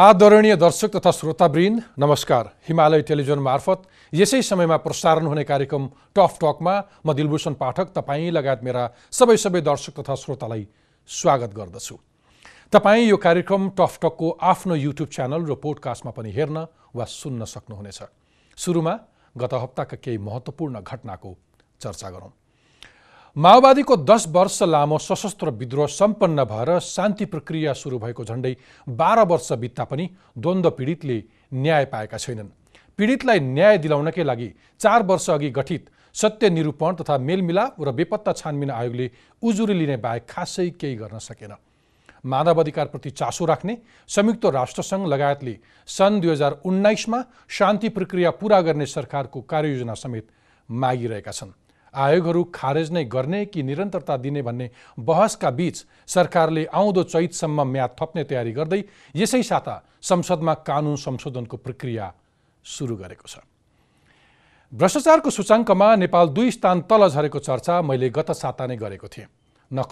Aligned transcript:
आदरणीय 0.00 0.54
दर्शक 0.56 0.94
तथा 0.96 1.10
श्रोतावृन्द 1.12 1.80
नमस्कार। 1.98 2.46
हिमालय 2.68 3.02
टेलिभिजन 3.08 3.38
मार्फत 3.38 3.82
यसै 4.12 4.40
समयमा 4.42 4.76
प्रसारण 4.80 5.26
हुने 5.26 5.44
कार्यक्रम 5.44 5.88
टफ 6.16 6.38
टकमा 6.40 6.74
म 7.04 7.12
दिलभूषण 7.12 7.54
पाठक 7.60 7.92
तपाईँ 7.92 8.30
लगायत 8.32 8.64
मेरा 8.64 8.86
सबै 9.12 9.36
सबै 9.36 9.60
दर्शक 9.60 10.00
तथा 10.00 10.14
श्रोतालाई 10.14 10.66
स्वागत 11.10 11.52
गर्दछु। 11.52 11.96
तपाईँ 12.72 13.08
यो 13.08 13.16
कार्यक्रम 13.18 13.68
टफ 13.76 13.98
टकको 14.00 14.30
आफ्नो 14.40 14.74
युट्युब 14.76 15.08
च्यानल 15.12 15.44
र 15.44 15.60
पोडकास्टमा 15.60 16.12
पनि 16.16 16.32
हेर्न 16.32 16.64
वा 16.96 17.04
सुन्न 17.04 17.44
सक्नुहुनेछ। 17.44 18.00
सुरुमा 18.58 18.98
गत 19.36 19.54
हप्ताका 19.54 19.96
केही 20.00 20.18
महत्त्वपूर्ण 20.18 20.80
घटनाको 20.80 21.36
चर्चा 21.80 22.08
गरौँ। 22.08 22.32
माओवादीको 23.36 23.96
दस 23.98 24.24
वर्ष 24.28 24.62
लामो 24.62 24.96
सशस्त्र 24.98 25.50
विद्रोह 25.52 25.86
सम्पन्न 25.88 26.44
भएर 26.44 26.78
शान्ति 26.80 27.24
प्रक्रिया 27.24 27.72
सुरु 27.72 27.98
भएको 27.98 28.24
झन्डै 28.24 28.56
बाह्र 28.88 29.24
वर्ष 29.24 29.52
बित्दा 29.54 29.84
पनि 29.84 30.08
द्वन्द्व 30.38 30.70
पीडितले 30.70 31.22
न्याय 31.54 31.84
पाएका 31.84 32.18
छैनन्। 32.18 32.48
पीडितलाई 32.98 33.40
न्याय 33.40 33.78
दिलाउनकै 33.78 34.24
लागि 34.24 34.52
चार 34.80 35.02
वर्ष 35.02 35.28
अघि 35.30 35.50
गठित 35.50 35.90
सत्य 36.14 36.50
निरूपण 36.50 36.94
तथा 36.94 37.18
मेलमिलाप 37.20 37.76
र 37.80 37.92
बेपत्ता 37.92 38.32
छानबिन 38.32 38.70
आयोगले 38.72 39.10
उजुरी 39.42 39.74
लिने 39.78 39.96
बाहेक 39.98 40.26
खासै 40.28 40.68
केही 40.72 40.96
गर्न 40.96 41.18
सकेन। 41.20 41.54
मानव 42.26 42.60
अधिकारप्रति 42.60 43.10
चासो 43.12 43.44
राख्ने 43.46 43.78
संयुक्त 44.10 44.46
राष्ट्रसङ्घ 44.50 45.06
लगायतले 45.06 45.56
सन् 45.88 46.20
दुई 46.20 46.30
हजार 46.30 46.60
उन्नाइसमा 46.66 47.24
शान्ति 47.48 47.88
प्रक्रिया 47.90 48.30
पुरा 48.36 48.60
गर्ने 48.60 48.86
सरकारको 48.88 49.40
कार्ययोजना 49.42 49.94
समेत 49.94 50.26
मागिरहेका 50.68 51.32
छन्। 51.32 51.54
आयोगहरू 51.94 52.42
खारेज 52.54 52.90
नै 52.90 53.04
गर्ने 53.04 53.44
कि 53.46 53.62
निरन्तरता 53.62 54.16
दिने 54.16 54.42
भन्ने 54.42 54.70
बहसका 54.98 55.50
बीच 55.50 55.84
सरकारले 56.06 56.64
आउँदो 56.66 57.02
चैतसम्म 57.02 57.62
म्याद 57.66 57.96
थप्ने 58.00 58.24
तयारी 58.24 58.52
गर्दै 58.52 58.82
यसै 59.16 59.42
साता 59.42 59.74
संसदमा 60.02 60.54
कानुन 60.66 60.96
संशोधनको 60.96 61.56
प्रक्रिया 61.56 62.12
सुरु 62.64 62.96
गरेको 62.96 63.26
छ। 63.26 63.38
भ्रष्टाचारको 64.72 65.30
सूचाङ्कमा 65.30 65.88
नेपाल 65.96 66.28
दुई 66.28 66.50
स्थान 66.50 66.80
तल 66.86 67.08
झरेको 67.08 67.38
चर्चा 67.38 67.82
मैले 67.82 68.10
गत 68.10 68.30
साता 68.32 68.66
नै 68.66 68.76
गरेको 68.76 69.08
थिएँ। 69.08 69.26
न 69.70 69.82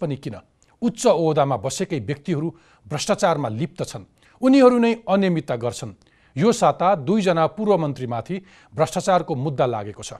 पनि 0.00 0.16
किन? 0.16 0.36
उच्च 0.82 1.06
ओहदामा 1.06 1.56
बसेकै 1.56 1.98
व्यक्तिहरू 2.00 2.48
भ्रष्टाचारमा 2.86 3.48
लिप्त 3.48 3.82
छन्। 3.82 4.04
उनीहरू 4.42 4.78
नै 4.78 4.92
अनियमितता 5.08 5.56
गर्छन्। 5.56 5.92
यो 6.36 6.52
साता 6.52 6.94
दुईजना 7.02 7.46
पूर्व 7.56 7.76
मन्त्रीमाथि 7.76 8.36
भ्रष्टाचारको 8.74 9.34
मुद्दा 9.34 9.66
लागेको 9.66 10.02
छ। 10.02 10.12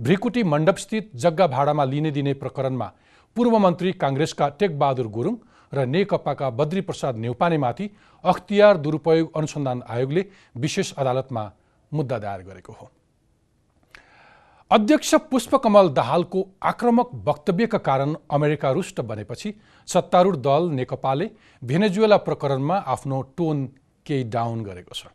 भ्रिकुटी 0.00 0.42
मण्डपस्थित 0.42 1.10
जग्गा 1.14 1.46
भाडामा 1.46 1.84
लिने 1.84 2.10
दिने 2.10 2.32
प्रकरणमा 2.34 2.90
पूर्व 3.36 3.58
मन्त्री 3.58 3.92
काङ्ग्रेसका 3.94 4.48
टेकबहादुर 4.60 5.06
गुरुङ 5.08 5.36
र 5.72 5.84
नेकपाका 5.86 6.50
बद्रीप्रसाद 6.50 7.16
नेउपानेमाथि 7.16 7.90
अख्तियार 8.24 8.76
दुरुपयोग 8.76 9.36
अनुसन्धान 9.36 9.82
आयोगले 9.88 10.24
विशेष 10.56 10.92
अदालतमा 10.94 11.44
मुद्दा 11.92 12.18
दायर 12.18 12.42
गरेको 12.42 12.72
हो। 12.72 12.90
अध्यक्ष 14.70 15.14
पुष्पकमल 15.30 15.88
दाहालको 15.88 16.46
आक्रमक 16.62 17.10
वक्तव्यका 17.26 17.78
कारण 17.80 18.14
अमेरिका 18.30 18.70
रुष्ट 18.70 19.00
बनेपछि 19.00 19.54
सत्तारूढ 19.88 20.36
दल 20.42 20.70
नेकपाले 20.70 21.30
भेनेजुएला 21.62 22.16
प्रकरणमा 22.28 22.76
आफ्नो 22.86 23.20
टोन 23.36 23.66
केही 24.06 24.24
डाउन 24.30 24.62
गरेको 24.64 24.94
छ। 24.94 25.06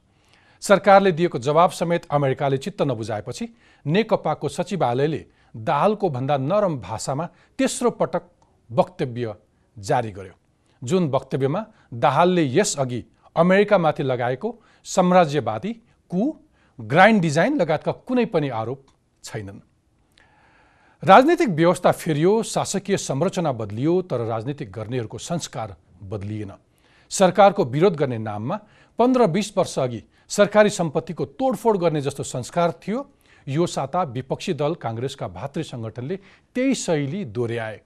सरकारले 0.61 1.11
दिएको 1.11 1.39
जवाब 1.39 1.71
समेत 1.71 2.05
अमेरिकाले 2.11 2.57
चित्त 2.57 2.81
नबुझाएपछि 2.81 3.47
नेकपाको 3.85 4.49
सचिवालयले 4.49 5.25
दाहालको 5.55 6.09
भन्दा 6.09 6.37
नरम 6.39 6.77
भाषामा 6.79 7.25
तेस्रो 7.59 7.89
पटक 7.91 8.23
वक्तव्य 8.69 9.35
जारी 9.77 10.11
गर्यो। 10.11 10.33
जुन 10.81 11.09
वक्तव्यमा 11.09 11.65
दाहालले 11.93 12.45
यसअघि 12.49 13.03
अमेरिकामाथि 13.35 14.03
लगाएको 14.03 14.49
साम्राज्यवादी 14.85 15.73
कु 16.11 16.33
ग्राइन्ड 16.79 17.21
डिजाइन 17.21 17.57
लगायतका 17.61 17.91
कुनै 17.91 18.25
पनि 18.25 18.49
आरोप 18.51 18.85
छैनन्। 19.23 19.59
राजनीतिक 21.03 21.49
व्यवस्था 21.49 21.91
फेरियो 21.91 22.31
शासकीय 22.43 22.97
संरचना 22.99 23.51
बदलियो 23.51 24.01
तर 24.01 24.25
राजनीतिक 24.25 24.71
गर्नेहरूको 24.71 25.17
संस्कार 25.17 25.75
बदलिएन। 26.03 26.51
सरकारको 27.11 27.65
विरोध 27.65 27.95
गर्ने 27.95 28.17
नाममा 28.19 28.59
पन्ध्र 28.99 29.27
बिस 29.27 29.57
वर्ष 29.57 29.77
अघि 29.79 30.03
सरकारी 30.29 30.69
सम्पत्तिको 30.69 31.25
तोडफोड 31.25 31.77
गर्ने 31.77 32.01
जस्तो 32.01 32.23
संस्कार 32.23 32.71
थियो। 32.81 32.99
यो 33.47 33.65
साता 33.67 34.03
विपक्षी 34.05 34.53
दल 34.53 34.73
काङ्ग्रेसका 34.77 35.27
भातृ 35.27 35.63
सङ्गठनले 35.63 36.15
त्यही 36.55 36.75
शैली 36.75 37.23
दोहोऱ्याए। 37.27 37.79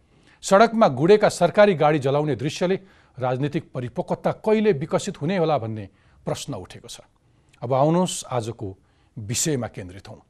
सडकमा 0.44 0.88
गुडेका 0.90 1.30
सरकारी 1.30 1.74
गाडी 1.74 2.00
जलाउने 2.00 2.36
दृश्यले 2.36 2.76
राजनीतिक 3.18 3.72
परिपक्वता 3.74 4.32
कहिले 4.44 4.72
विकसित 4.74 5.22
हुने 5.22 5.38
होला 5.38 5.58
भन्ने 5.58 5.88
प्रश्न 6.26 6.54
उठेको 6.56 6.88
छ। 6.88 7.00
अब 7.62 7.74
आउनुहोस् 7.74 8.24
आजको 8.28 8.68
विषयमा 9.18 9.68
केन्द्रित 9.68 10.10
हौँ। 10.10 10.22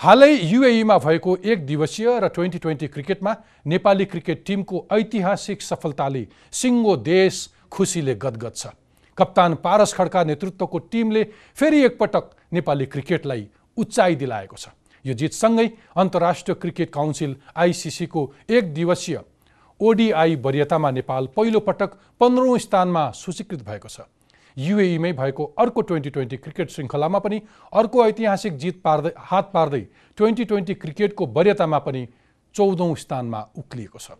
हालै 0.00 0.32
युएईमा 0.32 0.96
भएको 0.98 1.36
एक 1.42 1.66
दिवसीय 1.66 2.08
र 2.20 2.28
ट्वेन्टी 2.30 2.58
ट्वेन्टी 2.58 2.86
क्रिकेटमा 2.88 3.32
नेपाली 3.66 4.04
क्रिकेट 4.04 4.44
टिमको 4.46 4.86
ऐतिहासिक 4.92 5.62
सफलताले 5.62 6.26
सिङ्गो 6.52 6.96
देश 6.96 7.34
खुसीले 7.70 8.14
गदगद 8.14 8.54
छ। 8.54 8.66
कप्तान 9.20 9.54
पारस 9.64 9.94
खड्का 9.94 10.24
नेतृत्वको 10.24 10.78
टिमले 10.90 11.24
फेरि 11.56 11.82
एकपटक 11.84 12.30
नेपाली 12.52 12.86
क्रिकेटलाई 12.88 13.48
उचाइ 13.76 14.14
दिलाएको 14.16 14.56
छ। 14.56 14.68
यो 15.04 15.14
जितसँगै 15.14 15.66
अन्तर्राष्ट्रिय 15.96 16.54
क्रिकेट 16.60 16.90
काउन्सिल 16.92 17.36
आइसिसीको 17.56 18.30
एक 18.50 18.72
दिवसीय 18.74 19.20
ओडिआई 19.80 20.34
वरियतामा 20.44 20.90
नेपाल 20.90 21.26
पहिलो 21.36 21.60
पटक 21.66 21.90
पन्ध्रौँ 22.20 22.58
स्थानमा 22.60 23.10
सूचीकृत 23.16 23.62
भएको 23.64 23.88
छ। 23.88 24.00
युएईमै 24.56 25.12
भएको 25.12 25.44
अर्को 25.58 25.80
ट्वेन्टी 25.82 26.10
ट्वेन्टी 26.10 26.36
क्रिकेट 26.36 26.70
श्रृङ्खलामा 26.70 27.18
पनि 27.18 27.40
अर्को 27.72 28.06
ऐतिहासिक 28.06 28.56
जित 28.58 28.80
पार्दै 28.84 29.12
हात 29.30 29.50
पार्दै 29.54 29.80
ट्वेन्टी 30.18 30.44
ट्वेन्टी 30.44 30.74
क्रिकेटको 30.74 31.26
वरियतामा 31.28 31.78
पनि 31.78 32.06
चौधौँ 32.54 32.94
स्थानमा 32.96 33.40
उक्लिएको 33.56 33.98
छ। 33.98 34.18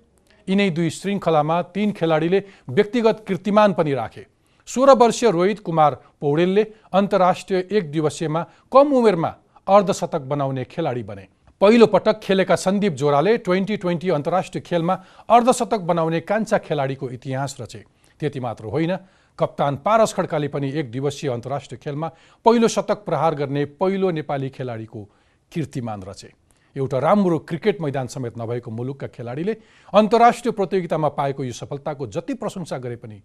यिनै 0.48 0.70
दुई 0.70 0.90
श्रृङ्खलामा 0.90 1.60
तीन 1.74 1.92
खेलाडीले 1.92 2.42
व्यक्तिगत 2.70 3.24
कीर्तिमान 3.26 3.72
पनि 3.74 3.94
राखे। 3.94 4.24
सोह्र 4.70 4.92
वर्षीय 4.94 5.30
रोहित 5.30 5.60
कुमार 5.60 5.94
पौडेलले 6.20 6.62
अन्तर्राष्ट्रिय 6.92 7.66
एक 7.70 7.90
दिवसीयमा 7.90 8.42
कम 8.72 8.92
उमेरमा 8.94 9.28
अर्धशतक 9.66 10.20
बनाउने 10.30 10.64
खेलाडी 10.64 11.02
बने। 11.02 11.26
पहिलो 11.60 11.86
पटक 11.86 12.20
खेलेका 12.22 12.56
सन्दीप 12.56 12.92
जोराले 12.94 13.36
ट्वेन्टी 13.38 13.76
ट्वेन्टी 13.76 14.10
अन्तर्राष्ट्रिय 14.10 14.62
खेलमा 14.62 14.94
अर्धशतक 15.28 15.80
बनाउने 15.88 16.20
कान्छा 16.22 16.58
खेलाडीको 16.60 17.08
इतिहास 17.10 17.56
रचे। 17.60 17.84
त्यति 18.20 18.40
मात्र 18.40 18.64
होइन 18.66 18.96
कप्तान 19.38 19.76
पारस 19.76 20.14
खड्काले 20.14 20.48
पनि 20.48 20.70
एक 20.72 20.90
दिवसीय 20.90 21.30
अन्तर्राष्ट्रिय 21.30 21.80
खेलमा 21.82 22.08
पहिलो 22.46 22.68
शतक 22.68 23.04
प्रहार 23.04 23.34
गर्ने 23.34 23.64
पहिलो 23.74 24.10
नेपाली 24.10 24.48
खेलाडीको 24.50 25.04
कीर्तिमान 25.52 26.02
रचे। 26.02 26.32
एउटा 26.76 26.98
राम्रो 27.00 27.38
क्रिकेट 27.40 27.80
मैदान 27.80 28.06
समेत 28.06 28.38
नभएको 28.38 28.70
मुलुकका 28.70 29.06
खेलाडीले 29.08 29.56
अन्तर्राष्ट्रिय 29.92 30.52
प्रतियोगितामा 30.52 31.08
पाएको 31.18 31.44
यो 31.44 31.52
सफलताको 31.54 32.06
जति 32.08 32.34
प्रशंसा 32.34 32.78
गरे 32.78 32.96
पनि 32.96 33.22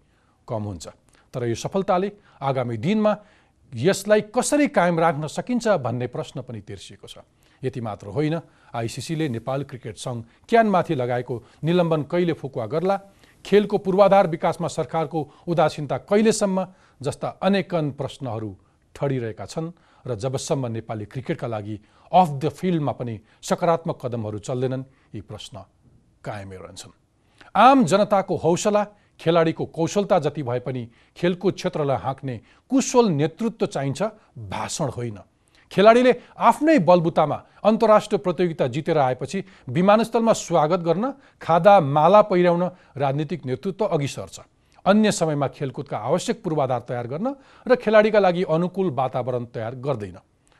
कम 0.48 0.62
हुन्छ। 0.62 0.88
तर 1.34 1.46
यो 1.46 1.54
सफलताले 1.56 2.12
आगामी 2.40 2.76
दिनमा 2.76 3.12
यसलाई 3.72 4.20
कसरी 4.30 4.68
कायम 4.68 4.98
राख्न 4.98 5.26
सकिन्छ 5.28 5.68
भन्ने 5.82 6.06
प्रश्न 6.06 6.42
पनि 6.42 6.60
तिर्सिएको 6.62 7.06
छ। 7.06 7.18
यति 7.62 7.80
मात्र 7.80 8.06
होइन 8.12 8.40
आइसिसीले 8.74 9.28
नेपाल 9.28 9.62
क्रिकेट 9.64 9.96
सङ्घ 9.96 10.22
क्यानमाथि 10.48 10.94
लगाएको 10.94 11.34
निलम्बन 11.64 12.02
कहिले 12.04 12.32
फुकुवा 12.32 12.66
गर्ला 12.66 12.96
खेलको 13.44 13.78
पूर्वाधार 13.78 14.26
विकासमा 14.28 14.68
सरकारको 14.68 15.20
उदासीनता 15.48 15.96
कहिलेसम्म 16.04 16.66
जस्ता 17.02 17.28
अनेकन 17.42 17.90
प्रश्नहरू 17.98 18.50
ठडिरहेका 18.94 19.46
छन् 19.46 19.70
र 20.04 20.14
जबसम्म 20.14 20.66
नेपाली 20.66 21.04
क्रिकेटका 21.04 21.46
लागि 21.46 21.76
अफ 22.12 22.28
द 22.42 22.48
फिल्डमा 22.50 22.92
पनि 22.92 23.14
सकारात्मक 23.42 23.98
कदमहरू 24.02 24.38
चल्दैनन् 24.38 24.84
यी 25.14 25.20
प्रश्न 25.22 25.64
कायमै 26.24 26.56
रहन्छन्। 26.56 26.92
आम 27.56 27.84
जनताको 27.84 28.36
हौसला 28.36 28.82
खेलाडीको 29.20 29.64
कौशलता 29.66 30.18
जति 30.18 30.42
भए 30.42 30.60
पनि 30.60 30.88
खेलकुद 31.16 31.54
क्षेत्रलाई 31.54 31.96
हाँक्ने 31.96 32.40
कुशल 32.70 33.08
नेतृत्व 33.12 33.66
चाहिन्छ 33.66 34.02
भाषण 34.50 34.88
होइन। 34.88 35.18
खेलाडीले 35.72 36.12
आफ्नै 36.38 36.78
बलबुतामा 36.78 37.42
अन्तर्राष्ट्रिय 37.64 38.18
प्रतियोगिता 38.18 38.66
जितेर 38.66 38.98
आएपछि 38.98 39.44
विमानस्थलमा 39.68 40.32
स्वागत 40.32 40.80
गर्न 40.80 41.12
खादा 41.42 41.78
माला 41.80 42.20
पहिर्याउन 42.22 42.62
राजनीतिक 42.96 43.46
नेतृत्व 43.46 43.84
अघि 43.86 44.08
सर्छ। 44.08 44.40
अन्य 44.86 45.12
समयमा 45.12 45.48
खेलकुदका 45.48 45.98
आवश्यक 45.98 46.42
पूर्वाधार 46.42 46.84
तयार 46.88 47.06
गर्न 47.06 47.34
र 47.66 47.76
खेलाडीका 47.76 48.18
लागि 48.20 48.42
अनुकूल 48.46 48.90
वातावरण 48.92 49.44
तयार 49.54 49.74
गर्दैन। 49.76 50.18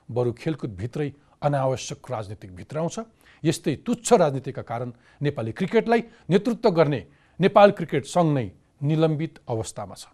बरु 0.08 0.32
खेलकुदभित्रै 0.32 1.12
अनावश्यक 1.42 2.10
राजनीतिक 2.10 2.54
भित्राउँछ 2.56 2.98
यस्तै 3.44 3.74
तुच्छ 3.86 4.12
राजनीतिका 4.14 4.62
कारण 4.62 4.92
नेपाली 5.22 5.52
क्रिकेटलाई 5.52 6.02
नेतृत्व 6.30 6.70
गर्ने 6.70 7.00
नेपाल 7.40 7.70
क्रिकेट 7.70 8.04
सङ्घ 8.06 8.32
नै 8.32 8.46
निलम्बित 8.82 9.34
अवस्थामा 9.48 9.94
छ। 9.94 10.08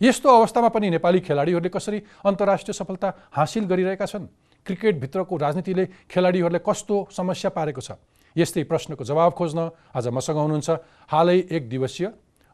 यस्तो 0.00 0.28
अवस्थामा 0.28 0.68
पनि 0.68 0.90
नेपाली 0.90 1.20
खेलाडीहरूले 1.20 1.68
कसरी 1.68 1.98
अन्तर्राष्ट्रिय 2.24 2.74
सफलता 2.74 3.08
हासिल 3.32 3.64
गरिरहेका 3.66 4.06
छन्? 4.06 4.26
क्रिकेटभित्रको 4.66 5.36
राजनीतिले 5.36 5.84
खेलाडीहरूलाई 6.08 6.62
कस्तो 6.62 6.96
समस्या 7.10 7.50
पारेको 7.50 7.80
छ? 7.80 7.90
यस्तै 8.36 8.62
प्रश्नको 8.64 9.04
जवाब 9.04 9.32
खोज्न 9.34 9.70
आज 9.94 10.08
मसँग 10.08 10.38
हुनुहुन्छ 10.38 10.70
हालै 11.10 11.38
एक 11.50 11.68
दिवसीय 11.68 12.06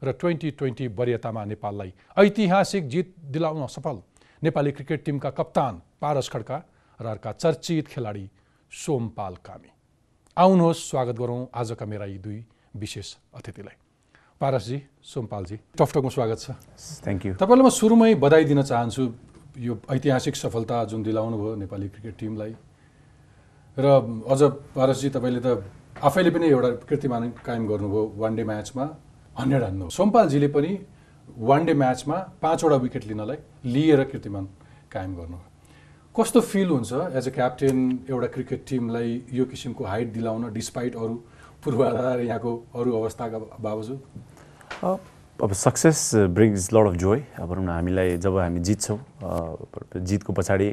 र 0.03 0.13
ट्वेन्टी 0.13 0.51
ट्वेन्टी 0.59 0.87
वरियतामा 0.97 1.45
नेपाललाई 1.45 1.93
ऐतिहासिक 2.17 2.89
जित 2.89 3.15
दिलाउन 3.33 3.67
सफल 3.69 3.97
नेपाली 4.43 4.73
क्रिकेट 4.73 5.05
टिमका 5.05 5.31
कप्तान 5.31 5.75
पारस 6.01 6.29
खड्का 6.29 6.59
र 7.01 7.07
अर्का 7.07 7.33
चर्चित 7.33 7.89
खेलाडी 7.89 8.29
सोमपाल 8.73 9.35
कामी। 9.45 9.71
आउनुहोस् 10.37 10.85
स्वागत 10.91 11.17
गरौँ 11.17 11.41
आजका 11.55 11.87
मेरा 11.87 12.05
यी 12.05 12.19
दुई 12.19 12.45
विशेष 12.77 13.15
अतिथिलाई। 13.35 13.86
पारसजी 14.41 14.79
सोमपालजी 15.03 15.57
टफटकमा 15.81 16.11
स्वागत 16.13 16.39
छ। 16.39 16.47
थ्याङ्क 17.05 17.23
यू 17.27 17.33
तपाईँलाई 17.41 17.65
म 17.65 17.71
सुरुमै 17.73 18.21
बधाई 18.21 18.45
दिन 18.45 18.61
चाहन्छु 18.69 19.03
यो 19.65 19.73
ऐतिहासिक 19.89 20.37
सफलता 20.37 20.77
जुन 20.93 21.01
दिलाउनु 21.09 21.37
भयो 21.41 21.55
नेपाली 21.65 21.89
क्रिकेट 21.89 22.15
टिमलाई। 22.21 22.53
र 23.77 23.87
अझ 24.29 24.41
पारसजी 24.77 25.09
तपाईँले 25.17 25.41
त 25.41 25.65
आफैले 26.05 26.31
पनि 26.37 26.47
एउटा 26.53 26.71
कीर्तिमान 26.85 27.23
कायम 27.49 27.65
गर्नुभयो 27.65 28.03
वान 28.21 28.37
डे 28.37 28.45
म्याचमा 28.45 28.85
हन्ड्रेड 29.41 29.63
हान्नु 29.63 29.89
सोमपालजीले 29.97 30.49
पनि 30.53 30.73
वान 31.49 31.65
डे 31.65 31.75
म्याचमा 31.81 32.17
पाँचवटा 32.37 32.77
विकेट 32.85 33.05
लिनलाई 33.09 33.39
लिएर 33.73 34.05
कीर्तिमान 34.13 34.45
कायम 34.93 35.17
गर्नुभयो। 35.17 35.49
कस्तो 36.13 36.41
फिल 36.45 36.69
हुन्छ 36.77 36.93
एज 36.93 37.25
अ 37.25 37.33
क्याप्टेन 37.33 37.77
एउटा 38.05 38.29
क्रिकेट 38.37 38.61
टिमलाई 38.69 39.11
यो 39.33 39.45
किसिमको 39.49 39.85
हाइट 39.85 40.13
दिलाउन 40.13 40.53
डिस्पाइट 40.53 40.93
अरू 41.01 41.17
पूर्वाधार 41.67 42.21
यहाँको 42.31 42.51
अरू 42.79 42.91
अवस्थाका 43.03 43.39
बावजुद? 43.59 43.99
अब 45.43 45.53
success 45.53 46.31
brings 46.31 46.73
load 46.73 46.87
of 46.87 46.95
joy 47.03 47.21
अब 47.43 47.49
भनौँ 47.51 47.65
न 47.67 47.69
हामीलाई 47.69 48.17
जब 48.23 48.39
हामी 48.39 48.61
जित्छौँ 48.63 48.99
जितको 49.99 50.33
पछाडि 50.33 50.69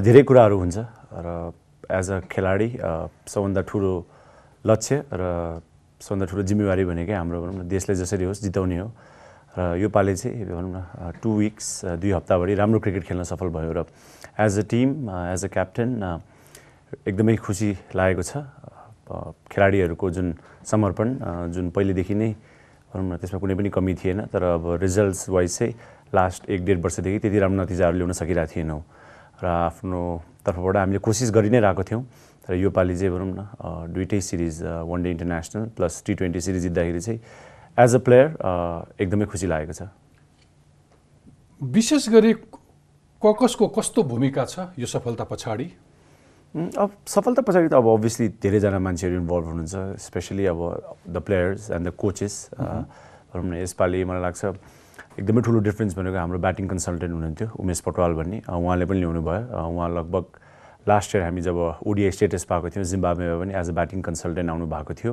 धेरै 0.00 0.22
कुराहरू 0.24 0.56
हुन्छ। 0.58 0.76
र 1.12 1.52
एज 1.92 2.10
अ 2.10 2.18
खेलाडी 2.32 2.68
सबभन्दा 3.28 3.60
ठुलो 3.68 3.92
लक्ष्य 4.64 4.96
र 5.12 5.22
सबभन्दा 6.00 6.26
ठुलो 6.26 6.42
जिम्मेवारी 6.42 6.84
भनेकै 6.88 7.14
हाम्रो 7.14 7.38
भनौँ 7.44 7.54
न 7.60 7.68
देशलाई 7.68 7.96
जसरी 8.00 8.24
होस् 8.24 8.42
जिताउने 8.48 8.76
हो। 8.80 8.88
र 9.54 9.78
यो 9.78 9.88
पालि 9.92 10.16
चाहिँ 10.16 10.42
भनौँ 10.48 10.72
न 10.72 11.12
टु 11.22 11.30
विक्स 11.38 12.00
दुई 12.00 12.10
हप्ताभरि 12.16 12.54
राम्रो 12.56 12.80
क्रिकेट 12.80 13.04
खेल्न 13.04 13.22
सफल 13.28 13.48
भयो। 13.52 13.72
र 13.76 13.86
as 14.40 14.58
a 14.58 14.64
team 14.66 14.88
as 15.30 15.44
a 15.44 15.48
captain 15.54 15.90
एकदमै 17.06 17.36
खुसी 17.38 17.70
लागेको 17.94 18.22
छ। 18.26 18.42
खेलाडीहरूको 19.06 20.10
जुन 20.10 20.34
समर्पण 20.64 21.08
जुन 21.52 21.70
पहिलेदेखि 21.70 22.14
नै 22.14 22.30
भनौँ 22.94 23.04
न 23.04 23.16
त्यसमा 23.20 23.38
कुनै 23.40 23.54
पनि 23.54 23.70
कमी 23.70 23.94
थिएन 24.00 24.20
तर 24.32 24.42
अब 24.56 24.78
रिजल्ट्स 24.80 25.28
वाइज 25.28 25.50
चाहिँ 25.58 25.72
लास्ट 26.14 26.50
एक 26.50 26.64
डेढ 26.64 26.78
वर्षदेखि 26.84 27.18
त्यति 27.18 27.38
राम्रो 27.38 27.62
नतिजाहरू 27.62 27.96
ल्याउन 27.96 28.12
सकिरहेको 28.12 28.52
थिएनौँ। 28.54 28.82
र 29.42 29.46
आफ्नो 29.46 30.00
तर्फबाट 30.46 30.76
हामीले 30.76 30.98
कोसिस 31.02 31.30
गरि 31.34 31.50
नै 31.50 31.60
रहेको 31.60 31.82
थियौँ। 31.84 32.02
तर 32.46 32.54
योपालि 32.54 32.96
चाहिँ 32.96 33.12
भनौँ 33.12 33.28
न 33.34 33.92
दुइटै 33.92 34.20
series 34.20 34.62
one 34.62 35.02
day 35.02 35.10
international 35.10 35.62
plus 35.76 36.02
T 36.06 36.14
twenty 36.14 36.40
series 36.40 36.62
जित्दाखेरि 36.62 37.00
चाहिँ 37.00 37.20
एज 37.78 37.94
अ 37.94 37.98
प्लेयर 37.98 38.28
एकदमै 39.00 39.26
खुसी 39.26 39.46
लागेको 39.50 39.74
छ। 39.74 39.90
विशेष 41.60 42.08
गरी 42.08 42.32
ककसको 43.22 43.68
कस्तो 43.74 44.02
भूमिका 44.02 44.44
छ 44.44 44.70
यो 44.78 44.86
सफलता 44.86 45.24
पछाडि? 45.24 45.66
अब 46.54 46.90
सफलता 47.10 47.42
पछाडि 47.42 47.68
त 47.68 47.74
अब 47.74 47.86
अभियसली 47.98 48.28
धेरैजना 48.38 48.78
मान्छेहरू 48.78 49.16
इन्भल्भ 49.18 49.44
हुनुहुन्छ 49.44 49.98
स्पेसली 49.98 50.44
अब 50.46 50.60
the 51.10 51.18
players 51.26 51.70
and 51.74 51.88
the 51.88 51.90
coaches 51.98 52.34
भनौँ 52.54 53.42
न 53.42 53.54
यसपालि 53.58 54.04
मलाई 54.06 54.22
लाग्छ 54.22 54.44
एकदमै 55.18 55.42
ठुलो 55.42 55.58
डिफ्रेन्स 55.66 55.98
भनेको 55.98 56.18
हाम्रो 56.18 56.38
ब्याटिङ 56.38 56.68
कन्सल्टेन्ट 56.70 57.12
हुनुहुन्थ्यो 57.14 57.48
उमेश 57.58 57.80
पटवाल 57.90 58.12
भन्ने। 58.14 58.38
उहाँले 58.46 58.86
पनि 58.86 58.98
ल्याउनु 59.02 59.22
भयो 59.26 59.66
उहाँ 59.66 59.88
लगभग 59.98 60.24
लास्ट 60.86 61.14
इयर 61.14 61.24
हामी 61.24 61.40
जब 61.42 61.58
ओडिआई 61.90 62.10
स्टेटस 62.14 62.44
पाएको 62.46 62.70
थियौँ 62.70 62.86
जिम्बावेमा 62.86 63.36
पनि 63.42 63.52
एज 63.58 63.68
अ 63.68 63.74
ब्याटिङ 63.74 64.02
कन्सल्टेन्ट 64.06 64.50
आउनु 64.50 64.66
भएको 64.70 64.94
थियो। 64.94 65.12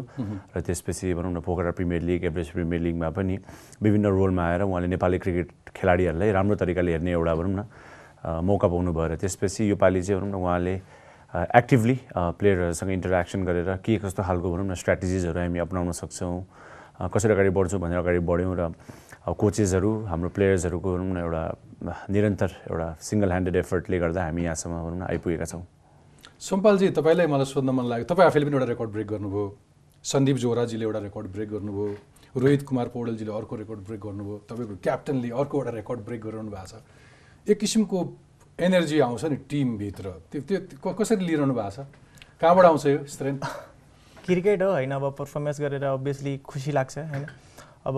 र 0.53 0.61
त्यसपछि 0.61 1.13
भनौँ 1.17 1.33
न 1.33 1.39
Pokhara 1.41 1.71
premier 1.73 2.01
league 2.05 2.23
Everest 2.29 2.49
premier 2.53 2.81
लिगमा 2.81 3.09
पनि 3.17 3.35
विभिन्न 3.81 4.05
रोलमा 4.13 4.45
आएर 4.45 4.61
उहाँले 4.69 4.87
नेपाली 4.93 5.17
क्रिकेट 5.25 5.49
खेलाडीहरूलाई 5.73 6.31
राम्रो 6.37 6.55
तरिकाले 6.61 6.91
हेर्ने 6.91 7.11
एउटा 7.17 7.33
भनौँ 7.33 7.53
न 7.57 7.65
मौका 8.45 8.67
पाउनु 8.69 8.93
भयो 8.93 9.07
र 9.09 9.15
त्यसपछि 9.25 9.69
योपालि 9.69 10.01
चाहिँ 10.01 10.21
भनौँ 10.21 10.31
न 10.31 10.43
उहाँले 10.43 10.75
एक्टिभली 11.31 11.95
प्लेयरहरूसँग 12.13 12.91
इन्टरेक्सन 12.91 13.43
गरेर 13.45 13.69
के 13.79 13.97
कस्तो 14.03 14.23
खालको 14.23 14.51
भनौँ 14.51 14.67
न 14.67 14.75
स्ट्राटेजिजहरू 14.75 15.39
हामी 15.39 15.59
अप्नाउन 15.63 15.91
सक्छौँ 15.95 16.35
कसरी 17.07 17.31
अगाडि 17.33 17.49
बढ्छौँ 17.55 17.79
भनेर 17.79 17.97
अगाडि 17.97 18.19
बढ्यौँ 18.19 18.55
र 18.59 18.63
कोचेसहरू 19.31 19.91
हाम्रो 20.11 20.29
प्लेयर्सहरूको 20.35 20.89
भनौँ 20.91 21.13
न 21.13 21.17
एउटा 21.23 21.43
निरन्तर 22.11 22.51
एउटा 22.67 22.87
सिङ्गल 22.99 23.29
ह्यान्डेड 23.31 23.55
एफर्टले 23.55 23.99
गर्दा 23.99 24.21
हामी 24.27 24.43
यहाँसम्म 24.43 24.75
भनौँ 24.83 24.99
न 24.99 25.03
आइपुगेका 25.07 25.45
छौँ। 25.45 25.63
सोमपालजी 26.41 26.89
तपाईँलाई 26.99 27.27
मलाई 27.31 27.45
सोध्न 27.47 27.69
मन 27.69 27.85
लाग्यो। 27.85 28.05
तपाईँ 28.11 28.27
आफैले 28.27 28.45
पनि 28.45 28.55
एउटा 28.57 28.67
रेकर्ड 28.75 28.89
ब्रेक 28.91 29.07
गर्नुभयो। 29.07 29.45
सन्दीप 30.03 30.37
जोराजीले 30.43 30.83
एउटा 30.85 30.99
रेकर्ड 30.99 31.27
ब्रेक 31.31 31.49
गर्नुभयो। 31.49 31.89
रोहित 32.41 32.61
कुमार 32.67 32.87
पौडेलजीले 32.91 33.31
अर्को 33.31 33.55
रेकर्ड 33.55 33.79
ब्रेक 33.87 34.01
गर्नुभयो। 34.01 34.37
तपाईँको 34.49 34.75
क्याप्टनले 34.83 35.29
अर्को 35.31 35.57
एउटा 35.57 35.71
रेकर्ड 35.79 35.99
ब्रेक 36.05 36.21
गरिरहनु 36.21 36.51
भएको 36.51 36.67
छ। 36.67 36.83
एक 37.47 37.57
किसिमको 37.59 37.97
एनर्जी 38.61 38.99
आउँछ 38.99 39.25
नि 39.25 39.35
टिमभित्र। 39.49 40.09
त्यो 40.31 40.41
त्यो 40.41 40.93
कसरी 40.93 41.25
लिइरहनु 41.25 41.53
भएको 41.53 41.69
छ? 41.71 41.85
कहाँबाट 42.41 42.65
आउँछ 42.65 42.85
यो 42.85 42.97
स्ट्रेन्थ 43.09 43.45
क्रिकेट 44.25 44.61
हो 44.61 44.69
होइन 44.71 44.91
अब 44.91 45.09
पर्फर्मेन्स 45.17 45.61
गरेर 45.61 45.83
अभियसली 45.83 46.37
खुसी 46.45 46.71
लाग्छ 46.71 46.97
होइन। 46.97 47.25
अब 47.85 47.97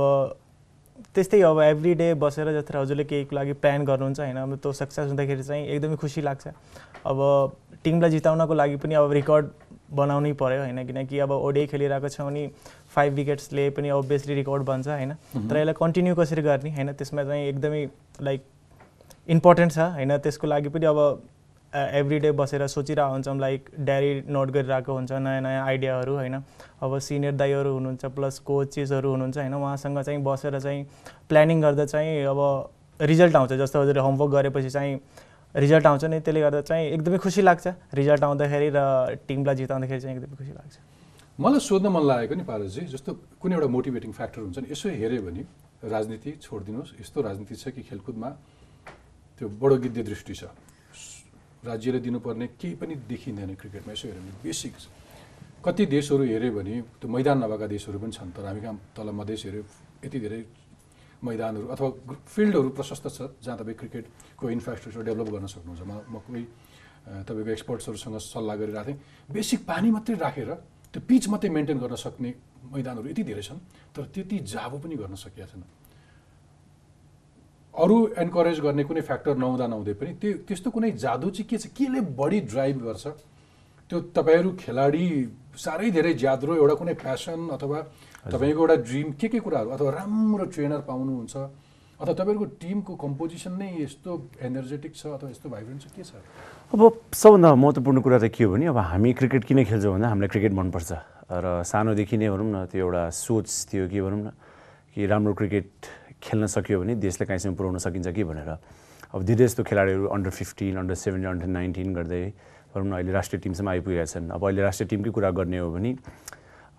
त्यस्तै 1.16 1.42
अब 1.42 1.60
एभ्री 1.62 1.94
डे 1.96 2.14
बसेर 2.16 2.52
जत्र 2.54 2.78
हजुरले 2.78 3.04
केहीको 3.04 3.36
लागि 3.36 3.54
प्लान 3.60 3.84
गर्नुहुन्छ 3.86 4.20
होइन 4.20 4.38
अब 4.38 4.56
त्यो 4.56 4.72
सक्सेस 4.72 5.08
हुँदाखेरि 5.08 5.44
चाहिँ 5.44 5.68
एकदमै 5.68 5.96
खुसी 6.00 6.22
लाग्छ। 6.22 6.48
अब 6.48 7.20
टिमलाई 7.84 8.10
जिताउनको 8.10 8.54
लागि 8.54 8.76
पनि 8.80 8.96
अब 8.96 9.12
रेकर्ड 9.12 9.46
बनाउनै 9.92 10.32
पऱ्यो 10.40 10.62
होइन 10.64 10.86
किनकि 10.88 11.20
अब 11.20 11.32
ओडे 11.34 11.66
खेलिरहेको 11.68 12.10
छौँ 12.10 12.32
नि 12.32 12.48
फाइभ 12.96 13.14
विकेट्सले 13.14 13.70
पनि 13.76 13.90
अभियसली 13.92 14.34
रेकर्ड 14.36 14.64
बन्छ 14.64 14.88
होइन। 14.88 15.14
तर 15.36 15.58
यसलाई 15.58 15.76
कन्टिन्यू 15.76 16.16
कसरी 16.16 16.42
गर्ने 16.42 16.72
होइन 16.72 16.94
त्यसमा 16.94 17.24
चाहिँ 17.24 17.48
एकदमै 17.50 17.86
लाइक 18.22 18.42
इम्पोर्टेन्ट 19.28 19.72
छ 19.72 19.80
होइन? 19.96 20.18
त्यसको 20.18 20.48
लागि 20.48 20.70
पनि 20.70 20.86
अब 20.86 21.00
एभ्री 21.74 22.20
डे 22.20 22.32
बसेर 22.32 22.68
सोचिरहेको 22.68 23.12
हुन्छौँ 23.12 23.38
लाइक 23.40 23.70
डायरी 23.80 24.12
नोट 24.30 24.50
गरिरहेको 24.52 24.94
हुन्छ 24.94 25.12
नयाँ 25.12 25.42
नयाँ 25.42 25.66
आइडियाहरू 25.66 26.14
होइन? 26.14 26.36
अब 26.82 26.98
सिनियर 27.00 27.34
दाईहरू 27.34 27.74
हुनुहुन्छ 27.74 28.06
प्लस 28.06 28.40
कोचेसहरू 28.46 29.10
हुनुहुन्छ 29.10 29.38
होइन? 29.38 29.54
उहाँसँग 29.54 30.00
चाहिँ 30.02 30.20
बसेर 30.24 30.60
चाहिँ 30.60 30.84
प्लानिङ 31.30 31.62
गर्दा 31.62 31.86
चाहिँ 31.86 32.24
अब 32.26 32.40
रिजल्ट 33.00 33.36
आउँछ। 33.36 33.54
जस्तो 33.54 33.82
हजुर 33.82 33.98
होमवर्क 33.98 34.32
गरेपछि 34.32 34.70
चाहिँ 34.70 35.00
रिजल्ट 35.56 35.86
आउँछ 35.86 36.04
नि 36.06 36.20
त्यसले 36.20 36.42
गर्दा 36.42 36.62
चाहिँ 36.62 36.86
एकदमै 36.92 37.18
खुसी 37.18 37.42
लाग्छ। 37.42 37.68
रिजल्ट 37.94 38.24
आउँदाखेरि 38.24 38.70
र 38.76 38.80
टिमलाई 39.28 39.56
जिताउँदाखेरि 39.56 40.02
चाहिँ 40.02 40.16
एकदमै 40.18 40.36
खुसी 40.38 40.52
लाग्छ। 40.52 40.76
मलाई 41.40 41.60
सोध्न 41.60 41.88
मन 41.90 42.04
लागेको 42.06 42.36
नि 42.36 42.44
पारसजी 42.44 42.82
जस्तो 42.94 43.12
कुनै 43.42 43.56
एउटा 43.56 43.68
मोटिभेटिङ 43.68 44.12
फ्याक्टर 44.12 44.42
हुन्छ 44.42 44.58
नि 44.60 44.68
यसो 44.72 44.90
हेऱ्यो 44.90 45.22
भने 45.26 45.42
राजनीति 45.90 46.32
छोडिदिनुहोस्। 46.44 46.92
यस्तो 47.02 47.22
राजनीति 47.22 47.56
छ 47.56 47.74
कि 47.74 47.82
खेलकुदमा 47.90 48.30
त्यो 49.40 49.48
बडो 49.62 49.76
गिद्धे 49.84 50.04
दृष्टि 50.04 50.34
छ। 50.34 50.44
राज्यले 51.64 52.00
दिनुपर्ने 52.00 52.48
केही 52.60 52.76
पनि 52.76 52.94
देखिँदैन 53.08 53.56
क्रिकेटमा 53.56 53.92
यसो 53.94 54.08
हेऱ्यो 54.08 54.22
भने 54.22 54.34
बेसिक 54.44 54.74
कति 55.64 55.84
देशहरू 55.96 56.24
हेऱ्यो 56.28 56.52
भने 56.52 56.74
त्यो 57.00 57.08
मैदान 57.08 57.38
नभएका 57.44 57.68
देशहरू 57.72 57.98
पनि 58.04 58.12
छन् 58.12 58.32
तर 58.36 58.46
हामी 58.46 58.62
कहाँ 58.62 58.78
तल 58.96 59.08
मधेस 59.16 59.42
हेऱ्यो 59.48 59.64
यति 60.04 60.20
धेरै 60.20 60.40
मैदानहरू 61.24 61.66
अथवा 61.72 61.90
फिल्डहरू 62.28 62.70
प्रशस्त 62.76 63.06
छ 63.08 63.20
जहाँ 63.40 63.58
तपाईँ 63.64 63.78
क्रिकेटको 63.80 64.44
इन्फ्रास्ट्रक्चर 64.44 65.02
डेभलप 65.08 65.30
गर्न 65.32 65.48
सक्नुहुन्छ। 65.48 65.82
म 65.88 65.92
म 66.12 66.16
कोही 66.20 66.44
तपाईँको 67.24 67.52
एक्सपर्ट्सहरूसँग 67.56 68.18
सल्लाह 68.20 68.56
गरिरहेको 68.60 68.88
थिएँ। 68.92 69.00
बेसिक 69.32 69.60
पानी 69.64 69.88
मात्रै 69.96 70.16
राखेर 70.20 70.52
त्यो 70.92 71.00
पिच 71.08 71.24
मात्रै 71.32 71.50
मेन्टेन 71.50 71.78
गर्न 71.80 71.96
सक्ने 71.96 72.30
मैदानहरू 72.76 73.08
यति 73.08 73.24
धेरै 73.24 73.44
छन् 73.48 73.60
तर 73.96 74.04
त्यति 74.12 74.38
जाबो 74.52 74.78
पनि 74.84 74.96
गर्न 75.00 75.16
सकिएको 75.16 75.48
छैन। 75.48 75.64
अरू 77.74 77.98
एन्करेज 78.22 78.60
गर्ने 78.62 78.84
कुनै 78.86 79.02
फ्याक्टर 79.02 79.34
नहुँदा 79.34 79.66
नहुँदै 79.68 79.94
पनि 79.98 80.12
त्यो 80.22 80.32
त्यस्तो 80.46 80.70
कुनै 80.70 80.92
जादु 80.94 81.30
चाहिँ 81.34 81.48
के 81.50 81.58
छ? 81.58 81.74
केले 81.74 82.02
बढी 82.14 82.40
ड्राइभ 82.54 82.78
गर्छ? 82.86 83.06
त्यो 83.90 83.98
तपाईँहरू 84.14 84.50
खेलाडी 84.62 85.06
साह्रै 85.58 85.90
धेरै 85.90 86.14
ज्याद्रो 86.14 86.54
एउटा 86.54 86.76
कुनै 86.78 86.94
प्यासन 87.02 87.50
अथवा 87.58 87.78
तपाईँको 88.30 88.62
एउटा 88.62 88.76
ड्रिम 88.86 89.08
के 89.18 89.28
के 89.28 89.40
कुराहरू? 89.42 89.70
अथवा 89.74 89.90
राम्रो 89.90 90.46
ट्रेनर 90.54 90.82
पाउनुहुन्छ? 90.86 91.36
अथवा 91.98 92.14
तपाईँहरूको 92.14 92.48
टिमको 92.62 92.94
कम्पोजिसन 92.94 93.54
नै 93.58 93.70
यस्तो 93.82 94.12
एनर्जेटिक 94.38 94.94
छ 94.94 95.04
अथवा 95.18 95.30
यस्तो 95.34 95.50
भाइब्रेन्ट 95.50 95.82
छ? 95.82 95.88
के 95.98 96.04
छ? 96.06 96.14
अब 96.74 96.82
सबभन्दा 97.10 97.50
महत्त्वपूर्ण 97.58 98.00
कुरा 98.06 98.18
त 98.22 98.30
के 98.30 98.44
हो 98.46 98.54
भने 98.54 98.66
अब 98.70 98.78
हामी 98.78 99.12
क्रिकेट 99.18 99.44
किन 99.50 99.66
खेल्छौँ 99.66 99.94
भन्दा 99.98 100.08
हामीलाई 100.14 100.30
क्रिकेट 100.30 100.54
मनपर्छ। 100.62 100.92
र 101.26 101.46
सानोदेखि 101.66 102.18
नै 102.22 102.30
भनौँ 102.30 102.50
न 102.54 102.58
त्यो 102.70 102.86
एउटा 102.86 103.04
सोच 103.10 103.48
थियो 103.74 103.90
कि 103.90 103.98
भनौँ 103.98 104.22
न 104.22 104.28
कि 104.94 105.02
राम्रो 105.10 105.34
क्रिकेट 105.34 105.70
खेल्न 106.24 106.46
सक्यो 106.48 106.80
भने 106.80 106.96
देशलाई 107.04 107.28
कहीँसम्म 107.28 107.56
पुऱ्याउन 107.60 107.78
सकिन्छ 107.84 108.08
कि 108.16 108.24
भनेर। 108.24 108.50
अब 109.14 109.20
धेरै 109.28 109.44
जस्तो 109.46 109.64
खेलाडीहरू 109.68 110.06
under 110.16 110.32
fifteen 110.40 110.76
under 110.80 110.96
seventeen 110.96 111.30
under 111.30 111.48
nineteen 111.48 111.94
गर्दै 111.94 112.24
भनौँ 112.74 112.88
न 112.88 112.94
अहिले 112.98 113.12
राष्ट्रिय 113.12 113.40
टिमसम्म 113.44 113.70
आइपुगेका 113.70 114.06
छन्। 114.10 114.30
अब 114.34 114.42
अहिले 114.42 114.62
राष्ट्रिय 114.64 114.88
टिमकै 114.90 115.12
कुरा 115.12 115.30
गर्ने 115.38 115.58
हो 115.60 115.70
भने 115.70 115.92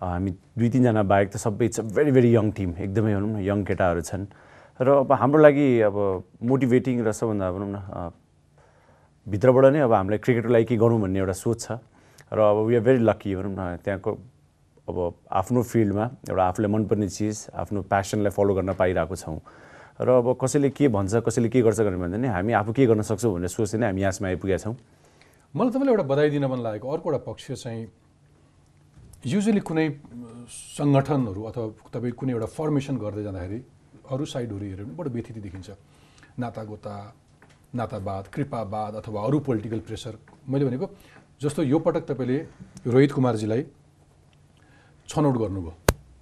हामी 0.01 0.31
दुई 0.59 0.69
तिनजना 0.69 1.03
बाहेक 1.07 1.27
त 1.31 1.37
सबै 1.39 1.65
it's 1.65 1.79
a 1.79 1.83
very 1.95 2.11
very 2.11 2.29
young 2.35 2.51
team 2.51 2.69
एकदमै 2.83 3.13
भनौँ 3.15 3.31
न 3.31 3.37
यङ 3.47 3.63
केटाहरू 3.63 4.01
छन्। 4.03 4.27
र 4.75 4.87
अब 5.07 5.11
हाम्रो 5.15 5.39
लागि 5.39 5.67
अब 5.87 5.95
मोटिभेटिङ 6.43 6.95
र 7.07 7.11
सबभन्दा 7.15 7.47
भनौँ 7.55 7.69
न 7.71 7.79
भित्रबाट 9.27 9.65
नै 9.71 9.79
अब 9.87 9.93
हामीलाई 9.95 10.19
क्रिकेटको 10.19 10.51
लागि 10.51 10.65
के 10.67 10.75
गरौँ 10.75 10.99
भन्ने 10.99 11.19
एउटा 11.23 11.35
सोच 11.39 11.59
छ। 11.63 11.79
र 12.27 12.39
अब 12.43 12.57
वी 12.67 12.75
आर 12.75 12.83
भेरी 12.83 12.99
लक्की 13.07 13.35
भनौँ 13.39 13.55
न 13.55 13.79
त्यहाँको 13.79 14.11
अब 14.85 14.97
आफ्नो 15.31 15.61
फिल्डमा 15.63 16.05
एउटा 16.29 16.43
आफूलाई 16.45 16.71
मनपर्ने 16.71 17.07
चिज 17.09 17.47
आफ्नो 17.53 17.81
प्यासनलाई 17.89 18.31
फलो 18.31 18.53
गर्न 18.53 18.73
पाइरहेको 18.73 19.15
छौँ। 19.15 19.39
र 20.01 20.09
अब 20.21 20.37
कसैले 20.41 20.69
के 20.69 20.87
भन्छ 20.93 21.25
कसैले 21.25 21.49
के 21.49 21.61
गर्छ 21.61 21.79
भनेर 21.79 21.97
भन्दा 21.97 22.17
नि 22.17 22.27
हामी 22.27 22.53
आफू 22.53 22.71
के 22.75 22.85
गर्न 22.85 23.01
सक्छौँ 23.01 23.33
भनेर 23.33 23.49
सोचेर 23.49 23.79
नै 23.79 23.87
हामी 23.87 24.01
यहाँसम्म 24.01 24.27
आइपुगेका 24.27 24.57
छौँ। 24.61 24.75
मलाई 25.55 25.71
तपाईँलाई 25.71 25.93
एउटा 25.95 26.05
बधाई 26.05 26.29
दिन 26.29 26.45
मन 26.45 26.59
लागेको 26.61 26.85
अर्को 26.85 27.09
एउटा 27.09 27.23
पक्ष 27.25 27.45
चाहिँ 27.63 27.87
युजली 29.25 29.61
कुनै 29.65 29.87
सङ्गठनहरू 30.77 31.41
अथवा 31.49 31.65
तपाईँ 31.89 32.13
कुनै 32.13 32.31
एउटा 32.35 32.47
फर्मेसन 32.53 32.95
गर्दै 33.01 33.23
जाँदाखेरि 33.23 33.59
अरू 34.11 34.25
साइडहरू 34.25 34.65
हेऱ्यो 34.69 34.85
भने 34.85 34.95
बडो 34.99 35.09
व्यथिति 35.09 35.39
देखिन्छ। 35.39 35.69
नातागोता 36.37 36.95
नातावाद 37.73 38.23
कृपावाद 38.33 38.93
अथवा 39.01 39.19
अरू 39.23 39.39
पोलिटिकल 39.47 39.79
प्रेसर 39.87 40.13
मैले 40.45 40.65
भनेको 40.65 40.87
जस्तो 41.41 41.63
यो 41.63 41.79
पटक 41.79 42.03
तपाईँले 42.11 42.37
रोहित 42.85 43.11
कुमारजीलाई 43.11 43.63
छनौट 45.09 45.35
गर्नुभयो। 45.37 45.73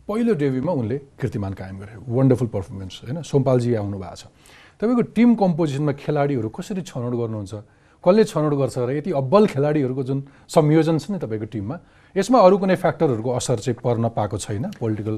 पहिलो 0.08 0.34
डेब्युमा 0.36 0.72
उनले 0.72 0.98
कीर्तिमान 1.20 1.54
कायम 1.54 1.78
गरे। 1.80 1.94
वन्डरफुल 2.08 2.48
पर्फर्मेन्स 2.48 2.94
होइन? 3.04 3.22
सोमपालजी 3.24 3.74
आउनु 3.80 3.98
भएको 3.98 4.16
छ। 4.16 4.24
तपाईँको 4.80 5.04
टिम 5.16 5.30
कम्पोजिसनमा 5.36 5.94
खेलाडीहरू 5.96 6.50
कसरी 6.50 6.82
छनौट 6.84 7.14
गर्नुहुन्छ? 7.16 7.54
कसले 8.04 8.24
छनौट 8.28 8.54
गर्छ 8.60 8.76
र 8.84 8.92
यति 9.00 9.12
अब्बल 9.16 9.44
खेलाडीहरूको 9.48 10.04
जुन 10.04 10.20
संयोजन 10.52 10.98
छ 11.00 11.06
नि 11.12 11.18
तपाईँको 11.24 11.48
टिममा 11.48 11.76
यसमा 12.16 12.38
अरू 12.40 12.56
कुनै 12.60 12.76
फ्याक्टरहरूको 12.76 13.30
असर 13.32 13.58
चाहिँ 13.64 13.80
पर्न 13.80 14.12
पाएको 14.12 14.38
छैन? 14.38 14.76
पोलिटिकल 14.76 15.16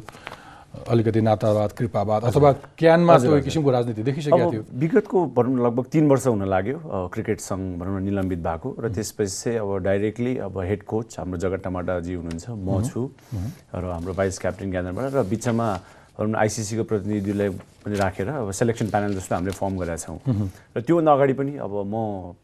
अलिकति 0.89 1.21
नातावाद 1.21 1.71
कृपावाद 1.77 2.23
अथवा 2.29 2.51
क्यानमा 2.77 3.17
त्यो 3.17 3.39
किसिमको 3.41 3.69
राजनीति 3.71 4.03
देखिसकेको 4.03 4.51
थियो। 4.51 4.63
विगतको 4.83 5.17
भनौँ 5.35 5.53
न 5.55 5.59
लगभग 5.65 5.85
तिन 5.91 6.07
वर्ष 6.09 6.27
हुन 6.27 6.43
लाग्यो 6.45 6.77
क्रिकेट 7.13 7.39
सङ्घ 7.39 7.63
भनौँ 7.79 7.99
न 7.99 8.03
निलम्बित 8.03 8.39
भएको 8.47 8.69
र 8.79 8.89
त्यसपछि 8.95 9.35
चाहिँ 9.35 9.59
अब 9.59 9.69
डाइरेक्टली 9.83 10.37
अब 10.45 10.59
हेड 10.59 10.83
कोच 10.83 11.19
हाम्रो 11.19 11.37
जगत 11.43 11.61
टमाटाजी 11.65 12.13
हुनुहुन्छ 12.13 12.45
म 12.49 12.81
छु 12.87 13.01
र 13.75 13.83
हाम्रो 13.91 14.13
भाइस 14.13 14.39
क्याप्टेन 14.39 14.71
ग्यानरबाट 14.71 15.13
र 15.13 15.23
बिचमा 15.31 15.67
भनौँ 16.15 16.31
न 16.31 16.35
आइसिसीको 16.39 16.83
प्रतिनिधिलाई 16.87 17.49
पनि 17.83 17.95
राखेर 17.99 18.27
अब 18.29 18.51
सेलेक्सन 18.51 18.87
प्यानल 18.89 19.13
जस्तो 19.19 19.35
हामीले 19.35 19.51
फर्म 19.51 19.73
गरेका 19.83 19.97
छौँ। 19.99 20.17
र 20.75 20.81
त्योभन्दा 20.81 21.11
अगाडि 21.11 21.33
पनि 21.35 21.53
अब 21.59 21.73
म 21.91 21.95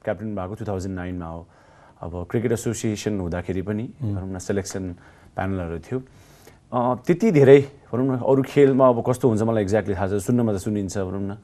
क्याप्टेन 0.03 0.35
भएको 0.35 0.53
टु 0.59 0.65
थाउजन्ड 0.67 0.95
नाइनमा 0.95 1.27
हो। 1.27 1.41
अब 2.03 2.11
क्रिकेट 2.29 2.51
एसोसिएसन 2.51 3.19
हुँदाखेरि 3.19 3.61
पनि 3.61 3.85
भनौँ 4.01 4.27
न 4.27 4.39
सेलेक्सन 4.43 4.83
प्यानलहरू 5.35 5.79
थियो। 5.87 5.99
त्यति 6.71 7.31
धेरै 7.31 7.59
भनौँ 7.91 8.05
न 8.07 8.19
अरू 8.23 8.41
खेलमा 8.47 8.87
अब 8.87 9.03
कस्तो 9.03 9.27
हुन्छ 9.27 9.41
मलाई 9.43 9.63
एक्ज्याक्टली 9.63 9.95
थाहा 9.95 10.07
छ 10.07 10.23
सुन्नमा 10.23 10.51
त 10.55 10.57
सुनिन्छ 10.63 10.97
भनौँ 11.03 11.23
न 11.27 11.35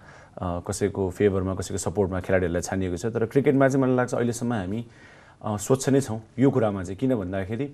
कसैको 0.63 1.03
फेभरमा 1.11 1.53
कसैको 1.59 1.79
सपोर्टमा 1.83 2.19
खेलाडीहरूलाई 2.23 2.63
छानिएको 2.63 2.95
छ। 2.95 3.11
तर 3.11 3.25
क्रिकेटमा 3.27 3.67
चाहिँ 3.67 3.81
मलाई 3.83 3.95
लाग्छ 3.95 4.13
अहिलेसम्म 4.15 4.53
हामी 4.53 4.79
स्वच्छ 5.43 5.89
नै 5.89 6.01
छौँ 6.01 6.19
यो 6.39 6.47
कुरामा 6.47 6.83
चाहिँ। 6.87 6.95
किन 6.95 7.15
भन्दाखेरि 7.19 7.67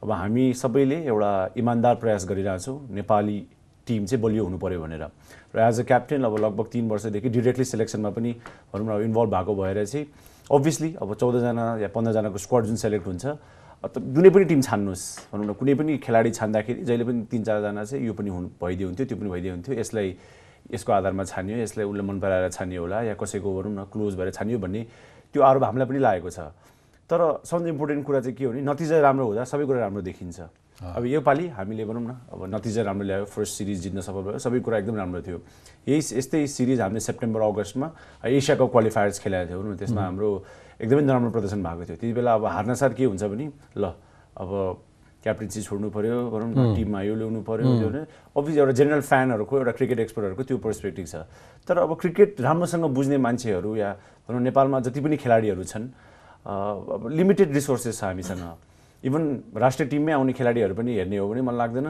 अब 0.00 0.10
हामी 0.10 0.44
सबैले 0.56 0.98
एउटा 1.04 1.32
इमान्दार 1.60 1.94
प्रयास 2.00 2.24
गरिरहेछौँ। 2.24 2.76
नेपाली 2.96 3.38
टिम 3.86 4.04
चाहिँ 4.08 4.22
बलियो 4.24 4.44
हुनु 4.44 4.58
पऱ्यो 4.58 4.80
भनेर। 4.80 5.04
र 5.52 5.58
एज 5.60 5.80
अ 5.80 5.84
क्याप्टेन 5.84 6.24
अब 6.24 6.34
लगभग 6.40 6.66
तिन 6.72 6.88
वर्षदेखि 6.88 7.28
डिरेक्टली 7.28 7.64
सेलेक्सनमा 7.64 8.10
पनि 8.16 8.32
भनौँ 8.72 8.86
न 8.88 9.04
इन्भल्भ 9.04 9.30
भएको 9.34 9.52
भएर 9.60 9.84
चाहिँ 9.84 10.06
अभियसली 10.48 10.90
अब 11.02 11.14
चौधजना 11.20 11.64
या 11.84 11.88
पन्ध्रजनाको 11.92 12.38
स्क्वाड 12.38 12.64
जुन 12.64 12.76
सेलेक्ट 12.80 13.06
हुन्छ 13.06 13.24
जुनै 13.84 14.30
पनि 14.30 14.44
टिम 14.44 14.60
छान्नुहोस् 14.62 15.04
भनौँ 15.32 15.44
न 15.44 15.52
कुनै 15.60 15.74
पनि 15.74 15.92
खेलाडी 16.00 16.30
छान्दाखेरि 16.30 16.80
जहिले 16.88 17.04
पनि 17.04 17.20
तिन 17.30 17.42
चारजना 17.44 17.84
चाहिँ 17.84 18.06
यो 18.06 18.12
पनि 18.14 18.30
हुनु 18.30 18.48
भइदियो 18.60 18.86
हुन्थ्यो 18.88 19.06
त्यो 19.06 19.16
पनि 19.18 19.28
भइदियो 19.30 19.52
हुन्थ्यो। 19.54 19.74
यसलाई 19.80 20.08
यसको 20.72 20.90
आधारमा 20.92 21.24
छानियो 21.24 21.56
यसलाई 21.60 21.84
उसले 21.84 22.02
मन 22.08 22.16
पराएर 22.20 22.48
छानियो 22.56 22.80
होला 22.80 23.02
या 23.10 23.14
कसैको 23.20 23.48
भनौँ 23.56 23.72
न 23.74 23.84
क्लोज 23.92 24.12
भएर 24.16 24.30
छानियो 24.32 24.58
भन्ने 24.58 24.82
त्यो 25.32 25.42
आरोप 25.42 25.64
हामीलाई 25.64 25.88
पनि 25.88 25.98
लागेको 26.00 26.30
छ। 26.30 26.38
तर 27.10 27.20
सबभन्दा 27.44 27.68
इम्पोर्टेन्ट 27.68 28.02
कुरा 28.06 28.20
चाहिँ 28.20 28.36
के 28.36 28.44
हो 28.44 28.50
भने 28.52 28.62
नतिजा 28.64 29.00
राम्रो 29.04 29.24
हुँदा 29.28 29.44
सबै 29.44 29.64
कुरा 29.68 29.80
राम्रो 29.84 30.02
देखिन्छ। 30.08 30.40
अब 30.80 31.04
योपालि 31.04 31.44
हामीले 31.52 31.84
भनौँ 31.84 32.02
न 32.02 32.12
अब 32.32 32.40
नतिजा 32.48 32.82
राम्रो 32.82 33.04
ल्यायो 33.04 33.24
फर्स्ट 33.28 33.52
सिरिज 33.58 33.78
जित्न 33.82 34.00
सफल 34.00 34.22
भयो 34.24 34.38
सबै 34.40 34.60
कुरा 34.64 34.78
एकदम 34.78 34.96
राम्रो 34.96 35.20
थियो। 35.20 35.38
यही 35.86 36.00
यस्तै 36.18 36.46
सिरिज 36.48 36.80
हामीले 36.80 37.00
सेप्टेम्बर 37.00 37.40
अगस्तमा 37.40 37.88
एसिया 38.24 38.56
कप 38.56 38.68
क्वालिफायर्स 38.72 39.18
खेलाएको 39.20 39.52
थियो 39.52 39.74
त्यसमा 39.76 40.02
हाम्रो 40.02 40.30
एकदमै 40.80 41.02
नराम्रो 41.02 41.30
प्रदर्शन 41.30 41.60
भएको 41.62 41.84
थियो। 41.84 41.96
त्यति 41.96 42.12
बेला 42.12 42.34
अब 42.34 42.44
हार्नसार 42.46 42.92
के 42.94 43.04
हुन्छ 43.04 43.24
भने 43.24 43.46
ल 43.76 43.84
अब 44.34 44.50
क्याप्टेन्सी 45.24 45.60
छोड्नु 45.62 45.88
पऱ्यो 45.88 46.16
भनौँ 46.30 46.48
न 46.52 46.74
टिममा 46.76 47.00
यो 47.08 47.14
ल्याउनु 47.16 47.40
पऱ्यो 47.48 47.64
त्यो 47.80 47.88
अभियस 48.36 48.56
एउटा 48.58 48.72
जेनरल 48.76 49.00
फ्यानहरूको 49.00 49.54
एउटा 49.56 49.72
क्रिकेट 49.72 49.98
एक्सपर्टहरूको 50.04 50.42
त्यो 50.44 50.56
पर्सपेक्टिभ 50.60 51.06
छ। 51.06 51.14
तर 51.64 51.78
अब 51.80 51.96
क्रिकेट 51.96 52.40
राम्रोसँग 52.44 52.84
बुझ्ने 52.92 53.16
मान्छेहरू 53.16 53.70
या 53.76 53.90
भनौँ 54.28 54.40
नेपालमा 54.40 54.80
जति 54.84 55.00
पनि 55.00 55.16
खेलाडीहरू 55.16 55.64
छन् 55.64 55.86
अब 56.44 57.08
लिमिटेड 57.08 57.52
रिसोर्सेस 57.56 58.00
छ 58.00 58.04
हामीसँग। 58.04 58.44
इभन 59.04 59.22
राष्ट्रिय 59.56 59.88
टिममै 59.88 60.12
आउने 60.12 60.32
खेलाडीहरू 60.32 60.74
पनि 60.74 60.92
हेर्ने 60.92 61.16
हो 61.16 61.28
भने 61.28 61.40
मलाई 61.40 61.58
लाग्दैन 61.58 61.88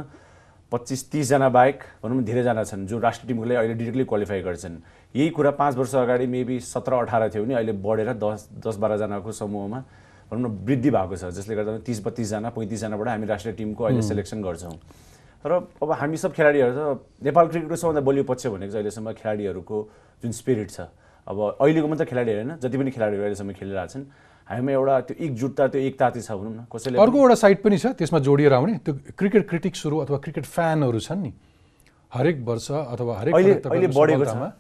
पच्चिस 0.75 1.11
तिसजना 1.11 1.49
बाहेक 1.55 1.83
भनौँ 2.03 2.17
न 2.19 2.25
धेरैजना 2.27 2.63
छन् 2.67 2.87
जो 2.91 2.99
राष्ट्रिय 2.99 3.29
टिमको 3.31 3.45
लागि 3.47 3.57
अहिले 3.57 3.75
डिरेक्टली 3.79 4.05
क्वालिफाई 4.11 4.41
गर्छन्। 4.43 4.77
यही 5.15 5.31
कुरा 5.31 5.51
पाँच 5.55 5.77
वर्ष 5.77 5.95
अगाडि 5.95 6.27
मेबी 6.27 6.59
सत्र 6.61 6.93
अठार 7.07 7.29
थियो 7.31 7.45
भने 7.45 7.55
अहिले 7.55 7.73
बढेर 7.79 8.13
दस 8.19 8.49
दस 8.59 8.77
बाह्रजनाको 8.83 9.33
समूहमा 9.33 9.79
भनौँ 10.31 10.43
न 10.43 10.47
वृद्धि 10.67 10.91
भएको 10.91 11.17
छ 11.17 11.31
जसले 11.31 11.55
गर्दा 11.55 11.79
तिस 11.87 12.03
बत्तिसजना 12.03 12.49
पैँतिसजनाबाट 12.51 13.09
हामी 13.09 13.27
राष्ट्रिय 13.27 13.55
टिमको 13.55 13.85
अहिले 13.85 14.03
सेलेक्सन 14.03 14.43
गर्छौँ। 14.43 14.75
र 15.47 15.53
अब 15.79 15.91
हामी 15.93 16.17
सब 16.17 16.33
खेलाडीहरू 16.35 16.73
त 16.75 16.99
नेपाल 17.23 17.47
क्रिकेटको 17.49 17.77
सबभन्दा 17.77 18.01
बलियो 18.03 18.25
पक्ष 18.25 18.47
भनेको 18.51 18.73
चाहिँ 18.73 18.83
अहिलेसम्म 18.83 19.13
खेलाडीहरूको 19.15 19.77
जुन 20.25 20.33
स्पिरिट 20.33 20.71
छ 20.71 20.91
अब 21.27 21.39
अहिलेको 21.61 21.89
मात्रै 21.89 22.07
खेलाडीहरू 22.07 22.41
होइन 22.41 22.59
जति 22.61 22.77
पनि 22.79 22.91
खेलाडीहरू 22.91 23.23
अहिलेसम्म 23.25 23.53
खेलिरहेको 23.59 23.93
छन् 23.93 24.05
हामीमा 24.47 24.73
एउटा 24.73 24.95
त्यो 25.09 25.15
एकजुटता 25.25 25.67
त्यो 25.73 25.81
एकता 25.89 26.11
छ 26.21 26.31
भनौँ 26.37 26.53
न 26.53 26.67
कसैले 26.69 26.99
अर्को 27.01 27.17
एउटा 27.19 27.37
साइड 27.45 27.59
पनि 27.65 27.77
छ 27.79 27.87
त्यसमा 27.97 28.19
जोडिएर 28.29 28.53
आउने 28.53 28.75
त्यो 28.85 28.93
क्रिकेट 29.19 29.49
क्रिटिक्सहरू 29.49 29.97
अथवा 30.05 30.19
क्रिकेट 30.25 30.45
फ्यानहरू 30.45 31.01
छन् 31.01 31.23
नि। 31.23 31.33
हरेक 32.13 32.37
वर्ष 32.45 32.71
अथवा 32.71 33.13
हरेक 33.21 33.35
अहिले- 33.35 33.95
बढेको 33.97 34.25
छ। 34.25 34.53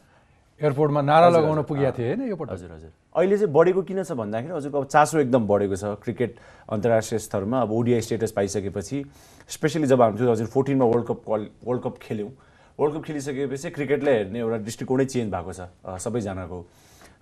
एयरपोर्टमा 0.60 1.00
नारा 1.02 1.28
लगाउन 1.28 1.62
पुगेका 1.68 1.90
थिए 1.98 2.06
होइन 2.08 2.28
यो 2.28 2.36
पटक। 2.36 2.52
हजुर। 2.52 2.70
हजुर 2.72 2.90
अहिले 3.14 3.36
चाहिँ 3.36 3.52
बढेको 3.52 3.82
किन 3.82 4.02
छ 4.02 4.12
भन्दाखेरि 4.16 4.54
हजुरको 4.54 4.78
अब 4.80 4.86
चासो 4.86 5.18
एकदम 5.18 5.46
बढेको 5.46 5.76
छ 5.76 5.84
क्रिकेट 6.00 6.30
अन्तर्राष्ट्रिय 6.70 7.18
स्तरमा। 7.18 7.60
अब 7.60 7.72
ओडिआई 7.72 8.00
स्टेटस 8.00 8.32
पाइसकेपछि 8.32 9.04
स्पेसली 9.50 9.86
जब 9.86 10.02
हामी 10.02 10.18
टु 10.18 10.26
थाउजन्ड 10.26 10.48
फोर्टिनमा 10.48 10.84
वर्ल्ड 10.84 11.06
कप 11.06 11.20
वर्ल्ड 11.28 11.82
कप 11.82 11.98
खेल्यौँ 12.02 12.30
वर्ल्ड 12.78 12.96
कप 12.96 13.04
खेलिसकेपछि 13.06 13.70
क्रिकेटलाई 13.70 14.14
हेर्ने 14.14 14.38
एउटा 14.38 14.58
दृष्टिकोणै 14.66 15.04
चेन्ज 15.06 15.30
भएको 15.30 15.52
छ 15.54 15.62
सबैजनाको। 16.02 16.58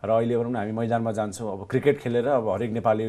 र 0.01 0.09
अहिले 0.09 0.37
भनौँ 0.41 0.53
न 0.53 0.57
हामी 0.57 0.73
मैदानमा 0.73 1.13
जान्छौँ 1.13 1.49
अब 1.53 1.61
क्रिकेट 1.69 2.01
खेलेर 2.01 2.27
अब 2.41 2.49
हरेक 2.57 2.73
नेपाली 2.73 3.05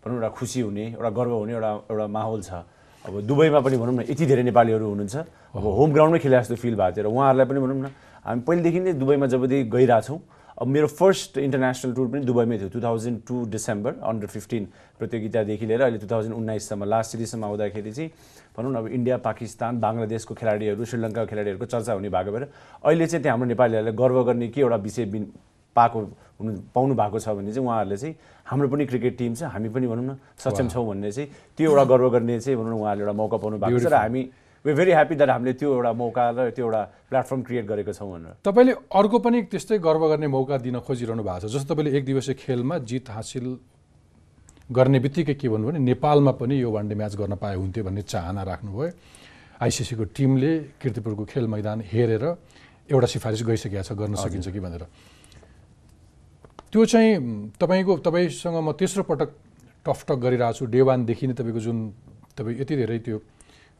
भनौँ 0.00 0.16
एउटा 0.16 0.28
खुसी 0.32 0.60
हुने 0.64 0.84
एउटा 0.96 1.10
गर्व 1.12 1.32
हुने 1.36 1.52
एउटा 1.52 1.72
एउटा 1.92 2.06
माहौल 2.08 2.40
छ। 2.48 2.64
अब 3.04 3.20
दुबईमा 3.28 3.60
पनि 3.60 3.76
भनौँ 3.76 3.94
न 3.94 4.00
यति 4.08 4.24
धेरै 4.24 4.42
नेपालीहरू 4.48 4.88
हुनुहुन्छ। 4.88 5.16
अब 5.52 5.64
होम 5.68 5.92
ग्राउन्डमै 5.92 6.18
खेले 6.24 6.36
जस्तो 6.40 6.56
फिल 6.56 6.74
भएको 6.80 6.96
थियो। 6.96 7.04
र 7.04 7.08
उहाँहरूलाई 7.12 7.46
पनि 7.52 7.60
भनौँ 7.60 7.76
न 7.76 7.86
हामी 8.24 8.40
पहिलेदेखि 8.40 8.80
नै 8.80 8.92
दुबईमा 8.96 9.26
जबदेखि 9.28 9.64
गइरहेछौँ 9.68 10.20
अब 10.52 10.66
मेरो 10.68 10.86
फर्स्ट 10.88 11.38
इन्टरनेसनल 11.44 11.92
टुर 11.92 12.06
पनि 12.08 12.24
दुबईमै 12.24 12.56
थियो। 12.56 12.68
Two 12.72 12.80
thousand 12.80 13.16
two 13.28 13.36
December 13.52 13.92
under 14.00 14.28
fifteen 14.32 14.62
प्रतियोगितादेखि 14.96 15.64
लिएर 15.68 15.80
अहिले 15.82 15.98
टु 16.00 16.08
थाउजन्ड 16.08 16.34
उन्नाइससम्म 16.40 16.82
लास्ट 16.88 17.08
सिरिजसम्म 17.12 17.44
आउँदाखेरि 17.44 17.92
चाहिँ 17.92 18.10
भनौँ 18.56 18.72
न 18.72 18.76
अब 18.76 18.86
इन्डिया 18.88 19.16
पाकिस्तान 19.24 19.80
बङ्गलादेशको 19.80 20.34
खेलाडीहरू 20.34 20.84
श्रीलङ्काको 20.84 21.26
खेलाडीहरूको 21.30 21.66
चर्चा 21.66 21.92
हुने 21.92 22.08
भएको 22.08 22.30
भएर 22.32 22.44
अहिले 22.84 23.06
चाहिँ 23.06 23.22
त्यहाँ 23.22 23.36
हाम्रो 23.36 23.48
नेपालीहरूलाई 23.48 23.94
गर्व 23.96 24.22
गर्ने 24.24 24.48
के 24.48 24.60
एउटा 24.60 24.76
विषय 24.76 25.04
बिन 25.08 25.24
पाएको 25.76 25.98
हुनु 26.38 26.50
पाउनु 26.74 26.94
भएको 26.94 27.18
छ 27.18 27.28
भने 27.32 27.52
चाहिँ 27.52 27.66
उहाँहरूले 27.66 27.96
चाहिँ 27.96 28.14
हाम्रो 28.46 28.68
पनि 28.68 28.84
क्रिकेट 28.86 29.16
टिम 29.18 29.34
छ 29.34 29.42
हामी 29.56 29.68
पनि 29.72 29.86
भनौँ 29.88 30.04
न 30.04 30.16
सक्षम 30.36 30.68
छौँ 30.68 30.86
भन्ने 30.86 31.12
चाहिँ 31.12 31.28
त्यो 31.56 31.70
एउटा 31.70 31.84
गर्व 31.92 32.10
गर्ने 32.12 32.40
चाहिँ 32.40 32.56
भनौँ 32.60 32.70
न 32.70 32.76
उहाँहरूले 32.76 33.04
एउटा 33.04 33.16
मौका 33.16 33.36
पाउनु 33.40 33.56
भएको 33.58 33.78
छ 33.80 33.88
र 33.88 33.96
हामी 33.96 34.22
वे 34.64 34.72
भेरी 34.74 34.92
ह्याप्पी 34.92 35.14
द्याट 35.16 35.30
हामीले 35.30 35.52
त्यो 35.58 35.68
एउटा 35.74 35.92
मौका 35.96 36.24
र 36.30 36.50
त्यो 36.54 36.64
एउटा 36.66 36.82
प्लेटफर्म 37.10 37.40
क्रिएट 37.42 37.66
गरेको 37.66 37.92
छौँ 37.92 38.10
भनेर। 38.12 38.32
तपाईँले 38.46 38.72
अर्को 38.94 39.18
पनि 39.18 39.38
त्यस्तै 39.50 39.78
गर्व 39.80 40.02
गर्ने 40.12 40.26
मौका 40.28 40.56
दिन 40.60 40.78
खोजिरहनु 40.86 41.22
भएको 41.24 41.48
छ 41.48 41.52
जस्तो 41.56 41.74
तपाईँले 41.74 41.90
एक 41.98 42.04
दिवसीय 42.04 42.34
खेलमा 42.36 42.78
जित 42.86 43.10
हासिल 43.10 43.46
गर्ने 44.70 44.98
बित्तिकै 45.00 45.34
के 45.34 45.48
भन्नुभयो 45.48 45.72
भने 45.72 45.80
नेपालमा 45.90 46.32
पनि 46.38 46.54
यो 46.60 46.70
वानडे 46.70 46.94
म्याच 46.94 47.14
गर्न 47.16 47.34
पाए 47.42 47.56
हुन्थ्यो 47.56 47.82
भन्ने 47.84 48.02
चाहना 48.02 48.42
राख्नुभयो। 48.42 48.90
आइसिसीको 49.62 50.04
टिमले 50.14 50.52
किर्तिपुरको 50.80 51.24
खेल 51.26 51.46
मैदान 51.46 51.78
हेरेर 51.86 52.24
एउटा 52.90 53.06
सिफारिस 53.14 53.42
गइसकेको 53.42 53.82
छ 53.82 53.92
गर्न 53.94 54.14
सकिन्छ 54.18 54.48
कि 54.48 54.60
भनेर। 54.60 54.82
त्यो 56.70 56.84
चाहिँ 56.84 57.12
तपाईँको 57.60 57.92
तपाईँसँग 58.06 58.56
म 58.58 58.72
तेस्रो 58.74 59.02
पटक 59.06 59.30
टफटक 59.86 60.18
गरिरहेको 60.18 60.56
छु। 60.58 60.64
डे 60.66 60.80
वानदेखि 60.82 61.26
नै 61.26 61.34
तपाईँको 61.34 61.60
जुन 61.60 61.78
तपाईँ 62.38 62.58
यति 62.60 62.74
धेरै 62.76 62.98
त्यो 63.06 63.18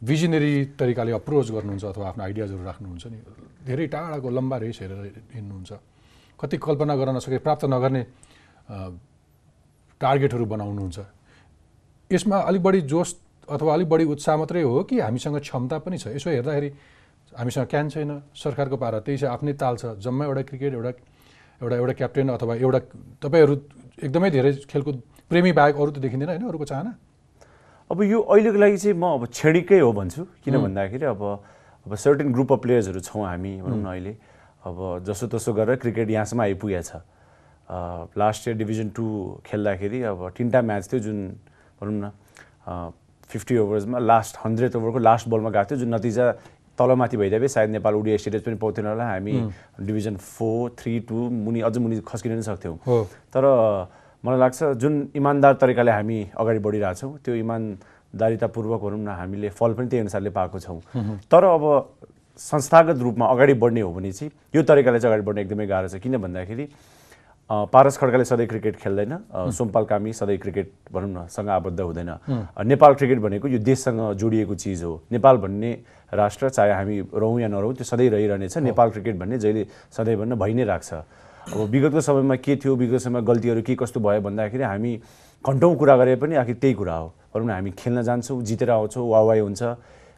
भिजनरी 0.02 0.54
तरिकाले 0.76 1.12
अप्रोच 1.14 1.46
गर्नुहुन्छ 1.50 1.84
अथवा 1.84 2.06
आफ्नो 2.10 2.22
आइडियाजहरू 2.26 2.62
राख्नुहुन्छ 2.62 3.04
नि 3.06 3.18
धेरै 3.66 3.86
टाढाको 3.86 4.28
लम्बा 4.28 4.56
रेस 4.62 4.78
हेरेर 4.82 4.98
हिँड्नुहुन्छ। 5.34 5.72
कति 6.38 6.56
कल्पना 6.58 6.94
गर्न 6.98 7.10
नसके 7.16 7.38
प्राप्त 7.38 7.64
नगर्ने 7.70 8.02
टार्गेटहरू 10.02 10.44
बनाउनुहुन्छ। 10.44 10.98
यसमा 12.10 12.36
अलिक 12.50 12.62
बढी 12.62 12.80
जोस 12.92 13.10
अथवा 13.48 13.72
अलिक 13.74 13.88
बढी 13.88 14.04
उत्साह 14.04 14.36
मात्रै 14.36 14.62
हो 14.62 14.82
कि 14.84 14.98
हामीसँग 15.00 15.38
क्षमता 15.40 15.78
पनि 15.78 15.96
छ। 15.98 16.14
यसो 16.18 16.30
हेर्दाखेरि 16.30 16.70
हामीसँग 17.32 17.66
क्यान 17.66 17.88
छैन 17.88 18.10
सरकारको 18.34 18.76
पारा 18.76 18.98
त्यही 19.00 19.18
छ 19.18 19.24
आफ्नै 19.30 19.52
ताल 19.56 19.74
छ। 19.76 19.84
जम्मा 20.04 20.24
एउटा 20.26 20.42
क्रिकेट 20.50 20.72
एउटा 20.74 20.92
एउटा 21.62 21.76
एउटा 21.76 21.92
क्याप्टेन 22.00 22.28
अथवा 22.36 22.54
एउटा 22.58 22.80
तपाईँहरू 23.22 23.54
एकदमै 24.02 24.30
धेरै 24.30 24.52
खेलकुद 24.68 24.96
प्रेमी 25.30 25.52
बाहेक 25.54 25.74
अरू 25.76 25.90
त 25.90 25.98
देखिँदैन 26.04 26.28
होइन 26.28 26.44
अरूको 26.44 26.66
चाहना? 26.66 26.92
अब 27.90 27.98
यो 28.02 28.18
अहिलेको 28.20 28.58
लागि 28.58 28.76
चाहिँ 28.76 28.96
म 28.98 29.04
अब 29.16 29.22
छेडिकै 29.32 29.78
हो 29.80 29.90
भन्छु। 29.92 30.22
किन 30.44 30.54
भन्दाखेरि 30.58 31.06
अब 31.06 31.22
अब 31.86 31.92
सर्टेन 31.94 32.32
ग्रुप 32.32 32.52
अफ 32.52 32.60
प्लेयर्सहरू 32.62 33.00
छौँ 33.00 33.24
हामी 33.26 33.52
भनौँ 33.62 33.80
न 33.80 33.86
अहिले। 33.86 34.12
अब 34.64 35.02
जसो 35.06 35.26
तसो 35.32 35.50
गरेर 35.52 35.76
क्रिकेट 35.82 36.10
यहाँसम्म 36.10 36.40
आइपुगेको 36.42 36.82
छ। 36.82 36.92
लास्ट 37.70 38.48
इयर 38.48 38.56
डिभिजन 38.56 38.88
टू 38.96 39.04
खेल्दाखेरि 39.46 40.02
अब 40.02 40.28
तिनवटा 40.36 40.62
म्याच 40.62 40.92
थियो 40.92 41.00
जुन 41.00 41.18
भनौँ 41.80 42.00
न 42.02 42.10
फिफ्टी 43.30 43.56
ओभर्समा 43.58 43.98
लास्ट 43.98 44.36
हन्ड्रेड 44.44 44.76
ओभरको 44.76 44.98
लास्ट 44.98 45.28
बलमा 45.28 45.50
गएको 45.50 45.70
थियो 45.70 45.78
जुन 45.78 45.94
नतिजा 45.94 46.30
तलमाथि 46.78 47.16
भइदिए 47.16 47.48
सायद 47.48 47.70
नेपाल 47.70 47.94
ओडिया 47.94 48.16
सिरिज 48.16 48.42
पनि 48.42 48.56
पाउँथेन 48.56 48.86
होला। 48.86 49.04
हामी 49.06 49.32
डिभिजन 49.80 50.16
फोर 50.16 50.70
थ्री 50.78 50.98
टू 51.08 51.28
मुनि 51.30 51.60
अझ 51.60 51.76
मुनि 51.78 52.00
खस्किन 52.06 52.32
पनि 52.32 52.42
सक्थ्यौँ। 52.42 53.04
तर 53.32 53.44
मलाई 54.24 54.38
लाग्छ 54.38 54.62
जुन 54.80 54.94
इमान्दार 55.16 55.54
तरिकाले 55.60 55.90
हामी 55.90 56.18
अगाडि 56.40 56.58
बढिरहेछौँ 56.64 57.16
त्यो 57.24 57.34
इमान्दारितापूर्वक 57.34 58.80
भनौँ 58.80 58.98
न 58.98 59.08
हामीले 59.20 59.48
फल 59.50 59.74
पनि 59.74 59.88
त्यही 59.88 60.00
अनुसारले 60.00 60.30
पाएको 60.30 60.58
छौँ। 60.60 60.80
तर 61.30 61.44
अब 61.44 61.64
संस्थागत 62.40 62.98
रूपमा 63.02 63.26
अगाडि 63.26 63.54
बढ्ने 63.54 63.80
हो 63.80 63.92
भने 63.92 64.12
चाहिँ 64.12 64.30
यो 64.56 64.62
तरिकाले 64.62 65.00
चाहिँ 65.00 65.12
अगाडि 65.12 65.26
बढ्ने 65.28 65.40
एकदमै 65.42 65.66
गाह्रो 65.66 65.88
छ। 65.88 66.00
किन 66.00 66.16
भन्दाखेरि 66.18 66.68
पारस 67.52 67.96
खड्काले 67.98 68.24
सधैँ 68.24 68.46
क्रिकेट 68.46 68.76
खेल्दैन। 68.76 69.12
सोमपाल 69.52 69.84
कामी 69.84 70.12
सधैँ 70.12 70.36
क्रिकेट 70.38 70.72
भनौँ 70.92 71.08
न 71.08 71.26
सँग 71.28 71.48
आबद्ध 71.50 71.80
हुँदैन 71.80 72.08
नेपाल 72.64 72.94
क्रिकेट 72.94 73.18
भनेको 73.20 73.48
यो 73.48 73.58
देशसँग 73.60 74.00
जोडिएको 74.16 74.54
चिज 74.54 74.82
हो। 74.82 74.92
नेपाल 75.12 75.36
भन्ने 75.36 75.72
राष्ट्र 76.12 76.48
चाहे 76.48 76.72
हामी 76.72 77.00
रहौँ 77.12 77.40
या 77.40 77.48
नरहौँ 77.48 77.74
त्यो 77.74 77.84
सधैँ 77.84 78.08
रहिरहनेछ। 78.10 78.56
नेपाल 78.58 78.90
क्रिकेट 78.90 79.18
भन्ने 79.18 79.38
जहिले 79.38 79.66
सधैँ 79.92 80.16
भन्न 80.16 80.34
भइ 80.40 80.54
नै 80.54 80.64
राख्छ। 80.64 80.92
अब 81.52 81.58
विगतको 81.68 82.00
समयमा 82.00 82.36
के 82.40 82.56
थियो 82.56 82.76
विगतको 82.76 82.98
समयमा 82.98 83.20
गल्तीहरू 83.20 83.62
के 83.62 83.74
कस्तो 83.76 84.00
भयो 84.00 84.20
भन्दाखेरि 84.22 84.64
हामी 84.64 84.92
घन्टौँ 85.44 85.74
कुरा 85.76 85.96
गरे 85.96 86.16
पनि 86.16 86.34
आखिर 86.40 86.56
त्यही 86.56 86.74
कुरा 86.74 86.94
हो। 86.94 87.08
भनौँ 87.34 87.46
न 87.46 87.50
हामी 87.50 87.70
खेल्न 87.76 88.02
जान्छौँ 88.02 88.42
जितेर 88.42 88.70
आउँछौँ 88.70 89.08
वावाई 89.10 89.40
हुन्छ। 89.40 89.62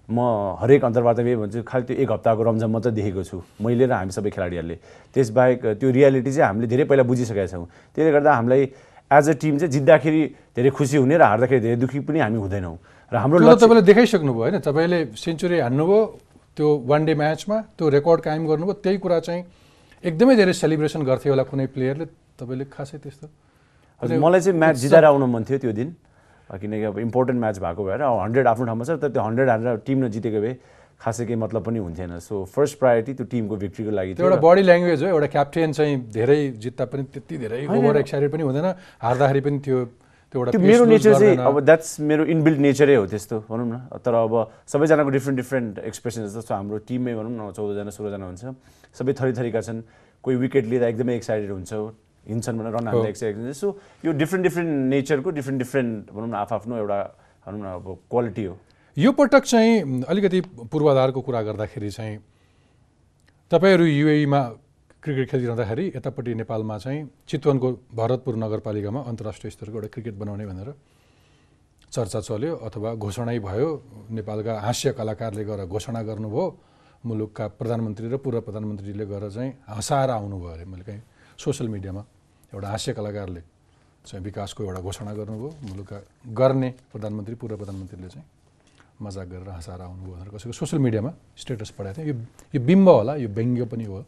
म 0.04 0.18
हरेक 0.60 0.84
अन्तर्वार्ता 0.84 1.22
भन्छु 1.24 1.62
खालि 1.64 1.84
त्यो 1.88 1.96
एक 1.96 2.10
हप्ताको 2.12 2.42
रमझम 2.44 2.70
मात्रै 2.70 2.92
देखेको 2.92 3.22
छु। 3.24 3.36
मैले 3.60 3.86
र 3.88 3.92
हामी 3.92 4.12
सबै 4.12 4.30
खेलाडीहरूले। 4.36 4.76
त्यसबाहेक 5.16 5.80
त्यो 5.80 5.88
रियालिटी 5.96 6.30
चाहिँ 6.32 6.48
हामीले 6.48 6.66
धेरै 6.68 6.84
पहिला 6.84 7.04
बुझिसकेका 7.08 7.46
छौँ। 7.48 7.66
त्यसले 7.96 8.12
गर्दा 8.12 8.30
हामीलाई 8.36 8.62
एज 9.10 9.26
अ 9.28 9.34
टिम 9.40 9.54
चाहिँ 9.64 9.72
जित्दाखेरि 9.72 10.22
धेरै 10.56 10.70
खुसी 10.76 10.96
हुने 11.00 11.16
र 11.16 11.22
हार्दाखेरि 11.24 11.60
धेरै 11.64 11.76
दुःखी 11.80 11.98
पनि 12.04 12.18
हामी 12.20 12.36
हुँदैनौँ। 12.36 12.76
र 13.12 13.16
हाम्रो 13.16 13.38
तपाईँले 13.40 13.82
देखाइसक्नुभयो 13.88 14.42
होइन? 14.44 14.56
तपाईँले 14.60 14.98
सेन्चुरी 15.16 15.58
हान्नुभयो 15.64 16.00
त्यो 16.56 16.68
वान 16.84 17.00
डे 17.04 17.14
म्याचमा 17.14 17.56
त्यो 17.76 17.84
रेकर्ड 17.88 18.20
कायम 18.28 18.42
गर्नुभयो 18.44 18.74
त्यही 18.84 18.98
कुरा 19.00 19.18
चाहिँ 19.24 19.42
एकदमै 20.04 20.34
धेरै 20.36 20.52
सेलिब्रेसन 20.52 21.00
गर्थ्यो 21.08 21.32
होला 21.32 21.44
कुनै 21.48 21.66
प्लेयरले 21.72 22.06
तपाईँले 22.36 22.64
खासै 22.68 22.98
त्यस्तो। 23.00 23.26
मलाई 24.20 24.40
चाहिँ 24.40 24.58
म्याच 24.58 24.76
जिताएर 24.84 25.04
आउनु 25.08 25.26
मन 25.26 25.42
थियो 25.48 25.58
त्यो 25.64 25.72
दिन। 25.72 25.88
किनकि 26.58 26.84
अब 26.84 26.98
इम्पोर्टेन्ट 26.98 27.40
म्याच 27.40 27.58
भएको 27.58 27.84
भएर 27.84 28.02
हन्ड्रेड 28.02 28.46
आफ्नो 28.46 28.64
ठाउँमा 28.66 28.84
छ 28.84 28.90
तर 29.02 29.08
त्यो 29.10 29.22
हन्ड्रेड 29.22 29.48
हालेर 29.48 29.76
टिम 29.86 30.04
नजितेको 30.04 30.40
भए 30.40 30.54
खासै 31.00 31.24
केही 31.26 31.38
मतलब 31.40 31.62
पनि 31.64 31.78
हुन्थेन। 31.78 32.18
सो 32.18 32.44
फर्स्ट 32.54 32.78
प्रायोरिटी 32.78 33.12
त्यो 33.14 33.26
टिमको 33.26 33.56
भिक्ट्रीको 33.64 33.90
लागि 33.90 34.10
एउटा 34.18 34.36
बडी 34.40 34.62
ल्याङ्ग्वेज 34.62 35.02
हो 35.02 35.08
एउटा 35.08 35.26
क्याप्टेन 35.34 35.72
चाहिँ 35.72 35.94
धेरै 36.14 36.40
जित्दा 36.62 36.84
पनि 36.86 37.02
त्यति 37.12 37.34
धेरै 37.38 37.66
ओभर 37.66 37.96
एक्साइटेड 37.96 38.30
पनि 38.32 38.42
हुँदैन 38.42 38.66
हार्दाखेरि 39.02 39.40
पनि 39.44 39.58
त्यो 39.66 39.78
त्यो 40.34 40.58
मेरो 40.58 40.84
नेचर 40.84 41.12
चाहिँ 41.18 41.36
अब 41.38 41.60
द्याट्स 41.62 42.00
मेरो 42.10 42.24
इनबिल्ड 42.34 42.58
नेचरै 42.66 42.94
हो 42.94 43.06
त्यस्तो 43.06 43.36
भनौँ 43.50 43.66
न। 43.66 43.74
तर 44.02 44.14
अब 44.14 44.34
सबैजनाको 44.66 45.10
डिफ्रेन्ट 45.14 45.36
डिफ्रेन्ट 45.38 45.78
एक्सप्रेसन्स 45.90 46.34
जस्तो 46.34 46.54
हाम्रो 46.54 46.78
टिममै 46.88 47.14
भनौँ 47.14 47.30
न 47.30 47.52
चौधजना 47.54 47.90
सोह्रजना 47.94 48.26
हुन्छ। 48.26 48.42
सबै 48.98 49.12
थरी 49.14 49.32
थरीका 49.38 49.60
छन्। 49.62 49.82
कोही 50.24 50.36
विकेट 50.36 50.64
लिँदा 50.66 50.86
एकदमै 50.90 51.14
एक्साइटेड 51.16 51.50
हुन्छ। 51.50 51.70
हिँड्छन् 52.28 52.58
भनेर 52.58 52.72
रन 52.72 52.88
हान्दा 52.88 53.08
एक्सर्साइज 53.08 53.56
सो 53.56 53.68
यो 54.04 54.12
डिफ्रेन्ट 54.12 54.42
डिफ्रेन्ट 54.46 54.70
नेचरको 54.90 55.30
डिफ्रेन्ट 55.30 55.58
डिफ्रेन्ट 55.62 56.10
भनौँ 56.10 56.28
न 56.28 56.34
आफ्नो 56.34 56.76
एउटा 56.76 57.00
भनौँ 57.46 57.60
न 57.60 57.66
अब 57.74 57.86
क्वालिटी 58.10 58.44
हो। 58.44 58.56
यो 58.96 59.12
पटक 59.12 59.44
चाहिँ 59.44 60.02
अलिकति 60.08 60.40
पूर्वाधारको 60.72 61.20
कुरा 61.20 61.42
गर्दाखेरि 61.42 61.90
चाहिँ 61.90 62.18
तपाईँहरू 63.50 63.84
युएमा 63.84 64.40
क्रिकेट 65.02 65.30
खेलिरहँदाखेरि 65.30 65.86
यतापट्टि 65.96 66.34
नेपालमा 66.34 66.76
चाहिँ 66.78 67.00
चितवनको 67.28 67.68
भरतपुर 67.92 68.36
नगरपालिकामा 68.36 69.00
अन्तर्राष्ट्रिय 69.10 69.50
स्तरको 69.50 69.76
एउटा 69.76 69.88
क्रिकेट 69.94 70.14
बनाउने 70.16 70.46
भनेर 70.46 70.74
चर्चा 71.92 72.20
चल्यो 72.20 72.54
अथवा 72.66 72.94
घोषणै 72.94 73.38
भयो। 73.38 73.68
नेपालका 74.10 74.52
हाँस्य 74.60 74.92
कलाकारले 74.98 75.44
गएर 75.44 75.64
घोषणा 75.66 76.02
गर्नुभयो। 76.02 76.46
मुलुकका 77.04 77.46
प्रधानमन्त्री 77.60 78.08
र 78.08 78.16
पूर्व 78.16 78.40
प्रधानमन्त्रीले 78.40 79.06
गएर 79.06 79.28
चाहिँ 79.30 79.50
हँसाएर 79.68 80.10
आउनुभयो 80.10 80.48
अरे। 80.48 80.64
मैले 80.64 80.84
कहीँ 80.88 81.02
सोसियल 81.38 81.68
मिडियामा 81.70 82.02
एउटा 82.52 82.68
हास्य 82.68 82.92
कलाकारले 82.94 83.42
चाहिँ 84.04 84.24
विकासको 84.24 84.64
एउटा 84.64 84.80
घोषणा 84.80 85.12
गर्नुभयो। 85.14 85.50
मुलुकका 85.68 85.98
गर्ने 86.32 86.70
प्रधानमन्त्री 86.92 87.34
पूर्व 87.34 87.56
प्रधानमन्त्रीले 87.56 88.08
चाहिँ 88.08 88.26
मजाक 89.02 89.28
गरेर 89.28 89.48
हँसाएर 89.48 89.80
आउनुभयो 89.80 90.14
भनेर 90.14 90.28
कसैको 90.34 90.52
सोसियल 90.52 90.82
मिडियामा 90.82 91.10
स्टेटस 91.36 91.70
पढाएको 91.78 92.02
थियो। 92.02 92.14
यो 92.14 92.14
यो 92.54 92.60
बिम्ब 92.66 92.88
होला 92.88 93.14
यो 93.16 93.28
व्यङ्ग्य 93.28 93.64
पनि 93.64 93.84
हो। 93.84 94.04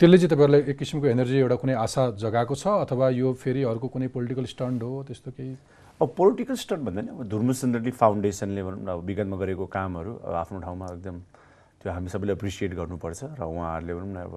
त्यसले 0.00 0.18
चाहिँ 0.18 0.30
तपाईँहरूलाई 0.34 0.60
एक 0.70 0.78
किसिमको 0.78 1.06
एनर्जी 1.06 1.36
एउटा 1.38 1.56
कुनै 1.62 1.74
आशा 1.78 2.02
जगाएको 2.18 2.54
छ 2.58 2.66
अथवा 2.82 3.08
यो 3.22 3.32
फेरि 3.38 3.62
अर्को 3.70 3.88
कुनै 3.88 4.08
पोलिटिकल 4.10 4.44
स्टन्ड 4.50 4.82
हो 4.82 5.04
त्यस्तो 5.06 5.30
केही? 5.30 5.54
अब 6.02 6.08
पोलिटिकल 6.18 6.56
स्टन्ट 6.58 6.82
भन्दा 6.82 7.00
नि 7.02 7.10
अब 7.14 7.22
धुर्मु 7.28 7.52
सुन्दरली 7.54 7.90
फाउन्डेसनले 8.02 8.62
भनौँ 8.66 8.82
न 8.82 8.88
अब 8.88 9.00
विगतमा 9.06 9.36
गरेको 9.36 9.66
कामहरू 9.70 10.12
आफ्नो 10.42 10.58
ठाउँमा 10.58 10.86
एकदम 10.98 11.16
त्यो 11.78 11.92
हामी 11.92 12.08
सबैले 12.10 12.32
एप्रिसिएट 12.32 12.74
गर्नुपर्छ 12.74 13.20
र 13.38 13.42
उहाँहरूले 13.46 13.94
भनौँ 13.94 14.10
न 14.10 14.18
अब 14.26 14.34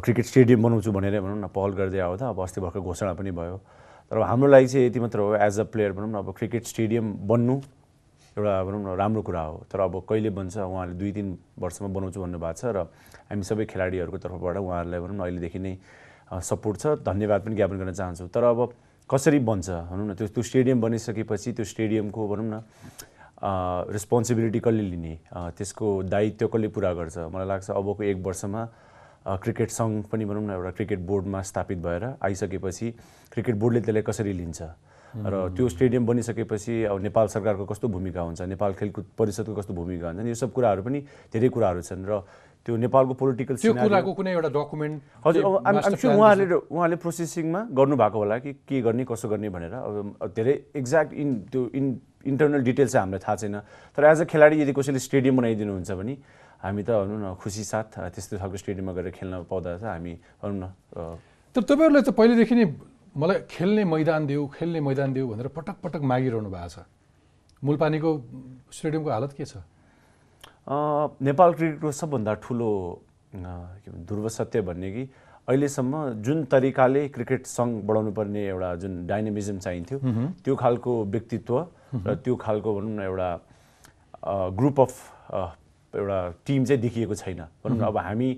क्रिकेट 0.00 0.24
स्टेडियम 0.24 0.62
बनाउँछु 0.62 0.92
भनेर 0.92 1.20
भनौँ 1.20 1.36
न 1.36 1.46
पहल 1.52 1.70
गर्दै 1.76 1.98
आउँदा 2.00 2.28
अब 2.32 2.40
अस्ति 2.40 2.60
भर्खर 2.60 2.80
घोषणा 2.80 3.12
पनि 3.12 3.30
भयो। 3.30 3.56
तर 4.08 4.18
हाम्रो 4.24 4.48
लागि 4.48 4.66
चाहिँ 4.66 4.86
यति 4.86 5.00
मात्र 5.00 5.18
हो 5.20 5.34
एज 5.36 5.60
अ 5.60 5.64
प्लेयर 5.68 5.92
भनौँ 5.92 6.10
न 6.10 6.14
अब 6.24 6.32
क्रिकेट 6.32 6.64
स्टेडियम 6.64 7.12
बन्नु 7.28 7.54
एउटा 8.36 8.52
भनौँ 8.64 8.80
न 8.82 8.96
राम्रो 8.96 9.22
कुरा 9.22 9.40
हो। 9.40 9.56
तर 9.68 9.80
अब 9.80 10.00
कहिले 10.08 10.30
बन्छ 10.32 10.56
उहाँले 10.56 10.94
दुई 10.96 11.12
तिन 11.12 11.36
वर्षमा 11.60 11.88
बनाउँछु 11.92 12.20
भन्नुभएको 12.20 12.56
छ 12.56 12.64
र 12.72 12.88
हामी 13.28 13.44
सबै 13.44 13.64
खेलाडीहरूको 13.68 14.18
तर्फबाट 14.18 14.56
उहाँहरूलाई 14.56 15.00
भनौँ 15.00 15.16
न 15.16 15.20
अहिलेदेखि 15.28 15.58
नै 15.60 15.76
सपोर्ट 16.40 16.76
छ। 16.80 16.84
धन्यवाद 17.04 17.40
पनि 17.44 17.54
ज्ञापन 17.60 17.76
गर्न 17.76 17.92
चाहन्छु। 17.92 18.32
तर 18.32 18.44
अब 18.48 18.72
कसरी 19.10 19.38
बन्छ 19.44 19.68
भनौँ 19.92 20.06
न 20.08 20.14
त्यो 20.16 20.28
त्यो 20.32 20.42
स्टेडियम 20.42 20.80
बनिसकेपछि 20.80 21.52
त्यो 21.52 21.64
स्टेडियमको 21.68 22.20
भनौँ 22.32 22.48
न 22.48 22.56
रेस्पोन्सिबिलिटी 23.92 24.60
कसले 24.64 24.82
लिने? 24.88 25.14
त्यसको 25.52 25.86
दायित्व 26.08 26.46
कसले 26.48 26.68
पुरा 26.72 26.92
गर्छ? 26.96 27.16
मलाई 27.28 27.46
लाग्छ 27.48 27.70
अबको 27.76 28.02
एक 28.02 28.18
वर्षमा 28.24 28.62
क्रिकेट 29.26 29.70
सङ्घ 29.70 30.04
पनि 30.12 30.24
भनौँ 30.24 30.42
न 30.42 30.50
एउटा 30.50 30.70
क्रिकेट 30.78 31.00
बोर्डमा 31.06 31.42
स्थापित 31.42 31.78
भएर 31.78 32.04
आइसकेपछि 32.22 32.90
क्रिकेट 33.32 33.54
बोर्डले 33.54 33.80
त्यसलाई 33.80 34.02
कसरी 34.02 34.32
लिन्छ? 34.32 34.62
र 35.12 35.52
त्यो 35.56 35.68
स्टेडियम 35.68 36.06
बनिसकेपछि 36.06 36.74
अब 36.88 37.00
नेपाल 37.02 37.26
सरकारको 37.28 37.64
कस्तो 37.68 37.88
भूमिका 37.88 38.20
हुन्छ? 38.20 38.40
नेपाल 38.42 38.72
खेलकुद 38.80 39.06
परिषदको 39.18 39.54
कस्तो 39.54 39.74
भूमिका 39.74 40.06
हुन्छ? 40.08 40.26
यो 40.26 40.34
सब 40.34 40.52
कुराहरू 40.52 40.82
पनि 40.82 40.98
धेरै 41.32 41.48
कुराहरू 41.52 41.80
छन् 41.84 42.06
र 42.08 42.24
त्यो 42.64 42.76
नेपालको 42.78 43.14
पोलिटिकल 43.18 43.54
त्यो 43.58 43.74
कुराको 43.74 44.12
कुनै 44.14 44.30
एउटा 44.32 44.48
डकुमेन्ट 44.54 44.96
हजुर 45.26 45.42
अब 45.44 45.54
उहाँले 46.16 46.44
उहाँले 46.54 46.96
प्रोसेसिङमा 46.96 47.60
गर्नुभएको 47.74 48.18
होला 48.18 48.38
कि 48.38 48.52
के 48.64 48.80
गर्ने 48.80 49.04
कसो 49.04 49.28
गर्ने 49.28 49.48
भनेर। 49.50 49.74
अब 49.74 50.32
धेरै 50.32 50.54
एक्ज्याक्ट 50.80 51.12
इन 51.12 51.28
त्यो 51.50 51.62
इन 51.74 51.86
इन्टरनल 52.22 52.62
डिटेल्स 52.62 52.92
चाहिँ 52.92 53.02
हामीलाई 53.02 53.20
थाहा 53.26 53.36
छैन। 53.36 53.56
तर 53.98 54.04
एज 54.06 54.20
अ 54.20 54.24
खेलाडी 54.30 54.62
यदि 54.62 54.72
कसैले 54.72 54.98
स्टेडियम 54.98 55.36
बनाइदिनुहुन्छ 55.36 55.90
भने 55.90 56.14
हामी 56.62 56.82
त 56.82 56.90
भनौँ 56.90 57.18
न 57.18 57.34
खुसी 57.42 57.64
साथ 57.64 57.98
त्यस्तो 58.14 58.38
खालको 58.38 58.56
स्टेडियममा 58.62 58.92
गएर 58.94 59.10
खेल्न 59.18 59.42
पाउँदा 59.50 59.70
चाहिँ 59.82 59.92
हामी 59.92 60.12
भनौँ 60.42 60.58
न 60.62 60.64
तर 61.54 61.62
तपाईँहरूले 61.68 62.02
त 62.06 62.10
पहिलेदेखि 62.14 62.54
नै 62.54 62.66
मलाई 63.12 63.38
खेल्ने 63.50 63.84
मैदान 63.84 64.26
देऊ 64.26 64.46
खेल्ने 64.56 64.80
मैदान 64.80 65.12
देऊ 65.12 65.26
भनेर 65.32 65.48
पटक 65.52 65.76
पटक 65.84 66.00
मागिरहनु 66.00 66.50
भएको 66.50 66.68
छ। 66.70 66.86
मुलपानीको 67.62 68.10
स्टेडियमको 68.72 69.10
हालत 69.10 69.32
के 69.36 69.44
छ? 69.44 69.60
नेपाल 70.62 71.50
क्रिकेटको 71.54 71.90
सबभन्दा 71.92 72.32
ठुलो 72.40 72.70
के 73.34 73.90
भन्छ 73.90 74.06
ध्रुव 74.08 74.28
सत्य 74.28 74.60
भन्ने 74.62 74.90
कि 74.92 75.02
अहिलेसम्म 75.48 76.22
जुन 76.22 76.44
तरिकाले 76.46 77.02
क्रिकेट 77.14 77.46
सङ्घ 77.46 77.82
बढाउनु 77.86 78.12
पर्ने 78.14 78.42
एउटा 78.48 78.74
जुन 78.82 78.92
डाइनामिजम 79.06 79.58
चाहिन्थ्यो 79.58 79.98
त्यो 80.44 80.54
खालको 80.56 80.92
व्यक्तित्व 81.04 81.54
र 82.06 82.14
त्यो 82.24 82.34
खालको 82.38 82.74
भनौँ 82.74 82.94
न 82.96 83.00
एउटा 83.02 83.30
ग्रुप 84.58 84.80
अफ 84.80 84.94
एउटा 85.94 86.18
टिम 86.46 86.64
चाहिँ 86.64 86.80
देखिएको 86.80 87.14
छैन। 87.14 87.40
भनौँ 87.64 87.78
न 87.78 87.82
अब 87.84 87.96
हामी 87.98 88.28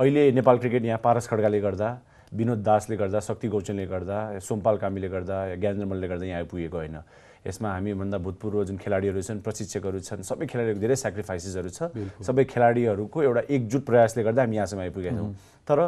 अहिले 0.00 0.22
नेपाल 0.32 0.58
क्रिकेट 0.58 0.84
यहाँ 0.84 1.00
पारस 1.04 1.28
खड्गाले 1.28 1.60
गर्दा 1.60 1.88
विनोद 2.32 2.62
दासले 2.62 2.96
गर्दा 2.96 3.20
शक्ति 3.20 3.48
गौचनले 3.48 3.86
गर्दा 3.86 4.38
सोमपाल 4.38 4.76
कामीले 4.78 5.08
गर्दा 5.08 5.36
ज्ञानेन्द्र 5.58 5.86
मलले 5.86 6.08
गर्दा 6.08 6.24
यहाँ 6.26 6.38
आइपुगेको 6.40 6.76
होइन। 6.76 6.98
यसमा 7.40 7.68
हामीभन्दा 7.72 8.18
भूतपूर्व 8.20 8.64
जुन 8.64 8.76
खेलाडीहरू 8.76 9.22
छन् 9.22 9.40
प्रशिक्षकहरू 9.40 9.98
छन् 10.04 10.22
सबै 10.22 10.46
खेलाडीहरूको 10.46 10.80
धेरै 10.80 10.96
सेक्रिफाइसेसहरू 10.96 11.70
छ। 11.72 11.80
सबै 12.22 12.44
खेलाडीहरूको 12.44 13.18
एउटा 13.22 13.42
एकजुट 13.48 13.82
प्रयासले 13.82 14.22
गर्दा 14.22 14.40
हामी 14.44 14.56
यहाँसम्म 14.56 14.80
आइपुगेका 14.80 15.16
छौँ। 15.16 15.32
तर 15.66 15.78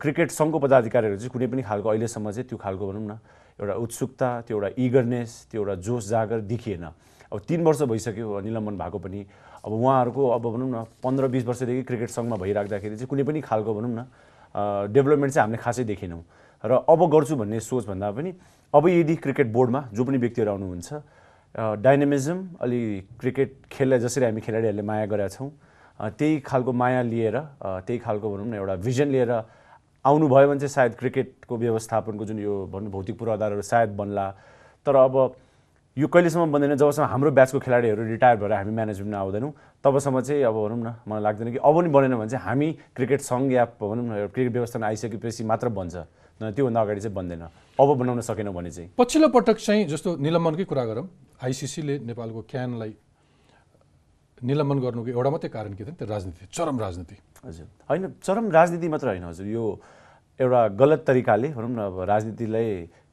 क्रिकेट 0.00 0.28
सङ्घको 0.32 0.58
पदाधिकारीहरू 0.58 1.16
चाहिँ 1.16 1.32
कुनै 1.32 1.46
पनि 1.46 1.62
खालको 1.62 1.88
अहिलेसम्म 1.88 2.30
चाहिँ 2.32 2.48
त्यो 2.48 2.58
खालको 2.58 2.84
भनौँ 2.88 3.04
न 3.04 3.12
एउटा 3.60 3.74
उत्सुकता 3.84 4.28
त्यो 4.48 4.56
एउटा 4.56 4.68
इगरनेस 4.80 5.30
त्यो 5.52 5.60
एउटा 5.60 5.74
जोस 5.86 6.08
जागर 6.08 6.38
देखिएन। 6.48 6.84
अब 7.32 7.38
तिन 7.48 7.60
वर्ष 7.64 7.80
भइसक्यो 7.92 8.40
निलम्बन 8.40 8.74
भएको 8.80 8.98
पनि। 8.98 9.20
अब 9.64 9.72
उहाँहरूको 9.72 10.28
अब 10.28 10.42
भनौँ 10.42 10.70
न 10.70 10.84
पन्ध्र 11.02 11.28
बिस 11.28 11.44
वर्षदेखि 11.46 11.82
क्रिकेट 11.88 12.10
सङ्घमा 12.10 12.36
भइराख्दाखेरि 12.36 12.96
चाहिँ 12.96 13.08
कुनै 13.08 13.22
पनि 13.22 13.40
खालको 13.40 13.74
भनौँ 13.74 13.90
न 13.90 14.00
डेभलपमेन्ट 14.92 15.34
चाहिँ 15.34 15.44
हामीले 15.44 15.62
खासै 15.62 15.84
देखेनौँ। 15.84 16.22
र 16.64 16.72
अब 16.88 17.00
गर्छु 17.10 17.36
भन्ने 17.36 17.60
सोच 17.60 17.86
भन्दा 17.86 18.10
पनि 18.10 18.30
अब 18.74 18.88
यदि 18.88 19.14
क्रिकेट 19.22 19.52
बोर्डमा 19.52 19.80
जो 19.94 20.04
पनि 20.04 20.18
व्यक्तिहरू 20.18 20.50
आउनुहुन्छ 20.50 20.88
डाइनामिजम 21.84 22.38
अलि 22.60 22.80
क्रिकेट 23.20 23.50
खेललाई 23.70 23.98
जसरी 23.98 24.24
हामी 24.24 24.40
खेलाडीहरूले 24.40 24.82
माया 24.82 25.06
गरेका 25.06 25.28
छौँ 25.28 25.50
त्यही 26.18 26.40
खालको 26.46 26.72
माया 26.72 27.02
लिएर 27.02 27.36
त्यही 27.86 27.98
खालको 27.98 28.26
भनौँ 28.32 28.46
न 28.46 28.54
एउटा 28.54 28.74
भिजन 28.82 29.08
लिएर 29.14 29.30
आउनुभयो 30.04 30.48
भने 30.48 30.60
चाहिँ 30.60 30.74
सायद 30.74 30.94
क्रिकेटको 30.98 31.56
व्यवस्थापनको 31.56 32.24
जुन 32.24 32.38
यो 32.40 32.54
भनौँ 32.72 32.90
भौतिक 32.90 33.18
पूर्वाधारहरू 33.18 33.62
सायद 33.62 33.90
बन्ला। 33.96 34.26
तर 34.86 34.96
अब 34.96 35.14
यो 35.92 36.08
कहिलेसम्म 36.08 36.52
बन्दैन 36.52 36.74
जबसम्म 36.80 37.04
हाम्रो 37.04 37.30
ब्याचको 37.36 37.58
खेलाडीहरू 37.60 38.02
रिटायर 38.16 38.36
भएर 38.40 38.52
हामी 38.52 38.72
म्यानेजमेन्टमा 38.72 39.18
आउँदैनौँ 39.20 39.52
तबसम्म 39.84 40.20
चाहिँ 40.24 40.42
अब 40.48 40.56
भनौँ 40.56 40.78
न 40.80 40.88
मलाई 41.04 41.22
लाग्दैन 41.22 41.48
कि 41.52 41.58
अब 41.60 41.74
पनि 41.76 41.88
बनेन 41.92 42.16
भने 42.16 42.28
चाहिँ 42.32 42.44
हामी 42.48 42.68
क्रिकेट 42.96 43.20
सङ्घ 43.20 43.52
या 43.52 43.64
भनौँ 43.76 44.04
न 44.08 44.32
क्रिकेट 44.32 44.52
व्यवस्थामा 44.56 44.86
आइसकेपछि 44.88 45.44
मात्र 45.44 45.68
बन्छ। 45.68 45.96
न 46.40 46.50
त्योभन्दा 46.56 46.80
अगाडि 46.80 47.00
चाहिँ 47.00 47.14
बन्दैन। 47.14 47.42
अब 47.76 47.88
बनाउन 47.92 48.20
सकेन 48.24 48.48
भने 48.56 48.70
चाहिँ। 48.72 48.88
पछिल्लो 48.96 49.28
पटक 49.36 49.56
चाहिँ 49.60 49.84
जस्तो 49.92 50.16
निलम्बनकै 50.16 50.64
कुरा 50.64 50.84
गरौँ 50.88 51.06
आइसिसीले 51.44 51.94
नेपालको 52.08 52.40
क्यानलाई 52.48 52.92
निलम्बन 54.40 54.78
गर्नुको 54.80 55.08
एउटा 55.12 55.30
मात्रै 55.30 55.50
कारण 55.52 55.72
के 55.76 55.84
थियो 55.84 55.94
त्यो 56.00 56.08
राजनीति 56.08 56.42
चरम 56.56 56.76
राजनीति। 56.80 57.16
हजुर। 57.46 57.66
होइन 57.84 58.02
चरम 58.24 58.44
राजनीति 58.48 58.88
मात्र 58.88 59.06
होइन 59.12 59.24
हजुर। 59.28 59.46
यो 59.46 59.64
एउटा 60.40 60.60
गलत 60.72 61.04
तरिकाले 61.06 61.48
भनौँ 61.52 61.68
न 61.68 61.78
अब 61.84 62.00
राजनीतिलाई 62.00 62.68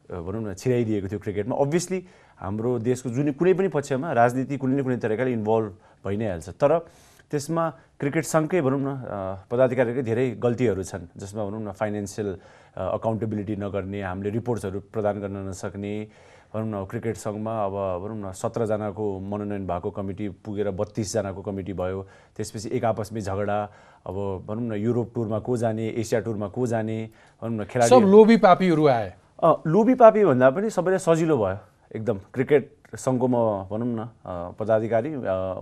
भनौँ 0.10 0.42
न 0.42 0.54
छिराइदिएको 0.56 1.08
थियो 1.12 1.20
क्रिकेटमा। 1.20 1.56
अभियसली 1.60 2.00
हाम्रो 2.40 2.80
देशको 2.80 3.10
जुनै 3.16 3.32
कुनै 3.36 3.54
पनि 3.60 3.68
पक्षमा 3.68 4.08
राजनीति 4.16 4.56
कुनै 4.58 4.76
न 4.80 4.84
कुनै 4.88 4.98
तरिकाले 5.04 5.32
इन्भल्भ 5.40 5.72
भइ 6.06 6.16
नै 6.18 6.28
हाल्छ 6.32 6.50
तर 6.56 6.72
त्यसमा 7.32 7.64
क्रिकेट 8.00 8.26
सङ्घकै 8.26 8.62
भनौँ 8.66 8.82
न 8.82 8.90
पदाधिकारीकै 9.52 10.04
धेरै 10.08 10.26
गल्तीहरू 10.40 10.84
छन् 10.84 11.06
जसमा 11.20 11.42
भनौँ 11.48 11.62
न 11.62 11.72
फाइनेन्सियल 11.76 12.30
अकाउन्टेबिलिटी 12.98 13.56
नगर्ने 13.60 14.00
हामीले 14.02 14.30
रिपोर्ट्सहरू 14.40 14.80
प्रदान 14.90 15.16
गर्न 15.24 15.38
नसक्ने 15.52 15.94
भनौँ 16.50 16.70
न 16.74 16.76
क्रिकेट 16.90 17.16
सङ्घमा 17.22 17.54
अब 17.68 17.76
भनौँ 18.02 18.18
न 18.18 18.32
सत्रजनाको 18.34 19.06
मनोनयन 19.22 19.64
भएको 19.70 19.90
कमिटी 19.94 20.26
पुगेर 20.42 20.72
बत्तिसजनाको 20.74 21.42
कमिटी 21.46 21.74
भयो 21.78 22.00
त्यसपछि 22.34 22.68
एक 22.74 22.84
आपसमै 22.90 23.22
झगडा 23.22 23.60
अब 24.10 24.18
भनौँ 24.48 24.66
न 24.66 24.74
युरोप 24.82 25.08
टुरमा 25.16 25.40
को 25.46 25.58
जाने 25.62 25.86
एसिया 26.02 26.20
टुरमा 26.26 26.48
को 26.56 26.66
जाने 26.66 26.98
भनौँ 27.42 27.58
न 27.60 27.64
खेलाडी 27.70 27.90
सब 27.94 28.10
लोभी 28.10 28.38
पापीहरू 28.42 28.88
आए। 28.88 29.10
लोभी 29.68 29.96
पापी 30.02 30.26
भन्दा 30.26 30.50
पनि 30.50 30.70
सबैलाई 30.74 31.04
सजिलो 31.06 31.38
भयो। 31.38 31.69
एकदम 31.96 32.18
क्रिकेट 32.34 32.64
सङ्घको 32.96 33.28
म 33.28 33.36
भनौँ 33.70 33.88
न 33.98 34.02
पदाधिकारी 34.58 35.10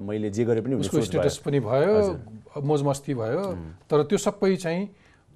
मैले 0.03 0.29
जे 0.31 0.43
गरे 0.43 0.61
पनि 0.61 0.75
उसको। 0.83 1.01
स्टेटस 1.07 1.37
पनि 1.43 1.59
भयो 1.59 2.61
मोजमस्ती 2.63 3.13
भयो 3.13 3.43
तर 3.87 4.03
त्यो 4.07 4.17
सबै 4.17 4.55
चाहिँ 4.55 4.83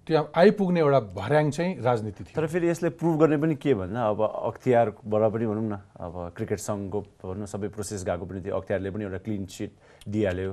त्यहाँ 0.08 0.32
आइपुग्ने 0.36 0.80
एउटा 0.80 0.99
भर्याङ 1.13 1.49
चाहिँ 1.51 1.71
राजनीति 1.80 2.23
थियो। 2.23 2.36
तर 2.36 2.47
फेरि 2.47 2.67
यसले 2.69 2.89
प्रुभ 2.97 3.19
गर्ने 3.19 3.38
पनि 3.38 3.56
के 3.56 3.73
भन्दा 3.77 4.01
अब 4.01 4.19
अख्तियारबाट 4.21 5.23
पनि 5.32 5.45
भनौँ 5.45 5.67
न 5.67 5.75
अब 5.99 6.13
क्रिकेट 6.36 6.60
सङ्घको 6.60 6.99
भनौँ 7.21 7.43
न 7.43 7.45
सबै 7.45 7.67
प्रोसेस 7.75 8.04
गएको 8.10 8.25
पनि 8.25 8.39
थियो। 8.41 8.56
अख्तियारले 8.56 8.89
पनि 8.91 9.04
एउटा 9.06 9.19
क्लिन 9.25 9.45
सिट 9.45 9.71
दिइहाल्यो। 10.10 10.51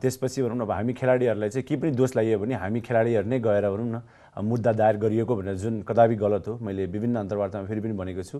त्यसपछि 0.00 0.42
भनौँ 0.42 0.56
न 0.58 0.60
अब 0.66 0.70
हामी 0.70 0.92
खेलाडीहरूलाई 0.92 1.48
चाहिँ 1.54 1.66
के 1.68 1.76
पनि 1.76 1.90
दोष 1.94 2.16
लगाइयो 2.16 2.38
भने 2.42 2.54
हामी 2.58 2.80
खेलाडीहरू 2.82 3.28
नै 3.30 3.38
गएर 3.38 3.64
भनौँ 3.70 3.90
न 3.94 4.02
मुद्दा 4.36 4.72
दायर 4.72 4.96
गरिएको 4.96 5.36
भनेर 5.36 5.54
जुन 5.58 5.82
कदापि 5.82 6.14
गलत 6.14 6.48
हो 6.48 6.58
मैले 6.62 6.86
विभिन्न 6.86 7.16
अन्तर्वार्तामा 7.26 7.66
फेरि 7.66 7.80
पनि 7.80 7.94
भनेको 7.98 8.22
छु। 8.22 8.38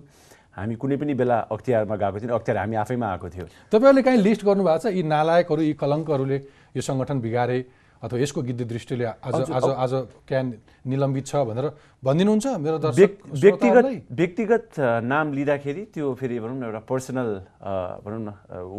हामी 0.55 0.75
कुनै 0.75 0.95
पनि 0.97 1.13
बेला 1.13 1.37
अख्तियारमा 1.51 1.95
गएको 1.95 2.17
थियौँ 2.19 2.35
अख्तियार 2.39 2.57
हामी 2.57 2.75
आफैमा 2.83 3.07
आएको 3.11 3.27
थियो। 3.29 3.45
तपाईँहरूले 3.71 4.01
काहीँ 4.07 4.21
लिस्ट 4.23 4.41
गर्नुभएको 4.45 4.79
छ 4.79 4.85
यी 4.95 5.03
नालायकहरू 5.03 5.61
यी 5.61 5.73
कलङ्कहरूले 5.75 6.37
यो 6.75 6.81
सङ्गठन 6.81 7.17
बिगारे 7.21 7.59
अथवा 8.01 8.17
यसको 8.17 8.41
गिद्धि 8.41 8.65
दृष्टिले 8.65 9.05
आज 9.05 9.51
आज 9.53 9.65
आज 9.77 9.93
क्यान 10.25 10.45
निलम्बित 10.89 11.25
छ 11.27 11.45
भनेर 11.45 11.65
भनिदिनुहुन्छ 12.01 12.45
मेरो 12.57 12.77
व्यक्तिगत? 12.81 13.85
व्यक्तिगत 14.09 14.65
नाम 15.05 15.25
लिँदाखेरि 15.37 15.83
त्यो 15.93 16.13
फेरि 16.17 16.39
भनौँ 16.41 16.57
न 16.57 16.63
एउटा 16.65 16.81
पर्सनल 16.89 17.29
भनौँ 18.01 18.21
न 18.25 18.29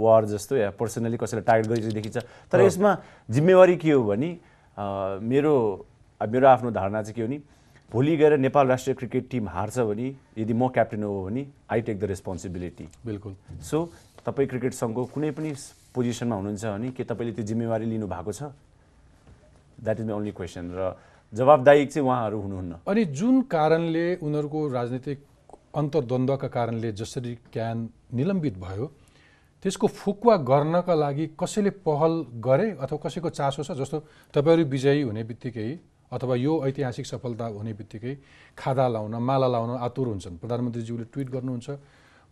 वार 0.02 0.22
जस्तो 0.26 0.56
या 0.56 0.70
पर्सनली 0.74 1.16
कसैलाई 1.22 1.44
टार्गेट 1.46 1.66
गरेको 1.70 1.94
देखिन्छ 1.94 2.18
तर 2.50 2.60
यसमा 2.66 2.90
जिम्मेवारी 3.30 3.76
के 3.78 3.90
हो 3.94 4.02
भने 4.10 4.30
मेरो 5.22 5.54
मेरो 6.26 6.48
आफ्नो 6.48 6.70
धारणा 6.70 7.02
चाहिँ 7.02 7.14
के 7.14 7.22
हो 7.22 7.28
नि? 7.28 7.38
भोलि 7.92 8.16
गएर 8.16 8.36
नेपाल 8.38 8.66
राष्ट्रिय 8.66 8.94
क्रिकेट 8.94 9.28
टिम 9.30 9.48
हार्छ 9.48 9.78
भने 9.78 10.06
यदि 10.38 10.52
म 10.52 10.68
क्याप्टेन 10.68 11.02
हो 11.02 11.24
भने 11.24 11.46
आई 11.70 11.80
टेक 11.82 12.00
द 12.00 12.04
रेस्पोन्सिबिलिटी 12.04 12.88
बिल्कुल। 13.06 13.34
सो 13.60 13.78
तपाईँ 14.24 14.48
क्रिकेट 14.48 14.72
सङ्घको 14.72 15.04
कुनै 15.12 15.30
पनि 15.36 15.52
पोजिसनमा 15.94 16.36
हुनुहुन्छ 16.36 16.64
भने 16.64 16.90
के 16.96 17.04
तपाईँले 17.04 17.32
त्यो 17.36 17.44
जिम्मेवारी 17.44 17.86
लिनु 17.86 18.06
भएको 18.08 18.32
छ? 18.32 18.42
That 19.82 20.00
is 20.00 20.06
my 20.06 20.16
only 20.16 20.32
question 20.32 20.70
र 20.72 20.96
जवाबदायी 21.32 21.86
चाहिँ 21.86 22.06
उहाँहरू 22.08 22.40
हुनुहुन्न। 22.40 22.72
अनि 22.88 23.04
जुन 23.12 23.42
कारणले 23.52 24.06
उनीहरूको 24.24 24.60
राजनीतिक 24.72 25.18
अन्तर्द्वन्द्वका 25.74 26.48
कारणले 26.48 26.92
जसरी 26.92 27.34
क्यान 27.52 27.88
निलम्बित 28.14 28.56
भयो 28.58 28.86
त्यसको 29.64 29.86
फुकुवा 29.86 30.36
गर्नका 30.48 30.94
लागि 30.94 31.26
कसैले 31.40 31.70
पहल 31.84 32.12
गरे 32.40 32.70
अथवा 32.80 32.98
कसैको 33.04 33.30
चासो 33.30 33.62
छ? 33.62 33.72
जस्तो 33.72 33.98
तपाईँहरू 34.34 34.64
विजयी 34.64 35.02
हुने 35.02 35.22
बित्तिकै 35.24 35.70
अथवा 36.12 36.34
यो 36.36 36.52
ऐतिहासिक 36.66 37.06
सफलता 37.06 37.46
हुने 37.56 37.72
बित्तिकै 37.72 38.14
खादा 38.58 38.86
लाउन 38.88 39.14
माला 39.18 39.48
लाउन 39.48 39.70
आतुर 39.80 40.06
हुन्छन्। 40.08 40.36
प्रधानमन्त्रीज्यूले 40.38 41.04
ट्विट 41.12 41.28
गर्नुहुन्छ 41.30 41.68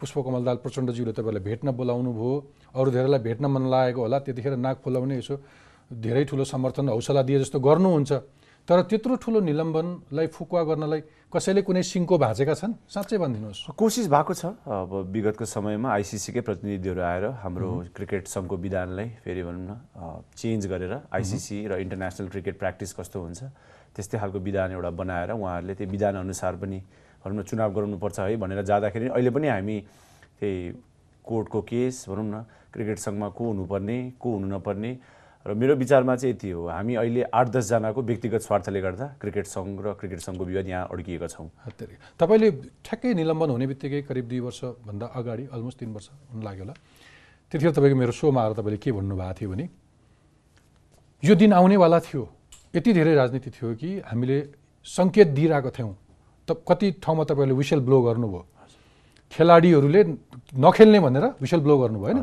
पुष्पकमल 0.00 0.42
दाल 0.44 0.56
प्रचण्डज्यूले 0.64 1.12
तपाईँलाई 1.12 1.42
भेट्न 1.44 1.68
बोलाउनु 1.76 2.10
भयो। 2.12 2.32
अरू 2.76 2.90
धेरैलाई 2.90 3.20
भेट्न 3.20 3.44
मन 3.46 3.64
लागेको 3.72 4.00
होला 4.00 4.18
त्यतिखेर 4.24 4.56
नाक 4.56 4.76
फुलाउने 4.84 5.16
यसो 5.18 5.34
धेरै 5.92 6.24
ठुलो 6.24 6.44
समर्थन 6.44 6.88
हौसला 6.88 7.22
दिए 7.22 7.38
जस्तो 7.40 7.58
गर्नुहुन्छ। 7.60 8.12
तर 8.68 8.82
त्यत्रो 8.90 9.14
ठुलो 9.18 9.40
निलम्बनलाई 9.40 10.26
फुकुवा 10.30 10.62
गर्नलाई 10.70 11.00
कसैले 11.32 11.62
कुनै 11.62 11.82
सिङ्को 11.82 12.14
भाँचेका 12.18 12.54
छन्? 12.54 12.72
साँच्चै 12.86 13.18
भनिदिनुहोस्। 13.18 13.60
कोसिस 13.74 14.06
भएको 14.10 14.32
छ। 14.34 14.44
अब 14.62 14.90
विगतको 15.10 15.44
समयमा 15.44 15.88
आइसिसीकै 15.90 16.42
प्रतिनिधिहरू 16.46 17.00
आएर 17.02 17.24
हाम्रो 17.42 17.68
क्रिकेट 17.94 18.24
सङ्घको 18.30 18.56
विधानलाई 18.56 19.08
फेरि 19.22 19.42
भनौँ 19.42 19.64
न 19.66 19.72
चेन्ज 20.34 20.62
गरेर 20.66 20.92
आइसिसी 21.10 21.56
र 21.66 21.72
इन्टरनेसनल 21.82 22.28
क्रिकेट 22.34 22.54
प्र्याक्टिस 22.58 22.90
कस्तो 22.98 23.18
हुन्छ 23.20 23.40
त्यस्तै 23.94 24.18
खालको 24.18 24.38
विधान 24.38 24.70
एउटा 24.78 24.90
बनाएर 24.90 25.30
उहाँहरूले 25.34 25.74
त्यो 25.74 25.86
विधान 25.90 26.14
अनुसार 26.22 26.54
पनि 26.62 26.78
भनौँ 27.22 27.36
न 27.36 27.42
चुनाव 27.42 27.70
गराउनुपर्छ 27.74 28.18
है 28.20 28.36
भनेर 28.38 28.62
जाँदाखेरि 28.70 29.06
अहिले 29.14 29.30
पनि 29.30 29.48
हामी 29.50 29.76
त्यही 30.38 30.56
कोर्टको 31.26 31.60
केस 31.70 31.94
भनौँ 32.10 32.26
न 32.26 32.36
क्रिकेट 32.70 32.98
सङ्घमा 32.98 33.28
को 33.34 33.44
हुनुपर्ने 33.50 33.98
को 34.18 34.28
हुनु 34.34 34.46
नपर्ने 34.46 34.92
र 35.46 35.54
मेरो 35.56 35.74
विचारमा 35.76 36.14
चाहिँ 36.16 36.34
यति 36.34 36.50
हो। 36.50 36.68
हामी 36.68 36.94
अहिले 37.00 37.22
आठ 37.32 37.48
दसजनाको 37.48 38.00
व्यक्तिगत 38.02 38.40
स्वार्थले 38.44 38.80
गर्दा 38.80 39.06
क्रिकेट 39.20 39.46
सङ्घ 39.46 39.80
र 39.80 39.92
क्रिकेट 39.96 40.20
सङ्घको 40.20 40.44
विवाद 40.44 40.66
यहाँ 40.68 40.88
अड्किएका 40.92 41.26
छौँ। 41.26 41.48
तपाईँले 42.20 42.50
ठ्याक्कै 42.84 43.14
निलम्बन 43.16 43.48
हुने 43.50 43.66
बित्तिकै 43.72 44.00
करिब 44.04 44.24
दुई 44.28 44.40
वर्षभन्दा 44.44 45.06
अगाडि 45.16 45.44
अलमोस्ट 45.48 45.78
तिन 45.80 45.90
वर्ष 45.96 46.08
हुन 46.32 46.42
लाग्यो 46.44 46.64
होला। 46.64 46.74
त्यतिखेर 47.52 47.72
तपाईँको 47.72 47.96
मेरो 47.96 48.12
सोमा 48.12 48.40
आएर 48.44 48.52
तपाईँले 48.60 48.78
के 48.84 48.92
भन्नुभएको 48.92 49.34
थियो 49.40 49.48
भने 49.50 49.66
यो 51.22 51.34
दिन 51.34 51.52
आउनेवाला 51.56 51.98
थियो। 52.04 52.22
यति 52.76 52.90
धेरै 52.92 53.14
राजनीति 53.16 53.50
थियो 53.50 53.74
कि 53.80 53.90
हामीले 54.12 54.38
सङ्केत 54.84 55.28
दिइरहेको 55.32 55.70
थियौँ। 55.72 55.92
त 56.48 56.48
कति 56.68 57.00
ठाउँमा 57.00 57.24
तपाईँहरूले 57.24 57.56
विसेल 57.56 57.80
ब्लो 57.80 57.96
गर्नुभयो। 58.02 58.40
खेलाडीहरूले 59.30 60.00
नखेल्ने 60.58 60.98
भनेर 61.00 61.24
विसेल 61.40 61.60
ब्लो 61.62 61.74
गर्नुभयो 61.78 62.06
होइन? 62.06 62.18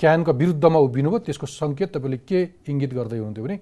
क्यानको 0.00 0.32
विरुद्धमा 0.32 0.78
उभिनुभयो 0.86 1.18
त्यसको 1.26 1.46
सङ्केत 1.46 1.90
तपाईँले 1.94 2.18
के 2.22 2.38
इङ्गित 2.70 2.92
गर्दै 2.94 3.18
हुनुहुन्थ्यो 3.18 3.44
भने 3.44 3.56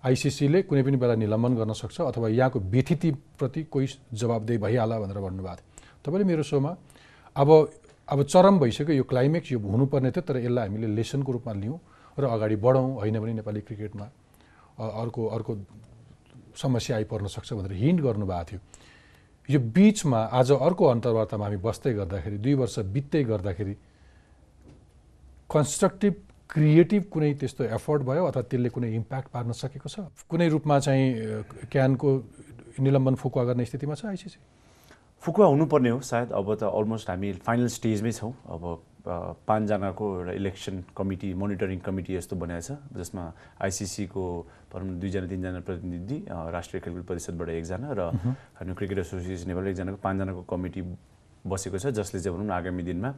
आइसिसीले 0.00 0.58
कुनै 0.64 0.82
पनि 0.82 0.96
बेला 0.96 1.14
निलम्बन 1.20 1.52
गर्न 1.60 1.72
सक्छ 1.76 2.00
अथवा 2.00 2.28
यहाँको 2.32 2.58
व्यथितिप्रति 2.72 3.60
कोही 3.68 3.86
जवाबदेही 4.16 4.58
भइहाल्ला 4.64 4.96
भनेर 5.04 5.18
भन्नुभएको 5.20 5.56
थियो। 5.60 6.00
तपाईँले 6.04 6.24
मेरो 6.24 6.42
सोमा 6.48 6.72
अब 7.36 7.48
अब 8.08 8.18
चरम 8.24 8.58
भइसक्यो 8.58 8.94
यो 8.96 9.04
क्लाइमेक्स 9.04 9.52
यो 9.52 9.58
हुनुपर्ने 9.60 10.10
थियो 10.10 10.24
तर 10.24 10.36
यसलाई 10.40 10.66
हामीले 10.66 10.88
लेसनको 10.96 11.30
रूपमा 11.32 11.52
लियौँ 11.52 11.78
र 12.18 12.24
अगाडि 12.24 12.56
बढौँ 12.56 12.88
होइन 13.04 13.16
भने 13.20 13.32
नेपाली 13.44 13.60
क्रिकेटमा 13.68 14.06
अर्को 14.80 15.20
अर्को 15.36 15.52
समस्या 16.56 16.96
आइपर्न 16.96 17.26
सक्छ 17.36 17.52
भनेर 17.52 17.72
हिन्ट 17.72 18.00
गर्नुभएको 18.00 18.44
थियो। 18.48 18.60
यो 19.50 19.58
बिचमा 19.74 20.18
आज 20.30 20.50
अर्को 20.62 20.84
अन्तर्वार्तामा 20.86 21.44
हामी 21.44 21.56
बस्दै 21.58 21.92
गर्दाखेरि 21.94 22.36
दुई 22.38 22.54
वर्ष 22.54 22.78
बित्दै 22.94 23.22
गर्दाखेरि 23.30 23.74
कन्स्ट्रक्टिभ 25.50 26.14
क्रिएटिभ 26.50 27.02
कुनै 27.10 27.32
त्यस्तो 27.40 27.64
एफर्ट 27.74 28.02
भयो 28.06 28.24
अथवा 28.30 28.42
त्यसले 28.46 28.70
कुनै 28.70 28.94
इम्प्याक्ट 28.94 29.28
पार्न 29.34 29.50
सकेको 29.52 29.88
छ? 29.90 30.06
कुनै 30.30 30.48
रूपमा 30.54 30.78
चाहिँ 30.86 31.06
क्यानको 31.66 32.08
निलम्बन 32.78 33.14
फुकुवा 33.18 33.44
गर्ने 33.50 33.64
स्थितिमा 33.66 33.94
छ 33.98 34.04
आइसिसी 34.14 34.38
फुकुवा 35.22 35.46
हुनुपर्ने 35.46 35.90
हो 35.90 36.00
सायद। 36.00 36.30
अब 36.30 36.46
त 36.54 36.62
अलमोस्ट 36.70 37.10
हामी 37.10 37.32
फाइनल 37.42 37.68
स्टेजमै 37.74 38.12
छौँ। 38.12 38.32
अब 38.54 38.62
पाँचजनाको 39.50 40.04
एउटा 40.18 40.32
इलेक्सन 40.38 40.74
कमिटी 40.96 41.34
मोनिटरिङ 41.34 41.78
कमिटी 41.82 42.14
यस्तो 42.14 42.36
बनाएको 42.36 42.62
छ 42.62 42.78
जसमा 42.94 43.24
आइसिसीको 43.66 44.24
भनौँ 44.70 44.86
न 44.86 44.98
दुईजना 45.00 45.26
तिनजना 45.26 45.60
प्रतिनिधि 45.66 46.16
राष्ट्रिय 46.30 46.80
खेलकुद 46.80 47.04
परिषदबाट 47.10 47.48
एकजना 47.58 47.88
र 47.98 48.00
हाम्रो 48.58 48.74
क्रिकेट 48.78 48.98
एसोसिएसन 48.98 49.48
नेपाल 49.50 49.66
एकजनाको 49.68 49.98
पाँचजनाको 50.06 50.42
कमिटी 50.50 50.80
बसेको 51.46 51.78
छ 51.78 51.86
जसले 51.98 52.20
चाहिँ 52.20 52.36
भनौँ 52.36 52.46
न 52.46 52.52
आगामी 52.54 52.82
दिनमा 52.84 53.10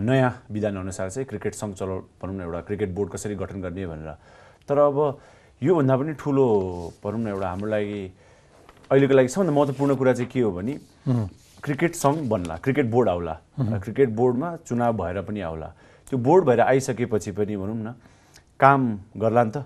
नयाँ 0.00 0.32
विधान 0.50 0.76
अनुसार 0.82 1.10
चाहिँ 1.10 1.26
क्रिकेट 1.28 1.54
सङ्घ 1.54 1.74
चलाउ 1.76 1.98
भनौँ 2.20 2.34
न 2.34 2.40
एउटा 2.48 2.60
क्रिकेट 2.68 2.90
बोर्ड 2.96 3.08
कसरी 3.12 3.34
गठन 3.36 3.60
गर्ने 3.62 3.86
भनेर। 3.86 4.10
तर 4.68 4.78
अब 4.78 4.98
योभन्दा 5.62 5.94
पनि 5.96 6.12
ठुलो 6.18 6.46
भनौँ 7.04 7.20
न 7.20 7.26
एउटा 7.28 7.48
हाम्रो 7.48 7.68
लागि 7.70 8.00
अहिलेको 8.90 9.14
लागि 9.14 9.28
सबभन्दा 9.28 9.52
महत्त्वपूर्ण 9.52 9.94
कुरा 10.00 10.12
चाहिँ 10.12 10.30
के 10.32 10.40
हो 10.40 10.50
भने 10.56 10.74
क्रिकेट 11.62 11.94
सङ्घ 11.94 12.18
बन्ला 12.30 12.56
क्रिकेट 12.64 12.86
बोर्ड 12.90 13.08
आउला 13.08 13.34
क्रिकेट 13.84 14.08
बोर्डमा 14.16 14.48
चुनाव 14.66 14.92
भएर 14.96 15.20
पनि 15.28 15.40
आउला। 15.40 15.68
त्यो 16.08 16.18
बोर्ड 16.18 16.44
भएर 16.44 16.60
आइसकेपछि 16.60 17.30
पनि 17.36 17.56
भनौँ 17.56 17.76
न 17.76 17.94
काम 18.60 18.80
गर्ला 19.20 19.44
नि 19.44 19.50
त। 19.50 19.58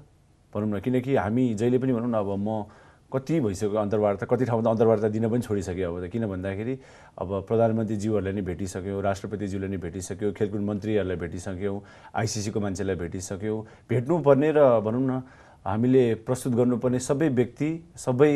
भनौँ 0.54 0.68
न 0.68 0.80
किनकि 0.80 1.16
हामी 1.16 1.44
जहिले 1.54 1.78
पनि 1.78 1.92
भनौँ 1.92 2.10
न 2.10 2.14
अब 2.14 2.30
म 2.38 2.64
कति 3.12 3.40
भइसक्यो 3.44 3.76
अन्तर्वार्ता 3.76 4.24
कति 4.24 4.44
ठाउँमा 4.48 4.64
त 4.64 4.68
अन्तर्वार्ता 4.72 5.08
दिन 5.12 5.28
पनि 5.28 5.40
छोडिसक्यो 5.44 5.84
अब 5.84 5.96
त। 6.00 6.08
किन 6.08 6.24
भन्दाखेरि 6.32 6.74
अब 7.20 7.28
प्रधानमन्त्रीज्यूहरूलाई 7.44 8.32
नै 8.32 8.40
भेटिसक्यौँ 8.40 9.02
राष्ट्रपतिज्यूलाई 9.04 9.68
नै 9.68 9.76
भेटिसक्यो 9.84 10.32
खेलकुद 10.32 10.60
मन्त्रीहरूलाई 10.64 11.16
भेटिसक्यौँ 11.20 11.76
आइसिसीको 12.16 12.58
मान्छेलाई 12.64 12.96
भेटिसक्यौँ। 12.96 13.58
भेट्नुपर्ने 13.84 14.50
र 14.56 14.60
भनौँ 14.80 15.04
न 15.04 15.12
हामीले 15.60 16.04
प्रस्तुत 16.24 16.52
गर्नुपर्ने 16.56 16.98
सबै 17.04 17.28
व्यक्ति 17.36 17.68
सबै 18.00 18.32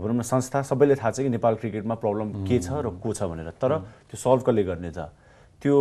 भनौँ 0.00 0.16
न 0.16 0.22
संस्था 0.24 0.64
सबैले 0.64 0.96
थाहा 0.96 1.10
छ 1.12 1.20
कि 1.20 1.28
नेपाल 1.36 1.54
क्रिकेटमा 1.60 1.94
प्रब्लम 2.00 2.48
के 2.48 2.56
छ 2.56 2.80
र 2.80 2.96
को 3.04 3.12
छ 3.12 3.28
भनेर। 3.28 3.52
तर 3.60 3.84
त्यो 4.08 4.16
सल्भ 4.16 4.40
कसले 4.48 4.64
गर्ने 4.64 4.90
त 4.96 5.12
त्यो 5.60 5.76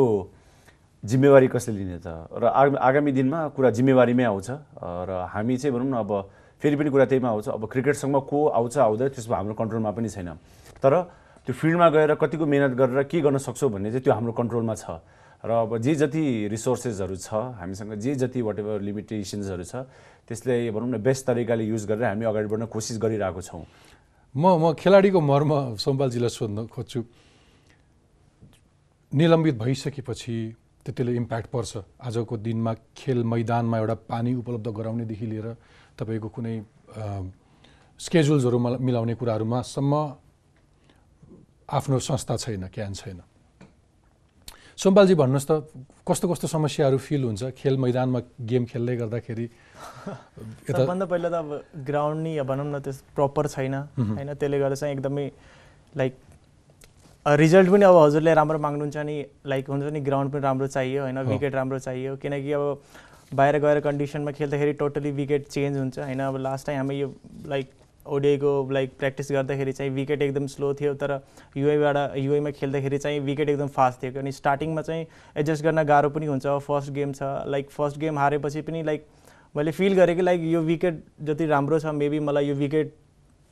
जिम्मेवारी 1.03 1.47
कसले 1.47 1.73
लिने 1.79 1.99
त? 2.03 2.27
र 2.27 2.43
आगामी 2.75 3.11
दिनमा 3.11 3.39
कुरा 3.55 3.69
जिम्मेवारीमै 3.71 4.25
आउँछ। 4.27 4.49
र 4.83 5.09
हामी 5.31 5.55
चाहिँ 5.57 5.71
भनौँ 5.71 5.89
न 5.89 5.95
अब 6.03 6.11
फेरि 6.59 6.75
पनि 6.75 6.89
कुरा 6.91 7.05
त्यहीमा 7.07 7.29
आउँछ। 7.29 7.47
अब 7.55 7.63
क्रिकेटसँग 7.71 8.15
को 8.27 8.39
आउँछ 8.51 8.75
आउँदैन 8.77 9.09
त्यसमा 9.15 9.35
हाम्रो 9.37 9.53
कन्ट्रोलमा 9.55 9.91
पनि 9.95 10.09
छैन। 10.11 10.29
तर 10.83 10.93
त्यो 11.47 11.53
फिल्डमा 11.55 11.87
गएर 11.89 12.11
कतिको 12.19 12.45
मिहिनेत 12.45 12.73
गरेर 12.75 13.03
के 13.07 13.17
गर्न 13.23 13.37
सक्छौँ 13.39 13.69
भन्ने 13.71 13.89
चाहिँ 13.95 14.03
त्यो 14.03 14.13
हाम्रो 14.13 14.33
कन्ट्रोलमा 14.35 14.75
छ। 14.75 14.99
र 15.39 15.51
अब 15.55 15.79
जे 15.79 15.95
जति 15.95 16.51
रिसोर्सेसहरू 16.51 17.15
छ 17.15 17.31
हामीसँग 17.63 17.95
जे 17.95 18.15
जति 18.19 18.39
वाट 18.43 18.59
एभर 18.59 18.83
लिमिटेसन्सहरू 18.83 19.63
छ 19.63 19.87
त्यसले 20.27 20.67
भनौँ 20.67 20.89
न 20.89 20.95
बेस्ट 20.99 21.31
तरिकाले 21.31 21.63
युज 21.63 21.87
गरेर 21.87 22.11
हामी 22.11 22.25
अगाडि 22.27 22.47
बढ्न 22.51 22.65
कोसिस 22.67 22.99
गरिरहेको 22.99 23.39
छौँ। 23.39 23.63
म 24.35 24.43
म 24.59 24.75
खेलाडीको 24.75 25.15
मर्म 25.15 25.79
सोमपालजीलाई 25.79 26.29
सोध्न 26.29 26.67
खोज्छु। 26.67 27.01
निलम्बित 29.15 29.55
भइसकेपछि 29.57 30.35
त्यतिले 30.89 31.13
इम्प्याक्ट 31.21 31.47
पर्छ। 31.53 31.85
आजको 32.01 32.33
दिनमा 32.41 32.73
खेल 32.97 33.21
मैदानमा 33.21 33.77
एउटा 33.77 33.95
पानी 34.09 34.33
उपलब्ध 34.41 34.67
गराउनेदेखि 34.73 35.25
लिएर 35.29 35.47
तपाईँको 36.01 36.29
कुनै 36.33 36.55
स्केजुल्सहरू 37.99 38.57
मिलाउने 38.57 39.13
कुराहरूमा 39.13 39.59
सम्म 39.69 39.93
आफ्नो 41.77 41.97
संस्था 42.01 42.35
छैन 42.41 42.73
क्यान 42.73 42.93
छैन। 42.97 43.21
सोमपालजी 44.73 45.13
भन्नुहोस् 45.13 45.45
त 45.45 45.51
कस्तो 46.07 46.25
कस्तो 46.31 46.47
समस्याहरू 46.47 46.97
फिल 46.97 47.23
हुन्छ? 47.23 47.53
खेल 47.53 47.77
मैदानमा 47.77 48.19
गेम 48.49 48.65
खेल्दै 48.65 48.95
गर्दाखेरि 48.97 49.45
सबभन्दा 50.73 51.05
पहिला 51.05 51.29
त 51.29 51.35
अब 51.37 51.49
ग्राउन्ड 51.85 52.19
नि 52.25 52.31
भनौँ 52.41 52.65
न 52.65 52.79
त्यो 52.81 52.93
प्रपर 53.13 53.45
छैन। 53.53 53.75
होइन 53.93 54.33
त्यसले 54.33 54.57
गर्दा 54.57 54.75
चाहिँ 54.81 54.95
एकदमै 54.95 55.27
लाइक 55.99 56.13
रिजल्ट 57.37 57.69
पनि 57.69 57.85
अब 57.85 57.95
हजुरले 57.95 58.33
राम्रो 58.33 58.59
माग्नुहुन्छ 58.59 58.97
नि 58.97 59.15
लाइक 59.47 59.67
हुन्छ 59.69 59.91
नि 59.93 59.99
ग्राउन्ड 60.01 60.31
पनि 60.33 60.41
राम्रो 60.41 60.67
चाहियो 60.67 61.01
होइन 61.03 61.19
विकेट 61.25 61.55
राम्रो 61.55 61.79
चाहियो 61.79 62.15
किनकि 62.17 62.51
अब 62.51 62.81
बाहिर 63.33 63.57
गएर 63.61 63.79
कन्डिसनमा 63.79 64.31
खेल्दाखेरि 64.31 64.73
टोटली 64.79 65.11
विकेट 65.11 65.47
चेन्ज 65.47 65.77
हुन्छ 65.77 65.99
होइन। 65.99 66.19
अब 66.19 66.37
लास्ट 66.37 66.67
टाइम 66.67 66.77
हामी 66.77 66.99
यो 66.99 67.13
लाइक 67.47 67.69
ओडिआईको 68.05 68.53
लाइक 68.71 68.97
प्र्याक्टिस 68.99 69.31
गर्दाखेरि 69.31 69.71
चाहिँ 69.71 69.91
विकेट 69.93 70.21
एकदम 70.21 70.47
स्लो 70.47 70.73
थियो 70.73 70.93
तर 70.93 71.13
युआईबाट 71.57 72.17
युआईमा 72.17 72.51
खेल्दाखेरि 72.51 72.97
चाहिँ 72.97 73.19
विकेट 73.19 73.49
एकदम 73.49 73.67
फास्ट 73.77 74.03
थियो। 74.03 74.19
अनि 74.19 74.31
स्टार्टिङमा 74.31 74.81
चाहिँ 74.81 75.05
एडजस्ट 75.37 75.63
गर्न 75.63 75.83
गाह्रो 75.83 76.09
पनि 76.09 76.25
हुन्छ। 76.25 76.57
फर्स्ट 76.67 76.91
गेम 76.93 77.13
छ 77.13 77.29
लाइक 77.47 77.69
फर्स्ट 77.71 77.99
गेम 77.99 78.19
हारेपछि 78.19 78.61
पनि 78.61 78.83
लाइक 78.83 79.05
मैले 79.55 79.71
फिल 79.71 79.95
गरेँ 79.95 80.15
कि 80.15 80.21
लाइक 80.21 80.41
यो 80.45 80.61
विकेट 80.63 81.03
जति 81.29 81.45
राम्रो 81.45 81.79
छ 81.79 81.93
मेबी 82.01 82.19
मलाई 82.21 82.47
यो 82.47 82.55
विकेट 82.55 82.93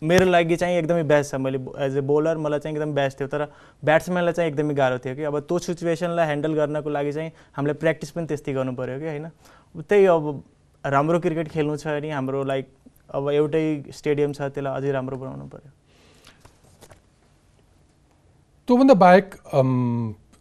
मेरो 0.01 0.25
लागि 0.25 0.55
चाहिँ 0.55 0.77
एकदमै 0.77 1.03
बेस्ट 1.03 1.31
छ। 1.31 1.35
मैले 1.41 1.59
एज 1.85 1.97
ए 1.97 2.01
बोलर 2.01 2.37
मलाई 2.37 2.59
चाहिँ 2.59 2.75
एकदम 2.77 2.93
बेस्ट 2.93 3.19
थियो। 3.19 3.27
तर 3.27 3.45
ब्याट्सम्यानलाई 3.83 4.33
चाहिँ 4.33 4.51
एकदमै 4.51 4.73
गाह्रो 4.73 4.97
थियो 5.05 5.15
कि। 5.15 5.23
अब 5.23 5.39
त्यो 5.49 5.57
सिचुएसनलाई 5.59 6.25
ह्यान्डल 6.25 6.53
गर्नको 6.53 6.89
लागि 6.89 7.11
चाहिँ 7.11 7.31
हामीले 7.57 7.73
प्र्याक्टिस 7.81 8.11
पनि 8.11 8.25
त्यस्तै 8.27 8.53
गर्नु 8.53 8.73
पऱ्यो 8.77 8.99
कि 8.99 9.07
होइन? 9.07 9.27
त्यही 9.75 10.05
अब 10.05 10.43
राम्रो 10.85 11.19
क्रिकेट 11.19 11.47
खेल्नु 11.49 11.77
छ 11.77 11.87
भने 11.97 12.11
हाम्रो 12.11 12.43
लाइक 12.43 12.65
अब 13.15 13.29
एउटै 13.31 13.65
स्टेडियम 13.91 14.33
छ 14.33 14.53
त्यसलाई 14.53 14.73
अझै 14.77 14.91
राम्रो 14.91 15.17
बनाउनु 15.17 15.45
पऱ्यो 15.49 15.71
त्योभन्दा 18.67 18.93
बाहेक 19.01 19.27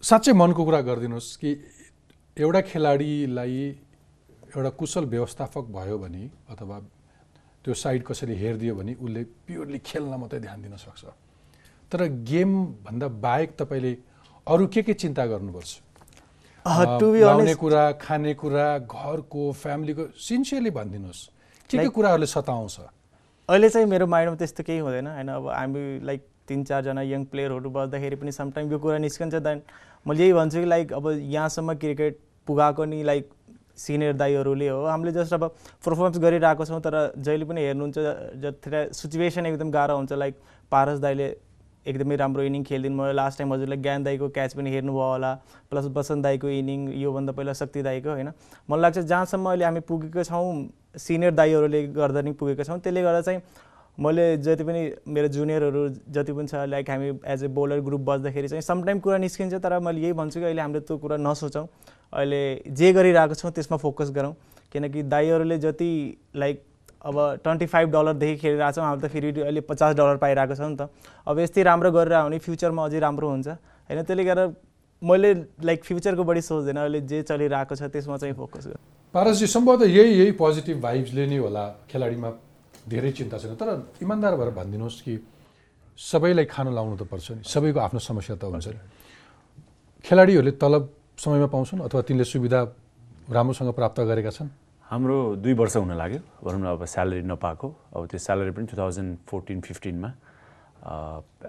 साँच्चै 0.03 0.33
मनको 0.33 0.65
कुरा 0.65 0.81
गरिदिनुहोस् 0.89 1.37
कि 1.41 1.51
एउटा 2.37 2.61
खेलाडीलाई 2.71 3.57
एउटा 4.57 4.71
कुशल 4.81 5.05
व्यवस्थापक 5.15 5.65
भयो 5.73 5.99
भने 5.99 6.25
अथवा 6.51 6.77
त्यो 7.67 7.75
साइड 7.75 8.03
कसरी 8.07 8.35
हेरिदियो 8.39 8.75
भने 8.79 8.93
उसले 8.95 9.23
प्योरली 9.43 9.79
खेल्न 9.83 10.15
मात्रै 10.23 10.39
ध्यान 10.41 10.63
दिन 10.63 10.77
सक्छ। 10.79 11.03
तर 11.91 12.01
गेमभन्दा 12.23 13.09
बाहेक 13.19 13.51
तपाईँले 13.59 13.93
अरू 14.47 14.67
के 14.71 14.83
के 14.87 14.95
चिन्ता 14.95 15.27
गर्नुपर्छ? 15.27 15.71
लाउने 16.67 17.55
कुरा 17.59 17.85
खाने 17.99 18.35
कुरा 18.39 18.67
घरको 18.87 19.43
फ्यामिलीको 19.53 20.05
सिन्सियरली 20.15 20.71
भनिदिनुहोस्। 20.79 21.21
के 21.71 21.79
के 21.79 21.89
कुराहरूले 21.91 22.27
सताउँछ? 22.27 22.77
अहिले 23.51 23.69
चाहिँ 23.69 23.87
मेरो 23.87 24.07
माइन्डमा 24.07 24.37
त्यस्तो 24.39 24.63
केही 24.63 24.79
हुँदैन 24.87 25.07
होइन? 25.07 25.29
अब 25.29 25.51
हामी 25.51 25.83
लाइक 26.07 26.23
तिन 26.47 26.63
चारजना 26.71 27.03
यङ 27.03 27.25
प्लेयरहरू 27.35 27.71
बस्दाखेरि 27.71 28.17
पनि 28.23 28.33
समटाइम 28.33 28.71
यो 28.73 28.79
कुरा 28.79 28.99
निस्कन्छ 29.03 29.35
देन 29.43 29.63
म 30.07 30.15
यही 30.15 30.33
भन्छु 30.39 30.59
कि 30.63 30.69
लाइक 30.71 30.93
अब 30.95 31.05
यहाँसम्म 31.35 31.75
क्रिकेट 31.83 32.19
पुगाएको 32.47 32.85
नि 32.87 33.03
लाइक 33.03 33.25
सिनियर 33.77 34.13
दाईहरूले 34.17 34.69
हो। 34.69 34.85
हामीले 34.87 35.13
जस्ट 35.13 35.35
अब 35.35 35.45
पर्फर्मेन्स 35.87 36.19
गरिरहेको 36.19 36.65
छौँ 36.65 36.81
तर 36.81 36.95
जहिले 37.19 37.45
पनि 37.45 37.61
हेर्नुहुन्छ 37.61 37.99
जति 38.43 38.95
सिचुएसन 38.95 39.47
एकदम 39.47 39.71
गाह्रो 39.71 39.97
हुन्छ 39.97 40.13
लाइक 40.15 40.35
पारस 40.73 40.99
दाईले 41.01 41.35
एकदमै 41.87 42.17
राम्रो 42.17 42.43
इनिङ 42.43 42.63
खेलिदिनु 42.65 43.03
भयो। 43.03 43.13
लास्ट 43.13 43.39
टाइम 43.39 43.53
हजुरले 43.53 43.77
ज्ञान 43.77 44.05
दाईको 44.05 44.29
क्याच 44.29 44.55
पनि 44.55 44.71
हेर्नुभयो 44.71 45.11
होला 45.11 45.35
प्लस 45.71 45.87
बसन्त 45.95 46.23
दाईको 46.23 46.49
इनिङ 46.51 46.89
योभन्दा 46.99 47.33
पहिला 47.33 47.53
शक्ति 47.53 47.83
दाईको 47.83 48.11
होइन? 48.11 48.31
मलाई 48.69 48.83
लाग्छ 48.83 48.99
जहाँसम्म 48.99 49.47
अहिले 49.49 49.65
हामी 49.65 49.81
पुगेको 49.87 50.25
छौँ 50.25 50.99
सिनियर 50.99 51.35
दाईहरूले 51.35 51.87
गर्दा 51.95 52.21
नि 52.23 52.33
पुगेको 52.35 52.65
छौँ। 52.65 52.79
त्यसले 52.81 53.03
गर्दा 53.03 53.21
चाहिँ 53.21 53.41
मैले 53.99 54.25
जति 54.45 54.65
पनि 54.65 54.81
मेरो 55.09 55.29
जुनियरहरू 55.33 55.89
जति 56.11 56.33
पनि 56.33 56.47
छ 56.49 56.67
लाइक 56.69 56.91
हामी 56.91 57.09
एज 57.25 57.45
ए 57.45 57.49
बोलर 57.49 57.81
ग्रुप 57.81 58.01
बस्दाखेरि 58.09 58.49
चाहिँ 58.49 58.63
समटाइम 58.63 58.99
कुरा 59.01 59.19
निस्किन्छ 59.19 59.55
तर 59.55 59.79
मैले 59.79 60.01
यही 60.01 60.13
भन्छु 60.13 60.41
कि 60.41 60.45
अहिले 60.47 60.63
हामीले 60.63 60.81
त्यो 60.81 60.99
कुरा 60.99 61.17
नसोचौँ। 61.17 61.67
अहिले 62.13 62.41
जे 62.71 62.93
गरिरहेको 62.93 63.35
छौँ 63.35 63.51
त्यसमा 63.51 63.77
फोकस 63.77 64.11
गरौँ। 64.11 64.35
किनकि 64.73 65.03
दाईहरूले 65.03 65.59
जति 65.59 65.91
लाइक 66.37 66.63
अब 67.07 67.17
ट्वेन्टी 67.45 67.67
फाइभ 67.67 67.87
डलरदेखि 67.91 68.37
खेलिरहेको 68.37 68.73
छौँ 68.73 68.85
हामी 68.85 69.01
त 69.03 69.07
फेरि 69.11 69.29
अहिले 69.41 69.61
पचास 69.63 69.95
डलर 69.95 70.17
पाइरहेको 70.19 70.55
छौँ 70.55 70.71
नि 70.71 70.77
त। 70.77 70.91
अब 71.27 71.39
यस्तै 71.39 71.63
राम्रो 71.63 71.91
गरेर 71.93 72.15
भने 72.27 72.39
फ्युचरमा 72.39 72.83
अझै 72.87 72.99
राम्रो 72.99 73.29
हुन्छ। 73.31 73.49
होइन 73.49 74.03
त्यसले 74.03 74.25
गर्दा 74.25 74.45
मैले 75.03 75.31
लाइक 75.63 75.85
फ्युचरको 75.85 76.23
बढी 76.25 76.41
सोच्दैन। 76.41 76.77
अहिले 76.77 77.01
जे 77.07 77.23
चलिरहेको 77.23 77.75
छ 77.75 77.83
त्यसमा 77.95 78.17
चाहिँ 78.17 78.35
फोकस 78.35 78.67
गर्छु 78.67 78.81
पारसजी 79.15 79.47
सम्भवतः 79.47 79.87
यही 79.87 80.11
यही 80.19 80.33
पोजिटिभ 80.35 80.77
भाइब्सले 80.83 81.27
नै 81.27 81.39
होला 81.39 81.65
खेलाडीमा 81.91 82.31
धेरै 82.91 83.11
चिन्ता 83.13 83.39
छैन। 83.39 83.55
तर 83.55 83.69
इमान्दार 84.03 84.35
भएर 84.37 84.51
भनिदिनुहोस् 84.57 85.01
कि 85.07 85.15
सबैलाई 85.99 86.45
खानु 86.45 86.71
लाउनु 86.75 86.97
त 86.97 87.03
पर्छ 87.07 87.27
नि। 87.39 87.43
सबैको 87.47 87.79
आफ्नो 87.81 88.01
समस्या 88.03 88.35
त 88.37 88.45
हुन्छ 88.51 88.67
नि। 88.67 88.81
खेलाडीहरूले 90.05 90.53
तलब 90.59 90.83
समयमा 91.17 91.47
पाउँछन् 91.49 91.81
अथवा 91.81 92.01
तिनले 92.05 92.25
सुविधा 92.25 92.61
राम्रोसँग 93.33 93.73
प्राप्त 93.73 94.01
गरेका 94.05 94.31
छन्? 94.31 94.49
हाम्रो 94.85 95.41
दुई 95.41 95.53
वर्ष 95.57 95.77
हुन 95.77 95.97
लाग्यो। 95.97 96.21
भनौँ 96.45 96.61
न 96.61 96.67
अब 96.77 96.85
स्यालेरी 96.85 97.25
नपाएको। 97.25 97.69
अब 97.97 98.07
त्यो 98.07 98.19
स्यालेरी 98.21 98.51
पनि 98.53 98.67
two 98.69 98.77
thousand 98.77 99.17
fourteen 99.25 99.61
फिफ्टिनमा 99.65 100.09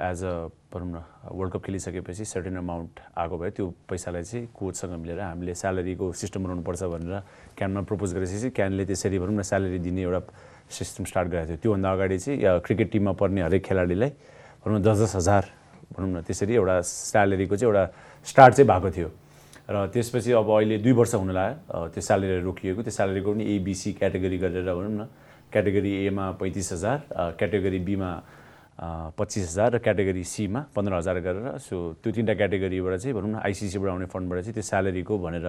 as 0.07 0.23
a 0.23 0.33
भनौँ 0.71 0.87
न 0.87 1.03
वर्ल्ड 1.35 1.51
कप 1.53 1.61
खेलिसकेपछि 1.67 2.25
सर्टेन 2.25 2.55
अमाउन्ट 2.63 2.99
आएको 3.11 3.35
भए 3.37 3.49
त्यो 3.59 3.65
पैसालाई 3.91 4.23
चाहिँ 4.23 4.47
कोचसँग 4.55 4.95
मिलेर 5.03 5.19
हामीले 5.19 5.53
स्यालेरीको 5.53 6.05
सिस्टम 6.15 6.43
बनाउनुपर्छ 6.47 6.83
भनेर 6.87 7.13
क्यानमा 7.59 7.81
प्रपोज 7.91 8.09
गरेपछि 8.15 8.49
क्यानले 8.55 8.85
त्यसरी 8.87 9.19
भनौँ 9.19 9.35
न 9.35 9.41
स्यालेरी 9.43 9.79
दिने 9.83 10.01
एउटा 10.07 10.21
सिस्टम 10.71 11.03
स्टार्ट 11.11 11.27
गरेको 11.27 11.47
थियो। 11.47 11.57
त्योभन्दा 11.61 11.91
अगाडि 11.91 12.17
चाहिँ 12.17 12.59
क्रिकेट 12.63 12.91
टिममा 12.91 13.11
पर्ने 13.19 13.41
हरेक 13.43 13.63
खेलाडीलाई 13.67 14.09
भनौँ 14.63 14.79
न 14.79 14.81
दस 14.81 14.97
दस 15.03 15.15
हजार 15.15 15.43
भनौँ 15.91 16.09
न 16.09 16.21
त्यसरी 16.23 16.55
एउटा 16.55 16.81
स्यालेरीको 16.81 17.55
चाहिँ 17.55 17.69
एउटा 17.69 17.85
स्टार्ट 18.25 18.53
चाहिँ 18.55 18.67
भएको 18.71 18.91
थियो। 18.95 19.09
र 19.67 19.87
त्यसपछि 19.91 20.31
अब 20.31 20.47
अहिले 20.47 20.77
दुई 20.79 20.91
वर्ष 20.95 21.13
हुन 21.15 21.31
लाग्यो। 21.35 21.91
त्यो 21.91 22.01
स्यालेरी 22.01 22.39
रोकिएको। 22.47 22.81
त्यो 22.87 22.93
स्यालेरीको 22.97 23.29
पनि 23.35 23.43
एबिसी 23.55 23.89
क्याटेगोरी 23.99 24.37
गरेर 24.39 24.63
भनौँ 24.63 24.95
न। 24.95 25.01
क्याटेगोरी 25.51 25.91
एमा 26.07 26.25
पैँतिस 26.39 26.71
हजार 26.71 26.97
क्याटेगोरी 27.35 27.79
बिमा 27.83 28.11
पच्चिस 29.17 29.43
हजार 29.49 29.69
र 29.75 29.77
क्याटेगोरी 29.81 30.23
सीमा 30.23 30.61
पन्ध्र 30.75 30.93
हजार 30.93 31.17
गरेर। 31.19 31.57
सो 31.59 31.99
त्यो 31.99 32.11
तिनवटा 32.13 32.33
क्याटेगोरीबाट 32.37 32.93
चाहिँ 33.01 33.13
भनौँ 33.17 33.31
न 33.31 33.35
आइसिसीबाट 33.43 33.89
आउने 33.91 34.07
फन्डबाट 34.07 34.37
चाहिँ 34.39 34.53
त्यो 34.53 34.63
स्यालेरीको 34.63 35.13
भनेर 35.17 35.47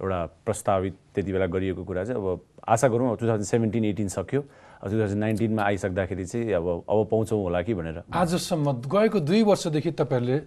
एउटा 0.00 0.18
प्रस्तावित 0.48 0.94
त्यति 1.14 1.30
बेला 1.30 1.46
गरिएको 1.46 1.82
कुरा 1.84 2.04
चाहिँ 2.08 2.18
अब 2.18 2.26
आशा 2.66 2.88
गरौँ 2.88 3.16
टु 3.20 3.26
थाउजन्ड 3.28 3.46
सेभेन्टिन 3.52 3.84
एटिन 3.84 4.08
सक्यो। 4.08 4.40
टु 4.82 4.96
थाउजन्ड 4.96 5.20
नाइन्टिनमा 5.20 5.62
आइसक्दाखेरि 5.62 6.24
चाहिँ 6.24 6.52
अब 6.56 6.66
अब 6.88 6.98
पाउँछौँ 7.06 7.38
होला 7.38 7.60
कि 7.62 7.74
भनेर। 7.76 8.02
आजसम्म 8.08 8.66
गएको 8.88 9.18
दुई 9.28 9.42
वर्षदेखि 9.44 9.90
तपाईँहरूले 10.00 10.38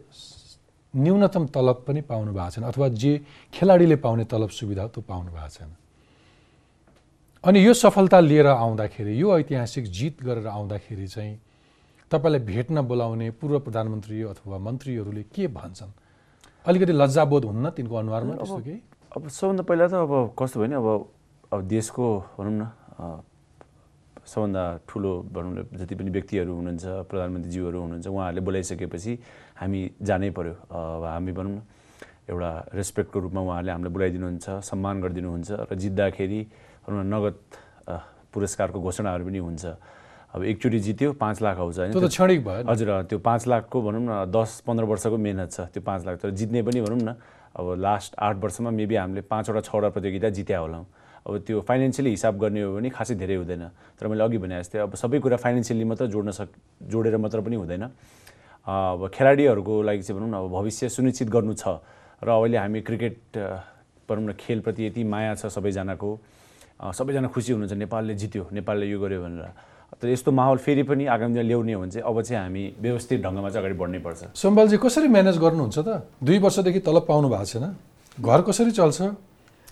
न्यूनतम 0.95 1.45
तलब 1.49 1.83
पनि 1.87 2.01
पाउनु 2.01 2.33
भएको 2.33 2.49
छैन 2.49 2.63
अथवा 2.65 2.87
जे 2.93 3.13
खेलाडीले 3.53 3.95
पाउने 4.05 4.25
तलब 4.25 4.49
सुविधा 4.49 4.87
त्यो 4.87 5.01
पाउनु 5.01 5.31
भएको 5.31 5.49
छैन। 5.49 5.71
अनि 7.43 7.65
यो 7.65 7.73
सफलता 7.73 8.19
लिएर 8.19 8.47
आउँदाखेरि 8.47 9.21
यो 9.21 9.27
ऐतिहासिक 9.39 9.85
जित 9.91 10.23
गरेर 10.23 10.47
आउँदाखेरि 10.47 11.07
चाहिँ 11.07 11.39
तपाईँलाई 12.11 12.41
भेट्न 12.45 12.81
बोलाउने 12.87 13.29
पूर्व 13.41 13.59
प्रधानमन्त्री 13.59 14.21
अथवा 14.31 14.57
मन्त्रीहरूले 14.57 15.23
के 15.33 15.47
भन्छन्? 15.49 15.91
अलिकति 16.65 16.93
लज्जाबोध 16.93 17.43
हुन्न 17.45 17.69
तिनको 17.75 17.95
अनुहारमा 17.95 18.33
त्यस्तो 18.37 18.61
केही? 18.63 18.79
अब 19.17 19.27
सबभन्दा 19.27 19.63
पहिला 19.65 19.87
त 19.87 19.93
अब 19.93 20.13
कस्तो 20.39 20.59
भयो 20.59 20.67
भने 20.67 20.75
अब 20.77 20.87
अब 21.53 21.61
देशको 21.67 22.05
भनौँ 22.37 22.53
न 22.53 22.63
सबभन्दा 24.23 24.63
ठुलो 24.87 25.11
भनौँ 25.35 25.51
न 25.53 25.59
जति 25.75 25.95
पनि 25.95 26.09
व्यक्तिहरू 26.15 26.53
हुनुहुन्छ 26.55 26.85
प्रधानमन्त्रीज्यूहरू 27.11 27.79
हुनुहुन्छ 27.81 28.07
उहाँहरूले 28.07 28.41
बोलाइसकेपछि 28.47 29.13
हामी 29.63 29.81
जानै 30.03 30.29
पऱ्यो 30.35 30.53
अब 30.67 31.03
हामी 31.07 31.31
भनौँ 31.31 31.55
न 31.55 31.61
एउटा 32.29 32.51
रेस्पेक्टको 32.75 33.19
रूपमा 33.19 33.41
उहाँहरूले 33.41 33.71
हामीलाई 33.71 33.93
बोलाइदिनुहुन्छ 33.95 34.45
सम्मान 34.63 34.95
गरिदिनुहुन्छ 35.01 35.49
र 35.71 35.75
जित्दाखेरि 35.75 36.39
भनौँ 36.83 37.03
न 37.03 37.07
नगद 37.07 37.35
पुरस्कारको 38.33 38.79
घोषणाहरू 38.79 39.23
पनि 39.23 39.39
हुन्छ। 39.39 39.65
अब 40.33 40.43
एकचोटि 40.43 40.79
जित्यो 40.79 41.13
पाँच 41.13 41.41
लाख 41.45 41.57
आउँछ 41.61 41.77
होइन। 41.79 41.93
क्षणिक 41.93 42.39
भयो। 42.43 42.65
हजुर 42.65 42.89
त्यो 43.05 43.19
पाँच 43.21 43.41
लाखको 43.47 43.77
भनौँ 43.81 44.01
न 44.01 44.11
दस 44.33 44.65
पन्ध्र 44.65 44.83
वर्षको 44.89 45.17
मेहनत 45.17 45.49
छ 45.51 45.59
त्यो 45.69 45.81
पाँच 45.85 46.05
लाख। 46.05 46.15
तर 46.19 46.29
जित्ने 46.33 46.61
पनि 46.65 46.81
भनौँ 46.81 46.97
न 46.97 47.15
अब 47.53 47.77
लास्ट 47.77 48.17
आठ 48.17 48.35
वर्षमा 48.41 48.69
मेबी 48.73 48.95
हामीले 48.95 49.21
पाँचवटा 49.29 49.61
छवटा 49.61 49.89
प्रतियोगिता 49.93 50.29
जित्या 50.33 50.59
होला 50.59 50.79
अब 51.23 51.37
त्यो 51.45 51.61
फाइनेन्सियली 51.61 52.09
हिसाब 52.09 52.33
गर्ने 52.41 52.61
हो 52.65 52.73
भने 52.73 52.89
खासै 52.89 53.15
धेरै 53.15 53.35
हुँदैन। 53.45 53.63
तर 53.93 54.07
मैले 54.09 54.23
अघि 54.25 54.37
भने 54.41 54.57
जस्तै 54.59 54.79
अब 54.89 54.95
सबै 54.97 55.19
कुरा 55.21 55.37
फाइनेन्सियली 55.37 55.85
मात्र 55.85 56.05
जोड्न 56.09 56.31
सक 56.33 56.49
जोडेर 56.89 57.17
मात्र 57.21 57.39
पनि 57.45 57.55
हुँदैन। 57.55 57.85
अब 58.67 59.09
खेलाडीहरूको 59.13 59.81
लागि 59.81 60.01
चाहिँ 60.01 60.19
भनौँ 60.19 60.29
न 60.31 60.35
अब 60.39 60.47
भविष्य 60.51 60.89
सुनिश्चित 60.89 61.29
गर्नु 61.29 61.53
छ 61.53 61.83
र 62.23 62.29
अहिले 62.29 62.57
हामी 62.57 62.81
क्रिकेट 62.81 63.37
भनौँ 64.07 64.23
न 64.23 64.33
खेलप्रति 64.39 64.85
यति 64.87 65.03
माया 65.03 65.35
छ 65.35 65.51
सबैजनाको। 65.51 66.09
सबैजना 66.83 67.27
खुसी 67.31 67.51
हुनुहुन्छ 67.53 67.79
नेपालले 67.79 68.13
जित्यो 68.15 68.43
नेपालले 68.51 68.85
यो 68.87 68.99
गर्यो 68.99 69.21
भनेर। 69.23 69.47
तर 69.99 70.07
यस्तो 70.09 70.31
माहौल 70.31 70.57
फेरि 70.57 70.83
पनि 70.83 71.05
आगामी 71.05 71.33
दिन 71.33 71.45
ल्याउने 71.47 71.73
हो 71.73 71.79
भने 71.81 71.91
चाहिँ 71.91 72.07
अब 72.07 72.21
चाहिँ 72.21 72.43
हामी 72.43 72.63
व्यवस्थित 72.81 73.19
ढङ्गमा 73.23 73.49
चाहिँ 73.49 73.63
अगाडि 73.63 73.77
बढ्नै 73.79 73.99
पर्छ। 74.03 74.35
सम्बलजी 74.35 74.77
कसरी 74.83 75.07
म्यानेज 75.07 75.37
गर्नुहुन्छ 75.37 75.77
त? 75.79 75.89
दुई 76.23 76.39
वर्षदेखि 76.43 76.79
तलब 76.83 77.05
पाउनु 77.07 77.27
भएको 77.29 77.45
छैन। 77.45 77.65
घर 78.19 78.41
कसरी 78.47 78.71
चल्छ? 78.71 78.99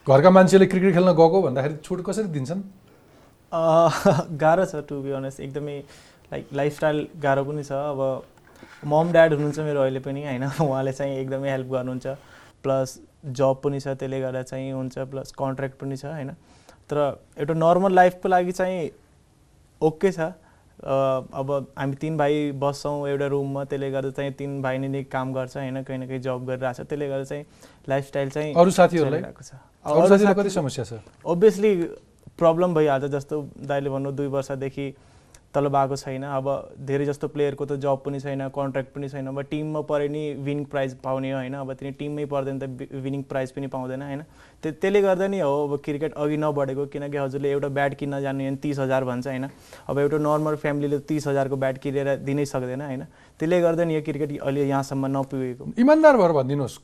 घरका 0.08 0.30
मान्छेले 0.30 0.65
क्रिकेट 0.71 0.93
खेल्न 0.93 1.12
गएको 1.12 1.38
भन्दाखेरि 1.41 1.75
छुट 1.84 1.99
कसरी 2.06 2.27
दिन्छन्? 2.32 2.62
गाह्रो 4.43 4.65
छ 4.71 4.84
टु 4.88 4.95
बी 5.04 5.12
अनेस्ट 5.19 5.39
एकदमै 5.41 5.77
लाइक 6.32 6.43
लाइफस्टाइल 6.54 6.97
गाह्रो 7.19 7.43
पनि 7.43 7.63
छ। 7.63 7.71
अब 7.71 7.99
मम 8.85 9.11
ड्याड 9.11 9.33
हुनुहुन्छ 9.33 9.59
मेरो 9.59 9.81
अहिले 9.81 9.99
पनि 9.99 10.23
होइन? 10.25 10.43
उहाँले 10.61 10.93
चाहिँ 10.93 11.17
एकदमै 11.17 11.49
हेल्प 11.51 11.67
गर्नुहुन्छ। 11.67 12.07
प्लस 12.63 12.99
जब 13.25 13.61
पनि 13.63 13.79
छ 13.79 13.87
त्यसले 13.87 14.19
गर्दा 14.21 14.41
चाहिँ 14.43 14.71
हुन्छ 14.71 14.97
प्लस 15.11 15.31
कन्ट्र्याक्ट 15.37 15.79
पनि 15.79 15.97
छ 15.97 16.05
होइन? 16.05 16.31
तर 16.89 16.97
एउटा 17.37 17.53
नर्मल 17.53 17.93
लाइफको 17.93 18.29
लागि 18.29 18.51
चाहिँ 18.51 18.89
ओके 19.81 20.11
छ। 20.11 20.33
अब 20.81 21.73
हामी 21.77 21.95
तिन 21.95 22.17
भाइ 22.17 22.51
बस्छौँ 22.57 23.09
एउटा 23.09 23.27
रुममा 23.27 23.63
त्यसले 23.63 23.91
गर्दा 23.91 24.11
चाहिँ 24.17 24.31
तिन 24.33 24.61
भाइ 24.61 24.77
नै 24.77 25.03
काम 25.03 25.33
गर्छ 25.33 25.57
होइन? 25.57 25.83
कहीँ 25.83 25.97
न 25.97 26.07
कहीँ 26.07 26.19
जब 26.19 26.45
गरिरहेको 26.45 26.83
छ। 26.83 26.87
त्यसले 26.89 27.07
गर्दा 27.09 27.23
चाहिँ 27.23 27.45
लाइफस्टाइल 27.89 28.29
चाहिँ 28.29 28.53
अरू 28.53 28.71
साथीहरूलाई? 28.71 30.49
समस्या 30.49 30.83
छ? 30.85 30.93
ओभियसली 31.25 31.75
प्रब्लम 32.37 32.73
भइहाल्छ 32.73 33.05
जस्तो 33.05 33.41
दाइले 33.69 33.89
भन्नु 33.89 34.11
दुई 34.11 34.27
वर्षदेखि 34.27 34.87
तल 35.53 35.67
भएको 35.67 35.95
छैन। 35.95 36.23
अब 36.23 36.47
धेरै 36.81 37.05
जस्तो 37.05 37.27
प्लेयरको 37.27 37.65
त 37.65 37.75
जब 37.77 38.03
पनि 38.05 38.19
छैन 38.19 38.47
कन्ट्र्याक्ट 38.49 38.93
पनि 38.95 39.09
छैन। 39.09 39.27
अब 39.27 39.41
टिममा 39.51 39.81
परे 39.83 40.07
नि 40.07 40.23
विनिङ 40.39 40.65
प्राइज 40.65 40.95
पाउने 41.03 41.31
होइन। 41.31 41.53
अब 41.53 41.73
तिनी 41.73 41.91
टिममै 41.99 42.25
पर्दैन 42.25 42.59
त 42.59 42.87
विनिङ 42.89 43.23
प्राइज 43.27 43.51
पनि 43.51 43.67
पाउँदैन 43.67 44.01
होइन। 44.01 44.21
त्यो 44.63 44.71
त्यसले 44.71 45.01
गर्दा 45.01 45.27
नि 45.27 45.39
हो 45.39 45.51
अब 45.67 45.77
क्रिकेट 45.81 46.13
अघि 46.15 46.37
नबढेको 46.37 46.85
किनकि 46.87 47.17
हजुरले 47.17 47.51
एउटा 47.51 47.67
ब्याट 47.67 47.93
किन्न 47.99 48.21
जानु 48.21 48.39
भने 48.39 48.55
तिस 48.57 48.79
हजार 48.79 49.03
भन्छ 49.03 49.27
होइन। 49.27 49.45
अब 49.87 49.99
एउटा 49.99 50.17
नर्मल 50.17 50.55
फ्यामिलीले 50.55 50.99
तिस 51.03 51.27
हजारको 51.27 51.55
ब्याट 51.57 51.77
किनेर 51.77 52.15
दिनै 52.23 52.45
सक्दैन 52.45 52.81
होइन। 52.81 53.03
त्यसले 53.39 53.61
गर्दा 53.61 53.83
नि 53.83 53.95
यो 53.95 54.01
क्रिकेट 54.01 54.39
अहिले 54.39 54.67
यहाँसम्म 54.67 55.05
नपुगेको। 55.17 55.63
इमान्दार 55.77 56.17
भएर 56.17 56.31
भनिदिनुहोस्। 56.31 56.79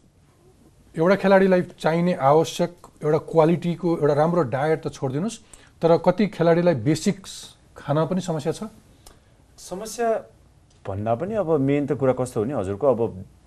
एउटा 0.96 1.16
खेलाडीलाई 1.16 1.62
चाहिने 1.78 2.14
आवश्यक 2.26 2.72
एउटा 3.04 3.18
क्वालिटीको 3.32 3.90
एउटा 3.98 4.14
राम्रो 4.14 4.44
डायट 4.50 4.80
त 4.82 4.88
छोडिदिनुहोस् 4.92 5.38
तर 5.78 5.98
कति 6.02 6.28
खेलाडीलाई 6.34 6.76
बेसिक्स 6.82 7.32
खाना 7.88 8.04
पनि 8.06 8.22
समस्या 8.22 8.52
छ? 8.52 8.68
समस्या 9.56 10.08
भन्दा 10.84 11.14
पनि 11.16 11.34
अब 11.40 11.50
मेन 11.64 11.88
त 11.88 11.96
कुरा 11.96 12.14
कस्तो 12.20 12.40
हो 12.40 12.46
नि 12.46 12.54
हजुरको 12.54 12.84
अब 12.84 13.00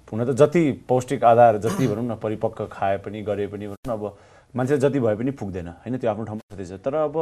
हुन 0.09 0.24
त 0.24 0.33
जति 0.33 0.88
पौष्टिक 0.88 1.24
आधार 1.24 1.59
जति 1.61 1.87
भनौँ 1.87 2.05
न 2.09 2.16
परिपक्व 2.16 2.66
खाए 2.72 2.96
पनि 3.05 3.20
गरे 3.20 3.46
पनि 3.53 3.66
भनौँ 3.68 3.85
न 3.85 3.92
अब 3.92 4.16
मान्छे 4.57 4.79
जति 4.81 5.00
भए 5.00 5.14
पनि 5.20 5.31
पुग्दैन। 5.37 5.68
होइन 5.85 5.96
त्यो 6.00 6.11
आफ्नो 6.11 6.24
ठाउँमा 6.24 6.57
छँदैछ 6.57 6.81
तर 6.81 6.94
अब 7.05 7.16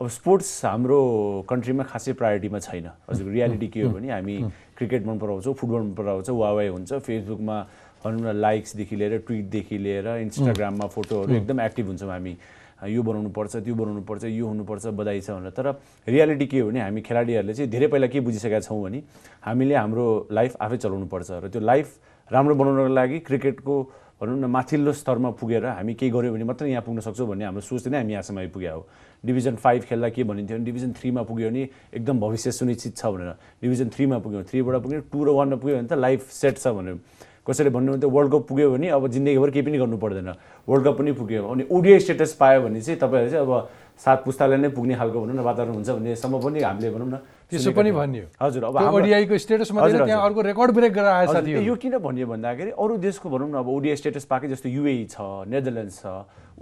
अब 0.00 0.08
स्पोर्ट्स 0.08 0.64
हाम्रो 0.64 1.00
कन्ट्रीमा 1.44 1.84
खासै 1.92 2.12
प्रायोरिटीमा 2.16 2.58
छैन। 2.64 2.88
हजुरको 3.04 3.30
रियालिटी 3.36 3.68
के 3.68 3.80
हो 3.84 3.92
भने 3.92 4.08
हामी 4.08 4.36
क्रिकेट 4.80 5.06
मन 5.06 5.18
पराउँछौँ 5.20 5.54
फुटबल 5.54 5.80
मन 5.80 5.92
पराउँछौँ 5.92 6.36
वावाई 6.40 6.68
हुन्छ। 6.72 6.92
फेसबुकमा 7.04 7.56
भनौँ 8.00 8.32
न 8.32 8.36
लाइक्सदेखि 8.40 8.96
लिएर 8.96 9.18
ट्विटदेखि 9.28 9.76
लिएर 9.76 10.08
इन्स्टाग्राममा 10.24 10.86
फोटोहरू 10.88 11.36
एकदम 11.36 11.60
एक्टिभ 11.60 11.86
हुन्छौँ 11.86 12.10
हामी। 12.10 12.34
यो 12.82 13.02
बनाउनु 13.02 13.30
पर्छ 13.30 13.56
त्यो 13.62 13.74
बनाउनु 13.74 14.02
पर्छ 14.02 14.24
यो 14.24 14.46
हुनुपर्छ 14.46 14.86
बधाई 14.98 15.20
छ 15.20 15.30
भनेर। 15.30 15.50
तर 15.54 15.66
रियालिटी 16.08 16.46
के 16.46 16.58
हो 16.60 16.68
भने 16.68 16.80
हामी 16.80 17.00
खेलाडीहरूले 17.00 17.54
चाहिँ 17.54 17.70
धेरै 17.70 17.86
पहिला 17.86 18.06
के 18.10 18.20
बुझिसकेका 18.20 18.60
छौँ 18.66 18.82
भने 18.82 19.02
हामीले 19.46 19.74
हाम्रो 19.74 20.04
लाइफ 20.30 20.56
आफै 20.58 20.76
चलाउनु 20.82 21.06
पर्छ 21.06 21.30
र 21.30 21.48
त्यो 21.48 21.60
लाइफ 21.62 21.88
राम्रो 22.30 22.54
बनाउनको 22.54 22.94
लागि 22.94 23.18
क्रिकेटको 23.26 23.74
भनौँ 24.22 24.38
न 24.38 24.46
माथिल्लो 24.46 24.92
स्तरमा 24.94 25.30
पुगेर 25.34 25.66
हामी 25.66 25.94
केही 25.98 26.10
गऱ्यौँ 26.14 26.32
भने 26.34 26.44
मात्रै 26.46 26.70
यहाँ 26.70 26.82
पुग्न 26.86 27.00
सक्छौँ 27.02 27.26
भन्ने 27.26 27.44
हाम्रो 27.44 27.62
सोच 27.66 27.90
नै 27.90 27.98
हामी 27.98 28.12
यहाँसम्म 28.12 28.38
आइपुग्यो 28.38 28.74
हो। 28.74 28.86
डिभिजन 29.26 29.54
फाइभ 29.58 29.82
खेल्दा 29.82 30.08
के 30.14 30.22
भनिन्थ्यो 30.22 30.56
भने 30.58 30.64
डिभिजन 30.64 30.92
थ्रीमा 30.94 31.22
पुग्यो 31.26 31.48
भने 31.50 31.62
एकदम 31.98 32.20
भविष्य 32.20 32.50
सुनिश्चित 32.54 32.96
छ 32.96 33.06
भनेर। 33.10 33.34
डिभिजन 33.62 33.88
थ्रीमा 33.90 34.18
पुग्यो 34.22 34.42
थ्रीबाट 34.46 34.76
पुग्यो 34.82 35.00
टू 35.10 35.18
र 35.26 35.28
वानमा 35.34 35.56
पुग्यो 35.58 35.76
भने 35.76 35.88
त 35.90 35.98
लाइफ 35.98 36.30
सेट 36.30 36.58
छ 36.58 36.70
भनेर 36.70 36.98
कसैले 37.46 37.70
भन्नुहुन्छ 37.70 38.04
वर्ल्ड 38.04 38.32
कप 38.32 38.42
पुग्यो 38.48 38.70
भने 38.70 38.88
अब 38.94 39.06
जिन्दगीभर 39.10 39.50
केही 39.50 39.64
पनि 39.66 39.78
गर्नु 39.78 39.96
पर्दैन। 39.98 40.28
वर्ल्ड 40.68 40.84
कप 40.86 40.94
पनि 40.98 41.12
पुग्यो। 41.12 41.42
अनि 41.42 41.62
ओडिआई 41.70 41.98
स्टेटस 41.98 42.32
पायो 42.38 42.60
भने 42.62 42.80
चाहिँ 42.80 42.98
तपाईँहरू 43.02 43.30
चाहिँ 43.30 43.46
अब 43.46 43.52
सात 43.98 44.24
पुस्ताले 44.24 44.56
नै 44.56 44.68
पुग्ने 44.70 44.94
खालको 44.94 45.20
भनौँ 45.20 45.34
न 45.34 45.40
वातावरण 45.42 45.74
हुन्छ 45.74 45.90
भन्नेसम्म 45.90 46.38
पनि 46.38 46.60
हामीले 46.62 46.90
भनौँ 46.90 47.08
न 47.08 47.16
त्यसो 47.50 47.70
पनि 47.74 47.90
भनियो। 47.92 48.24
हजुर 48.40 48.62
अब 48.64 48.76
ओडिआईको 48.94 49.38
स्टेटस 49.38 49.68
त्यहाँ 49.74 50.22
अर्को 50.22 50.40
रेकर्ड 50.40 50.70
ब्रेक 50.70 50.92
गरेर 50.92 51.12
आएछ 51.12 51.66
यो 51.66 51.74
किन 51.76 51.98
भनियो 51.98 52.26
भन्दाखेरि 52.26 52.70
अरू 52.78 52.96
देशको 52.96 53.26
भनौँ 53.28 53.50
न 53.50 53.54
अब 53.58 53.68
ओडिआई 53.68 53.96
स्टेटस 53.96 54.24
पाएकै 54.30 54.48
जस्तो 54.48 54.68
युए 54.70 54.94
छ 55.10 55.44
नेदरल्यान्ड्स 55.50 55.98
छ 55.98 56.06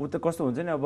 ऊ 0.00 0.06
त 0.08 0.16
कस्तो 0.16 0.44
हुन्छ 0.44 0.58
नि 0.64 0.72
अब 0.74 0.84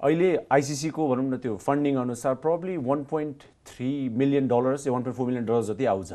अहिले 0.00 0.28
आइसिसीको 0.50 1.08
भनौँ 1.08 1.24
न 1.30 1.36
त्यो 1.38 1.56
फन्डिङ 1.62 1.94
अनुसार 1.96 2.34
probably 2.42 2.76
one 2.80 3.04
point 3.06 3.36
three 3.68 3.90
million 4.08 4.48
dollars 4.48 4.88
one 4.88 5.02
point 5.02 5.16
four 5.16 5.26
million 5.26 5.46
dollars 5.46 5.66
जति 5.70 5.84
आउँछ। 5.84 6.12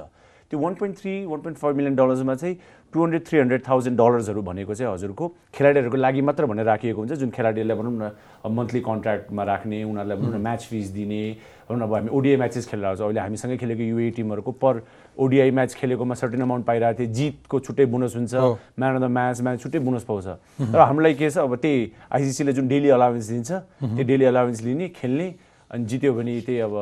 त्यो 0.52 0.60
one 0.60 0.74
point 0.76 0.98
three 0.98 1.14
one 1.26 1.40
point 1.42 1.58
five 1.58 1.76
million 1.76 1.96
डलर्समा 1.96 2.36
चाहिँ 2.36 2.56
two 2.94 3.04
hundred 3.04 3.26
three 3.26 3.40
hundred 3.40 3.62
thousand 3.68 3.98
डलर्सहरू 3.98 4.42
भनेको 4.42 4.74
चाहिँ 4.74 4.94
हजुरको 4.94 5.28
खेलाडीहरूको 5.54 5.98
लागि 5.98 6.22
मात्र 6.22 6.46
भनेर 6.46 6.66
राखिएको 6.66 7.00
हुन्छ 7.00 7.14
जुन 7.22 7.30
खेलाडीहरूलाई 7.30 7.78
भनौँ 7.78 7.94
न 7.94 8.12
मन्थली 8.50 8.80
कन्ट्र्याक्टमा 8.82 9.44
राख्ने 9.44 9.84
उनीहरूलाई 9.84 10.18
भनौँ 10.18 10.34
न 10.34 10.42
म्याच 10.42 10.62
फिस 10.70 10.88
दिने 10.98 11.22
भनौँ 11.70 11.80
न 11.80 11.84
अब 11.86 11.94
हामी 11.94 12.10
ओडिआई 12.10 12.38
म्याचेस 12.42 12.68
खेलेर 12.70 12.86
आउँछ। 12.86 13.02
अहिले 13.02 13.20
हामीसँगै 13.20 13.58
खेलेको 13.62 13.84
युए 13.84 14.10
टिमहरूको 14.18 14.52
पर 14.58 14.82
ओडिआई 15.22 15.52
म्याच 15.52 15.76
खेलेकोमा 15.76 16.16
सर्टेन 16.18 16.42
अमाउन्ट 16.42 16.66
पाइरहेको 16.66 16.98
थियो। 16.98 17.14
जितको 17.14 17.60
छुट्टै 17.60 17.86
बोनस 17.86 18.16
हुन्छ 18.16 18.34
man 18.80 18.96
of 18.96 19.02
the 19.02 19.06
match 19.06 19.42
match 19.42 19.62
छुट्टै 19.62 19.80
बोनस 19.86 20.04
पाउँछ। 20.10 20.26
तर 20.74 20.80
हामीलाई 20.80 21.14
के 21.14 21.30
छ 21.30 21.38
अब 21.46 21.56
त्यही 21.62 21.92
आइसिसीले 22.10 22.54
जुन 22.58 22.68
डेली 22.68 22.90
अलावेन्स 22.90 23.30
दिन्छ 23.30 23.52
त्यो 23.86 24.04
डेली 24.10 24.26
अलावेन्स 24.26 24.62
लिने 24.66 24.88
खेल्ने 24.98 25.28
अनि 25.72 25.86
जित्यो 25.86 26.14
भने 26.18 26.40
त्यही 26.42 26.60
अब 26.66 26.74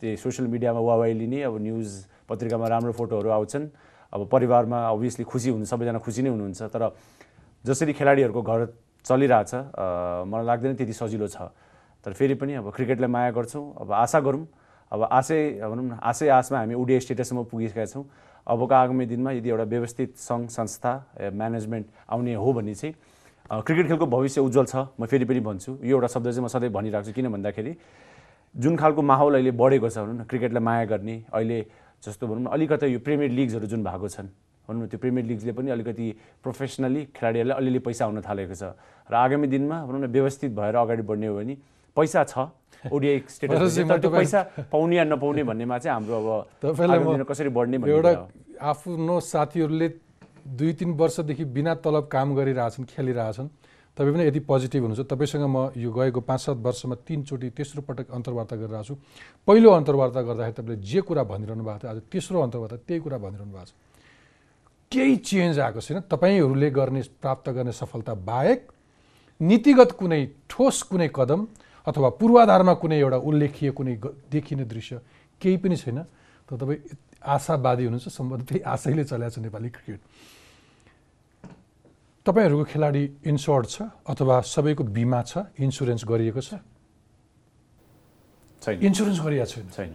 त्यही 0.00 0.16
सोसियल 0.20 0.48
मिडियामा 0.52 0.80
वावाई 0.84 1.12
लिने 1.16 1.42
अब 1.48 1.56
न्युज 1.56 1.88
पत्रिकामा 2.28 2.66
राम्रो 2.68 2.92
फोटोहरू 2.92 3.30
आउँछन्। 3.30 3.64
अब 4.12 4.28
परिवारमा 4.32 4.78
अभियसली 4.88 5.24
खुसी 5.24 5.50
हुनु 5.50 5.64
सबैजना 5.64 5.98
खुसी 5.98 6.22
नै 6.22 6.30
हुनुहुन्छ 6.30 6.62
तर 6.70 6.82
जसरी 7.64 7.92
खेलाडीहरूको 7.92 8.42
घर 8.42 8.60
चलिरहेछ 9.06 9.52
मलाई 10.26 10.46
लाग्दैन 10.46 10.74
त्यति 10.76 10.92
सजिलो 10.92 11.26
छ। 11.26 11.50
तर 12.04 12.12
फेरि 12.12 12.34
पनि 12.38 12.54
अब 12.62 12.70
क्रिकेटलाई 12.70 13.10
माया 13.10 13.30
गर्छौँ 13.34 13.64
अब 13.82 13.92
आशा 13.92 14.20
गरौँ। 14.20 14.46
अब 14.92 15.02
आशै 15.10 15.40
भनौँ 15.66 15.84
न 15.84 15.98
आशै 15.98 16.28
आशमा 16.30 16.58
हामी 16.58 16.74
उडिया 16.74 16.98
स्टेटससम्म 17.02 17.50
पुगिसकेका 17.50 17.86
छौँ। 17.90 18.04
अबको 18.46 18.74
आगामी 18.74 19.06
दिनमा 19.10 19.30
यदि 19.42 19.48
एउटा 19.50 19.64
व्यवस्थित 19.66 20.10
सङ्घ 20.22 20.46
संस्था 20.54 20.92
म्यानेजमेन्ट 21.34 21.86
आउने 22.06 22.34
हो 22.34 22.52
भने 22.52 22.74
चाहिँ 22.74 22.94
क्रिकेट 23.66 23.86
खेलको 23.86 24.06
भविष्य 24.06 24.40
उज्जवल 24.40 24.66
छ 24.66 24.76
म 24.94 25.06
फेरि 25.10 25.24
पनि 25.26 25.40
भन्छु। 25.42 25.82
यो 25.82 25.98
एउटा 25.98 26.06
शब्द 26.14 26.30
चाहिँ 26.30 26.44
म 26.44 26.48
सधैँ 26.54 26.70
भनिरहेको 26.70 27.06
छु 27.06 27.12
किन 27.12 27.26
भन्दाखेरि 27.34 27.72
जुन 28.54 28.76
खालको 28.78 29.02
माहौल 29.02 29.34
अहिले 29.34 29.50
बढेको 29.50 29.88
छ 29.90 29.98
भनौँ 29.98 30.14
न 30.14 30.24
क्रिकेटलाई 30.30 30.62
माया 30.62 30.84
गर्ने 30.86 31.16
अहिले 31.34 31.58
जस्तो 32.02 32.26
भनौँ 32.26 32.42
न 32.42 32.46
अलिकति 32.52 32.86
यो 32.94 32.98
प्रिमियर 33.00 33.30
लिग्सहरू 33.30 33.66
जुन 33.66 33.84
भएको 33.84 34.08
छन् 34.08 34.28
भनौँ 34.68 34.82
न 34.82 34.86
त्यो 34.90 34.98
प्रिमियर 34.98 35.26
लिग्सले 35.26 35.52
पनि 35.52 35.70
अलिकति 35.70 36.06
प्रोफेसनली 36.42 37.02
खेलाडीहरूलाई 37.16 37.56
अलिअलि 37.56 37.80
पैसा 37.86 38.04
आउन 38.04 38.20
थालेको 38.20 38.54
छ। 38.54 38.62
र 39.10 39.14
आगामी 39.14 39.46
दिनमा 39.46 39.76
भनौँ 39.86 40.00
न 40.00 40.06
व्यवस्थित 40.10 40.50
भएर 40.52 40.74
अगाडि 40.76 41.02
बढ्ने 41.02 41.26
हो 41.26 41.34
भने 41.36 41.54
पैसा 41.96 42.24
छ 42.24 42.50
ओडिआई 42.92 43.18
स्टेटस 43.28 43.78
त्यो 44.02 44.10
पैसा 44.10 44.40
पाउने 44.70 44.96
या 44.96 45.04
नपाउने 45.04 45.42
भन्नेमा 45.42 45.78
चाहिँ 45.78 45.94
हाम्रो 45.94 46.16
अब 46.62 47.24
कसरी 47.30 47.48
बढ्ने 47.48 47.76
एउटा 47.82 48.12
आफ्नो 48.60 49.14
साथीहरूले 49.20 49.88
दुई 50.46 50.72
तिन 50.78 50.90
वर्षदेखि 50.94 51.44
बिना 51.56 51.74
तलब 51.82 52.06
काम 52.06 52.34
गरिरहेछन् 52.36 52.84
खेलिरहेछन्। 52.86 53.48
तपाईँ 53.96 54.12
पनि 54.12 54.24
यति 54.28 54.40
पोजिटिभ 54.44 54.82
हुनुहुन्छ 54.82 55.08
तपाईँसँग 55.08 55.44
म 55.48 55.72
यो 55.76 55.90
गएको 55.90 56.20
पाँच 56.20 56.40
सात 56.40 56.56
वर्षमा 56.60 56.94
तिनचोटि 57.08 57.48
तेस्रो 57.56 57.82
पटक 57.82 58.10
अन्तर्वार्ता 58.12 58.56
गरिरहेको 58.56 58.84
छु। 58.84 58.94
पहिलो 59.48 59.70
अन्तर्वार्ता 59.72 60.20
गर्दाखेरि 60.20 60.52
तपाईँले 60.52 60.82
जे 60.84 61.00
कुरा 61.00 61.22
भनिरहनु 61.24 61.64
भएको 61.64 61.78
थियो 61.80 61.90
आज 61.90 61.98
तेस्रो 62.12 62.40
अन्तर्वार्ता 62.42 62.76
त्यही 62.76 63.00
कुरा 63.00 63.18
भनिरहनु 63.18 63.52
भएको 63.52 63.64
छ। 63.64 63.72
केही 64.92 65.16
चेन्ज 65.16 65.58
आएको 65.58 65.80
छैन। 65.80 66.00
तपाईँहरूले 66.12 66.70
गर्ने 66.70 67.02
प्राप्त 67.24 67.48
गर्ने 67.56 67.72
सफलता 67.72 68.14
बाहेक 68.20 68.60
नीतिगत 69.40 69.90
कुनै 69.96 70.22
ठोस 70.44 70.82
कुनै 70.92 71.08
कदम 71.16 71.40
अथवा 71.86 72.08
पूर्वाधारमा 72.20 72.74
कुनै 72.76 73.00
एउटा 73.00 73.16
उल्लेखीय 73.16 73.70
कुनै 73.72 73.94
देखिने 74.28 74.64
दृश्य 74.64 75.00
केही 75.40 75.56
पनि 75.56 75.76
छैन। 75.76 75.98
त 76.44 76.52
तपाईँ 76.52 76.78
आशावादी 77.24 77.84
हुनुहुन्छ 77.84 78.08
सम्बन्ध 78.12 78.42
त्यही 78.44 78.60
आशैले 78.60 79.04
चलाएको 79.04 79.40
नेपाली 79.40 79.68
क्रिकेट। 79.72 80.00
तपाईँहरूको 82.26 82.64
खेलाडी 82.66 83.02
इन्स्योर्ड 83.30 83.66
छ 83.70 83.76
अथवा 84.02 84.36
सबैको 84.42 84.82
बिमा 84.90 85.20
छ 85.22 85.46
इन्सुरेन्स 85.62 86.02
गरिएको 86.10 86.40
छ? 86.42 86.58
छैन। 88.62 88.82
इन्सुरेन्स 88.82 89.20
गरिएको 89.22 89.46
छैन? 89.46 89.66
छैन। 89.70 89.94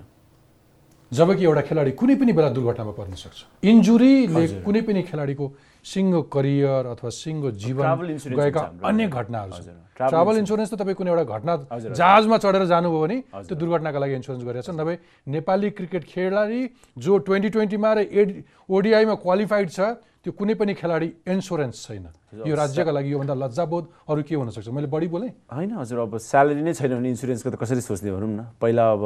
जबकि 1.12 1.44
एउटा 1.44 1.62
खेलाडी 1.68 1.92
कुनै 2.00 2.16
पनि 2.16 2.32
बेला 2.32 2.50
दुर्घटनामा 2.56 2.94
पर्न 2.96 3.14
सक्छ। 3.20 3.68
इन्जुरीले 3.68 4.64
कुनै 4.64 4.82
पनि 4.88 5.02
खेलाडीको 5.12 5.46
सिङ्गो 5.84 6.22
करियर 6.32 6.84
अथवा 6.96 7.10
सिङ्गो 7.12 7.50
जीवन 7.52 7.84
गएका 8.32 8.62
अनेक 8.80 9.10
घटनाहरू 9.12 9.52
छन्। 9.52 9.76
ट्राभल 10.08 10.36
इन्सुरेन्स 10.40 10.72
त 10.72 10.76
तपाईँ 10.80 10.96
कुनै 10.96 11.12
एउटा 11.12 11.26
घटना 11.36 11.54
जहाजमा 12.00 12.38
चढेर 12.40 12.64
जानुभयो 12.64 13.00
भने 13.04 13.18
त्यो 13.44 13.56
दुर्घटनाका 13.60 14.00
लागि 14.00 14.14
इन्सुरेन्स 14.24 14.44
गरेका 14.48 14.64
छन्। 14.72 14.80
नभए 14.80 14.96
नेपाली 15.36 15.70
क्रिकेट 15.76 16.04
खेलाडी 16.08 16.62
जो 16.96 17.12
ट्वेन्टी 17.28 17.50
ट्वेन्टीमा 17.60 17.90
र 17.92 18.00
एड 18.08 18.30
ओडिआईमा 18.72 19.16
क्वालिफाइड 19.20 19.68
छ 19.68 19.80
त्यो 20.22 20.32
कुनै 20.38 20.54
पनि 20.54 20.74
खेलाडी 20.78 21.08
इन्सुरेन्स 21.34 21.78
छैन। 21.82 22.06
यो 22.46 22.54
राज्यका 22.54 22.92
लागि 22.94 23.10
योभन्दा 23.12 23.34
लज्जाबोध 23.42 23.84
अरू 24.06 24.22
के 24.22 24.36
हुनसक्छ 24.38 24.70
मैले 24.70 24.86
बढी 24.86 25.08
बोलेँ। 25.10 25.32
होइन 25.50 25.72
हजुर 25.82 26.00
अब 26.06 26.14
स्यालेरी 26.22 26.62
नै 26.62 26.74
छैन 26.78 26.94
भने 26.94 27.10
इन्सुरेन्सको 27.10 27.50
त 27.50 27.58
कसरी 27.58 27.82
सोच्ने 27.82 28.12
भनौँ 28.14 28.30
न। 28.30 28.42
पहिला 28.62 28.86
अब 28.86 29.04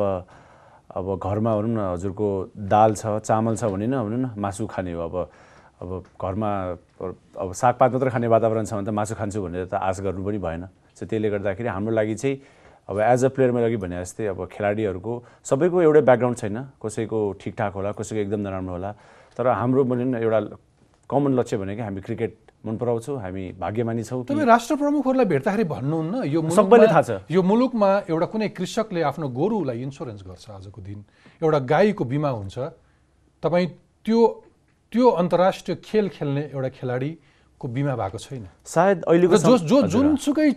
अब 0.91 1.05
घरमा 1.15 1.51
भनौँ 1.55 1.71
न 1.71 1.79
हजुरको 1.95 2.27
दाल 2.67 2.91
छ 2.99 3.23
चामल 3.23 3.55
छ 3.55 3.63
भने 3.63 3.87
न 3.87 3.95
भनौँ 3.95 4.19
न 4.19 4.27
मासु 4.35 4.67
खाने 4.67 4.91
हो। 4.91 5.07
अब 5.07 5.15
अब 5.79 5.89
घरमा 6.19 6.51
अब 6.99 7.49
सागपात 7.63 7.89
मात्र 7.95 8.09
खाने 8.11 8.27
वातावरण 8.27 8.67
छ 8.67 8.75
भने 8.75 8.83
त 8.83 8.91
मासु 8.91 9.15
खान्छु 9.15 9.39
भनेर 9.39 9.71
त 9.71 9.79
आश 9.79 10.03
गर्नु 10.03 10.19
पनि 10.19 10.39
भएन। 10.43 10.67
सो 10.99 11.07
त्यसले 11.07 11.31
गर्दाखेरि 11.31 11.69
हाम्रो 11.71 11.95
लागि 11.95 12.15
चाहिँ 12.19 12.35
अब 12.91 12.99
एज 12.99 13.23
अ 13.23 13.29
प्लेयर 13.31 13.51
मैले 13.55 13.65
अघि 13.71 13.79
भने 13.79 14.03
जस्तै 14.03 14.35
अब 14.35 14.39
खेलाडीहरूको 14.51 15.13
सबैको 15.47 15.77
एउटै 15.79 16.03
ब्याकग्राउन्ड 16.03 16.37
छैन। 16.43 16.57
कसैको 16.83 17.19
ठिकठाक 17.39 17.71
होला 17.71 17.91
कसैको 17.95 18.19
एकदम 18.19 18.39
नराम्रो 18.43 18.73
होला। 18.75 18.91
तर 19.35 19.47
हाम्रो 19.47 19.83
भनौँ 19.83 20.11
न 20.11 20.15
एउटा 20.19 20.39
कमन 21.09 21.31
लक्ष्य 21.39 21.57
भनेको 21.57 21.83
हामी 21.83 22.01
क्रिकेट 22.01 22.33
मन 22.65 22.75
पराउँछौँ 22.81 23.17
हामी 23.21 23.43
भाग्यमानी 23.61 24.03
छौँ 24.03 24.23
तपाईँ 24.25 24.45
राष्ट्र 24.45 24.75
प्रमुखहरूलाई 24.75 25.25
भेट्दाखेरि 25.25 25.63
भन्नुहुन्न 25.69 26.13
यो 26.33 26.39
सबैले 26.49 26.87
थाहा 26.87 27.01
छ। 27.01 27.11
यो 27.29 27.41
मुलुकमा 27.45 27.89
एउटा 28.09 28.25
कुनै 28.33 28.49
कृषकले 28.57 29.01
आफ्नो 29.05 29.27
गोरुलाई 29.29 29.81
इन्सुरेन्स 29.85 30.21
गर्छ 30.25 30.49
आजको 30.49 30.81
दिन। 30.81 30.99
एउटा 31.45 31.59
गाईको 31.61 32.03
बिमा 32.09 32.29
हुन्छ। 32.29 32.57
तपाईँ 33.37 33.67
त्यो 34.01 34.19
त्यो 34.91 35.05
अन्तर्राष्ट्रिय 35.21 35.75
खेल 35.85 36.09
खेल्ने 36.09 36.43
एउटा 36.53 36.69
खेलाडीको 36.73 37.67
बिमा 37.69 37.93
भएको 38.01 38.17
छैन। 38.17 38.47
सायद 38.65 39.03
अहिलेको 39.05 39.37
जो 39.37 39.57
जो 39.61 39.77
जुनसुकै 39.85 40.49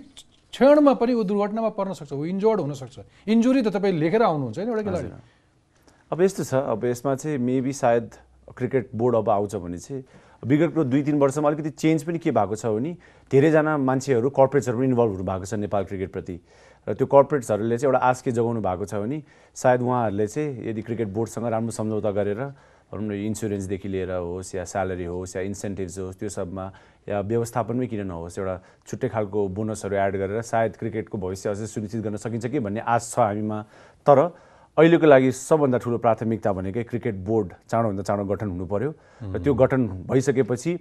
क्षणमा 0.49 0.93
पनि 0.97 1.13
ऊ 1.13 1.23
दुर्घटनामा 1.29 1.71
पर्न 1.77 1.93
सक्छ 1.93 2.13
ऊ 2.17 2.25
इन्जोर्ड 2.25 2.61
हुनसक्छ। 2.65 3.29
इन्जुरी 3.29 3.61
त 3.63 3.69
तपाईँ 3.69 4.01
लेखेर 4.01 4.23
आउनुहुन्छ 4.25 4.57
होइन 4.57 4.69
एउटा 4.73 4.83
खेलाडी। 4.89 5.09
अब 6.09 6.19
यस्तो 6.25 6.43
छ 6.45 6.55
अब 6.73 6.85
यसमा 6.89 7.15
चाहिँ 7.21 7.37
मेबी 7.37 7.73
सायद 7.73 8.07
क्रिकेट 8.57 8.97
बोर्ड 8.97 9.15
अब 9.17 9.29
आउँछ 9.29 9.55
भने 9.61 9.77
चाहिँ 9.77 10.03
विगतको 10.43 10.85
दुई 10.85 11.03
तिन 11.03 11.19
वर्षमा 11.19 11.49
अलिकति 11.49 11.71
चेन्ज 11.71 12.03
पनि 12.05 12.19
के 12.19 12.31
भएको 12.31 12.57
छ 12.57 12.67
भने 12.67 12.97
धेरैजना 13.31 13.77
मान्छेहरू 13.79 14.31
कर्पोरेट्सहरू 14.31 14.79
पनि 14.79 14.87
इन्भल्भ 14.87 15.11
हुनु 15.13 15.25
भएको 15.25 15.45
छ 15.45 15.55
नेपाल 15.55 15.85
क्रिकेटप्रति। 15.85 16.41
र 16.87 16.95
त्यो 16.95 17.07
कर्पोरेट्सहरूले 17.07 17.79
चाहिँ 17.79 17.89
एउटा 17.91 18.07
आश 18.07 18.23
के 18.23 18.31
जगाउनु 18.31 18.61
भएको 18.63 18.85
छ 18.87 18.95
भने 19.03 19.23
सायद 19.57 19.83
उहाँहरूले 19.83 20.27
चाहिँ 20.27 20.69
यदि 20.69 20.83
क्रिकेट 20.83 21.09
बोर्डसँग 21.11 21.47
राम्रो 21.47 21.73
सम्झौता 21.75 22.11
गरेर 22.15 22.43
भनौँ 22.89 23.05
न 23.05 23.13
इन्सुरेन्सदेखि 23.29 23.89
लिएर 23.89 24.13
होस् 24.15 24.55
या 24.55 24.65
स्यालेरी 24.65 25.05
होस् 25.05 25.37
या 25.37 25.43
इन्सेन्टिभ्स 25.43 25.99
होस् 25.99 26.19
त्यो 26.19 26.29
सबमा 26.31 26.65
या 27.09 27.21
व्यवस्थापनमै 27.21 27.87
किन 27.87 28.07
नहोस् 28.07 28.39
एउटा 28.39 28.57
छुट्टै 28.89 29.09
खालको 29.13 29.49
बोनसहरू 29.53 29.97
एड 29.97 30.17
गरेर 30.17 30.41
सायद 30.41 30.77
क्रिकेटको 30.81 31.19
भविष्य 31.19 31.51
अझै 31.51 31.67
सुनिश्चित 31.67 32.01
गर्न 32.01 32.17
सकिन्छ 32.17 32.47
कि 32.47 32.59
भन्ने 32.65 32.81
आश 32.81 33.13
छ 33.13 33.19
हामीमा। 33.21 33.59
तर 34.07 34.19
अहिलेको 34.79 35.07
लागि 35.07 35.31
सबभन्दा 35.35 35.79
ठुलो 35.83 35.99
प्राथमिकता 35.99 36.51
भनेकै 36.55 36.83
क्रिकेट 36.87 37.15
बोर्ड 37.27 37.49
चाँडोभन्दा 37.67 38.03
चाँडो 38.09 38.25
गठन 38.31 38.49
हुनु 38.55 38.67
पऱ्यो 38.71 38.91
र 39.35 39.39
त्यो 39.43 39.55
गठन 39.59 39.87
भइसकेपछि 40.07 40.73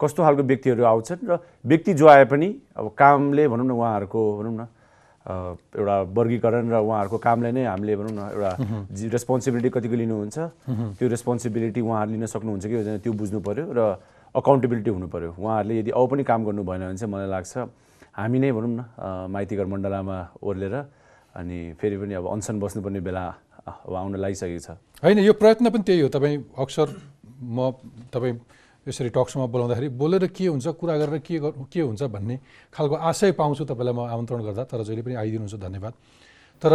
कस्तो 0.00 0.20
खालको 0.24 0.42
व्यक्तिहरू 0.48 0.84
आउँछन् 0.88 1.28
र 1.28 1.36
व्यक्ति 1.60 1.92
जो 2.00 2.06
आए 2.08 2.24
पनि 2.32 2.48
अब 2.80 2.88
कामले 2.96 3.44
भनौँ 3.52 3.66
न 3.68 3.70
उहाँहरूको 3.76 4.20
भनौँ 4.38 4.54
न 4.56 4.64
एउटा 5.76 5.96
वर्गीकरण 6.16 6.64
र 6.72 6.80
उहाँहरूको 6.80 7.18
कामले 7.20 7.52
नै 7.52 7.64
हामीले 7.68 7.96
भनौँ 8.00 8.14
न 8.16 8.20
एउटा 8.32 8.52
रेस्पोन्सिबिलिटी 9.20 9.70
कतिको 9.76 9.96
लिनुहुन्छ। 10.00 10.38
त्यो 10.96 11.08
रेस्पोन्सिबिलिटी 11.12 11.80
उहाँहरूले 11.84 12.16
लिन 12.16 12.26
सक्नुहुन्छ 12.32 12.64
कि 12.64 12.74
हुँदैन 12.80 12.98
त्यो 13.04 13.12
बुझ्नु 13.20 13.40
पऱ्यो 13.44 13.64
र 13.68 13.80
अकाउन्टेबिलिटी 14.32 14.90
हुनु 14.96 15.08
पऱ्यो 15.12 15.30
उहाँहरूले 15.36 15.74
यदि 15.76 15.90
औ 15.92 16.02
पनि 16.08 16.24
काम 16.24 16.40
गर्नु 16.48 16.64
भएन 16.64 16.88
भने 16.88 16.96
चाहिँ 16.96 17.12
मलाई 17.12 17.28
लाग्छ 17.36 17.52
हामी 18.16 18.38
नै 18.40 18.50
भनौँ 18.56 18.72
न 18.80 18.80
माइतीघर 19.28 19.66
मण्डलामा 19.68 20.18
ओर्लेर 20.40 20.74
अनि 21.36 21.58
फेरि 21.80 21.96
पनि 21.96 22.14
अब 22.14 22.26
अनसन 22.28 22.60
बस्नुपर्ने 22.60 23.00
बेला 23.00 23.24
अब 23.86 23.94
आउन 23.94 24.16
लागिसकेको 24.16 24.60
छ। 24.60 24.76
होइन 25.02 25.18
यो 25.18 25.32
प्रयत्न 25.32 25.70
पनि 25.70 25.82
त्यही 25.82 26.00
हो। 26.00 26.08
तपाईँ 26.08 26.36
अक्सर 26.58 26.86
म 27.42 27.72
तपाईँ 28.12 28.34
यसरी 28.86 29.08
टक्समा 29.14 29.46
बोलाउँदाखेरि 29.46 29.88
बोलेर 29.94 30.26
के 30.34 30.46
हुन्छ 30.50 30.66
कुरा 30.74 30.94
गरेर 30.98 31.18
के 31.22 31.38
के 31.70 31.80
हुन्छ 31.80 32.02
भन्ने 32.02 32.36
खालको 32.74 32.94
आशय 32.98 33.32
पाउँछु 33.38 33.64
तपाईँलाई 33.64 33.94
म 33.94 34.00
आमन्त्रण 34.10 34.42
गर्दा। 34.42 34.62
तर 34.66 34.82
जहिले 34.82 35.02
पनि 35.02 35.14
आइदिनुहुन्छ 35.14 35.54
धन्यवाद। 35.54 35.94
तर 36.62 36.72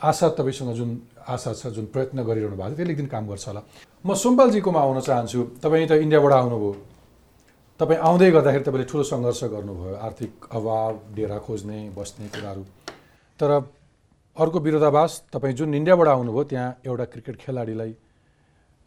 आशा 0.00 0.28
तपाईँसँग 0.36 0.72
जुन 0.76 0.90
आशा 1.28 1.52
छ 1.52 1.72
जुन 1.72 1.86
प्रयत्न 1.92 2.22
गरिरहनु 2.24 2.56
भएको 2.56 2.72
छ 2.72 2.76
त्यसले 2.76 2.92
एक 2.92 2.96
दिन 2.96 3.08
काम 3.08 3.24
गर्छ 3.28 3.44
होला। 3.48 3.62
म 4.04 4.14
सोमपालजीकोमा 4.14 4.80
आउन 4.80 5.00
चाहन्छु। 5.00 5.40
तपाईँ 5.60 5.86
त 5.88 5.92
इन्डियाबाट 6.04 6.32
आउनुभयो। 6.32 6.72
तपाईँ 7.80 8.00
आउँदै 8.00 8.30
गर्दाखेरि 8.32 8.64
तपाईँले 8.64 8.86
ठुलो 8.88 9.04
सङ्घर्ष 9.04 9.40
गर्नुभयो। 9.52 9.94
आर्थिक 9.96 10.32
अभाव 10.52 10.92
डेरा 11.16 11.38
खोज्ने 11.44 11.78
बस्ने 11.96 12.26
कुराहरू। 12.32 12.62
तर 13.40 13.50
अर्को 14.38 14.60
विरोधाभास 14.60 15.22
तपाईँ 15.32 15.54
जुन 15.54 15.74
इन्डियाबाट 15.74 16.08
आउनुभयो 16.08 16.42
त्यहाँ 16.44 16.76
एउटा 16.86 17.04
क्रिकेट 17.12 17.36
खेलाडीलाई 17.40 17.92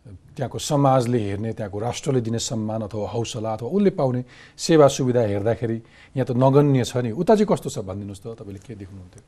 त्यहाँको 0.06 0.60
समाजले 0.60 1.20
हेर्ने 1.20 1.52
त्यहाँको 1.54 1.80
राष्ट्रले 1.80 2.22
दिने 2.22 2.40
सम्मान 2.40 2.82
अथवा 2.82 3.10
हौसला 3.10 3.54
अथवा 3.54 3.70
उसले 3.70 3.90
पाउने 3.98 4.24
सेवा 4.58 4.88
सुविधा 4.88 5.22
हेर्दाखेरि 5.22 5.78
यहाँ 6.16 6.26
त 6.26 6.38
नगण्य 6.38 6.84
छ 6.86 6.98
नि। 7.04 7.12
उता 7.12 7.36
चाहिँ 7.36 7.48
कस्तो 7.50 7.70
छ 7.70 7.82
भनिदिनुहोस् 7.82 8.22
त 8.22 8.38
तपाईँले 8.40 8.62
के 8.62 8.76
देख्नुहुन्थ्यो? 8.78 9.22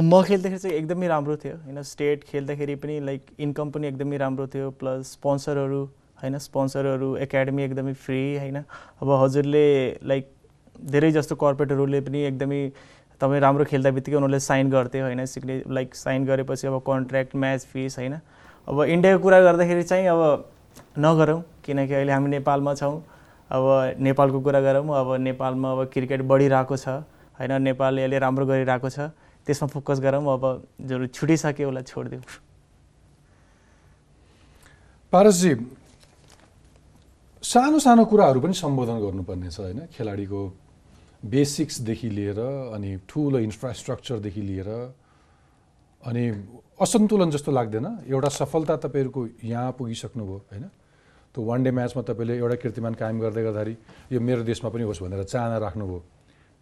म 0.00 0.22
खेल्दाखेरि 0.28 0.60
चाहिँ 0.60 0.76
एकदमै 0.76 1.06
राम्रो 1.08 1.36
थियो 1.36 1.56
होइन? 1.56 1.82
स्टेट 1.82 2.24
खेल्दाखेरि 2.30 2.74
पनि 2.76 3.00
लाइक 3.08 3.22
इन्कम 3.40 3.70
पनि 3.72 3.86
एकदमै 3.88 4.16
राम्रो 4.24 4.46
थियो 4.52 4.70
प्लस 4.76 5.12
स्पोन्सरहरू 5.16 5.82
होइन? 6.22 6.38
स्पोन्सरहरू 6.38 7.08
एकाडेमी 7.26 7.62
एकदमै 7.62 7.92
फ्री 7.92 8.22
होइन? 8.38 8.58
अब 9.02 9.08
हजुरले 9.24 9.66
लाइक 10.04 10.24
धेरै 10.92 11.10
जस्तो 11.12 11.34
कर्पोरेटहरूले 11.36 12.00
पनि 12.00 12.20
एकदमै 12.30 12.62
तपाईँ 13.22 13.40
राम्रो 13.40 13.64
खेल्दा 13.70 13.90
बित्तिकै 13.94 14.16
उनीहरूले 14.18 14.40
साइन 14.42 14.70
गर्थ्यो 14.70 15.04
होइन 15.06 15.24
सिग्ने 15.30 15.54
लाइक 15.70 15.94
साइन 15.94 16.26
गरेपछि 16.26 16.66
अब 16.66 16.82
कन्ट्र्याक्ट 16.82 17.36
म्याच 17.38 17.60
फिस 17.70 17.98
होइन। 17.98 18.14
अब 18.68 18.82
इन्डियाको 18.84 19.22
कुरा 19.22 19.38
गर्दाखेरि 19.40 19.82
चाहिँ 19.82 20.06
अब 20.06 20.50
नगरौँ 20.98 21.40
किनकि 21.64 21.94
अहिले 21.94 22.12
हामी 22.12 22.28
नेपालमा 22.30 22.74
छौँ। 22.74 22.96
अब 23.50 23.94
नेपालको 24.00 24.40
कुरा 24.40 24.60
गरौँ 24.60 24.86
अब 24.98 25.08
नेपालमा 25.22 25.68
अब 25.72 25.80
क्रिकेट 25.92 26.22
बढिरहेको 26.26 26.76
छ 26.76 26.88
होइन? 27.38 27.52
नेपालले 27.62 28.02
अहिले 28.02 28.18
राम्रो 28.18 28.46
गरिरहेको 28.46 28.88
छ। 28.90 29.14
त्यसमा 29.46 29.66
फोकस 29.68 30.00
गरौँ 30.00 30.22
अब 30.26 30.44
जो 30.80 31.06
छुटिसक्यो 31.06 31.68
उसलाई 31.68 31.82
छोडिदिउँ। 31.82 32.22
पारसजी 35.12 35.52
सानो 37.42 37.78
सानो 37.78 38.04
कुराहरू 38.06 38.40
पनि 38.40 38.54
सम्बोधन 38.54 38.98
गर्नुपर्ने 39.02 39.50
छ 39.50 39.60
होइन? 39.60 39.80
खेलाडीको 39.92 40.40
बेसिक्सदेखि 41.22 42.08
लिएर 42.10 42.40
अनि 42.74 42.90
ठुलो 43.08 43.38
इन्फ्रास्ट्रक्चरदेखि 43.38 44.42
लिएर 44.42 44.68
अनि 46.02 46.24
असन्तुलन 46.82 47.30
जस्तो 47.30 47.50
लाग्दैन। 47.52 47.86
एउटा 48.10 48.28
सफलता 48.28 48.76
तपाईँहरूको 48.76 49.20
यहाँ 49.44 49.72
पुगिसक्नुभयो 49.78 50.38
होइन? 50.50 50.64
त्यो 51.34 51.40
वान 51.40 51.62
डे 51.62 51.70
म्याचमा 51.70 52.02
तपाईँले 52.02 52.34
एउटा 52.42 52.56
कीर्तिमान 52.58 52.94
कायम 52.98 53.16
गर्दै 53.22 53.42
गर्दाखेरि 53.42 53.74
यो 54.12 54.20
मेरो 54.20 54.42
देशमा 54.42 54.68
पनि 54.70 54.82
होस् 54.82 55.02
भनेर 55.02 55.22
चाहना 55.22 55.56
राख्नुभयो। 55.62 56.00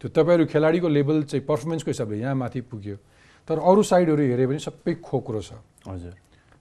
त्यो 0.01 0.09
तपाईँहरू 0.13 0.45
खेलाडीको 0.47 0.89
लेभल 0.89 1.23
चाहिँ 1.25 1.45
पर्फर्मेन्सको 1.49 1.91
हिसाबले 1.91 2.17
यहाँ 2.21 2.35
माथि 2.37 2.61
पुग्यो। 2.69 2.97
तर 3.49 3.57
अरू 3.59 3.83
साइडहरू 3.83 4.23
हेऱ्यो 4.23 4.49
भने 4.49 4.61
सबै 4.61 4.93
खोक्रो 5.01 5.41
छ। 5.41 5.51
हजुर। 5.89 6.15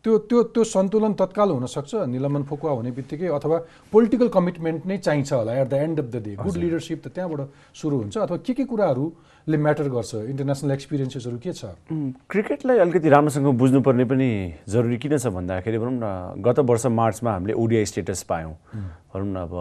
त्यो 0.03 0.17
त्यो 0.31 0.43
त्यो 0.55 0.63
सन्तुलन 0.63 1.13
तत्काल 1.19 1.49
हुनसक्छ 1.51 1.95
निलम्बन 2.07 2.43
फुकुवा 2.49 2.71
हुने 2.71 2.91
बित्तिकै 2.97 3.27
अथवा 3.35 3.57
पोलिटिकल 3.91 4.27
कमिटमेन्ट 4.35 4.85
नै 4.87 4.97
चाहिन्छ 4.97 5.33
होला 5.33 5.51
at 5.59 5.67
the 5.67 5.73
end 5.73 5.99
of 5.99 6.05
the 6.05 6.23
day 6.23 6.35
good 6.39 6.55
leadership 6.55 6.99
त 7.03 7.07
त्यहाँबाट 7.15 7.41
सुरु 7.75 7.97
हुन्छ 7.97 8.17
अथवा 8.17 8.37
के 8.47 8.53
के 8.53 8.63
कुराहरूले 8.71 9.57
म्याटर 9.57 9.87
गर्छ? 9.91 10.15
इन्टरनेसनल 10.31 10.71
एक्सपिरियन्सेसहरू 10.71 11.37
के 11.43 11.51
छ? 11.51 11.75
क्रिकेटलाई 12.31 12.77
अलिकति 12.79 13.09
राम्रोसँग 13.09 13.47
बुझ्नुपर्ने 13.59 14.05
पनि 14.07 14.29
जरुरी 14.71 14.97
किन 15.03 15.17
छ 15.17 15.35
भन्दाखेरि 15.35 15.77
भनौँ 15.83 15.99
न 15.99 16.41
गत 16.47 16.59
वर्ष 16.71 16.85
मार्चमा 16.95 17.31
हामीले 17.33 17.53
ओडिआई 17.59 17.85
स्टेटस 17.91 18.23
पायौँ। 18.31 18.55
भनौँ 19.13 19.31
न 19.33 19.35
अब 19.35 19.53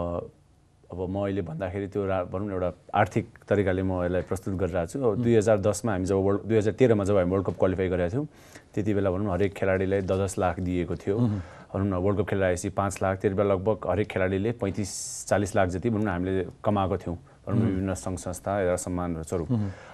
अब 0.89 0.99
म 1.05 1.15
अहिले 1.21 1.41
भन्दाखेरि 1.45 1.87
त्यो 1.93 2.01
भनौँ 2.33 2.47
न 2.47 2.51
एउटा 2.51 2.69
आर्थिक 2.97 3.25
तरिकाले 3.45 3.81
म 3.85 4.01
यसलाई 4.09 4.21
प्रस्तुत 4.25 4.53
गरिरहेको 4.57 4.89
छु। 4.89 4.97
अब 4.99 5.21
दुई 5.21 5.35
हजार 5.37 5.57
दसमा 5.61 5.91
हामी 5.93 6.05
जब 6.09 6.17
वर्ल्ड 6.17 6.41
दुई 6.49 6.57
हजार 6.57 6.73
तेह्रमा 6.81 7.03
जब 7.05 7.17
हामी 7.17 7.29
वर्ल्ड 7.29 7.45
कप 7.45 7.55
क्वालिफाई 7.61 7.87
गरेका 7.93 8.09
थियौँ 8.09 8.25
त्यति 8.73 8.91
बेला 8.97 9.09
भनौँ 9.13 9.25
न 9.25 9.29
हरेक 9.29 9.53
खेलाडीलाई 9.53 10.01
दस 10.09 10.17
दस 10.17 10.33
लाख 10.41 10.59
दिएको 10.65 10.95
थियो। 10.97 11.17
भनौँ 11.69 11.87
न 11.87 11.93
वर्ल्ड 11.93 12.17
कप 12.19 12.27
खेलेर 12.29 12.45
आएपछि 12.49 12.69
पाँच 12.73 12.93
लाख 13.05 13.15
त्यति 13.21 13.35
बेला 13.37 13.53
लगभग 13.53 13.77
हरेक 13.85 14.07
खेलाडीले 14.09 14.51
पैँतिस 14.57 14.89
चालिस 15.29 15.55
लाख 15.55 15.67
जति 15.77 15.89
भनौँ 15.93 16.05
न 16.05 16.09
हामीले 16.09 16.45
कमाएको 16.65 16.97
थियौँ। 16.97 17.17
भनौँ 17.45 17.59
न 17.59 17.65
विभिन्न 17.69 17.93
सङ्घ 17.93 18.17
संस्था 18.17 18.51
र 18.73 18.77
सम्मान 18.81 19.21
स्वरूप। 19.29 19.49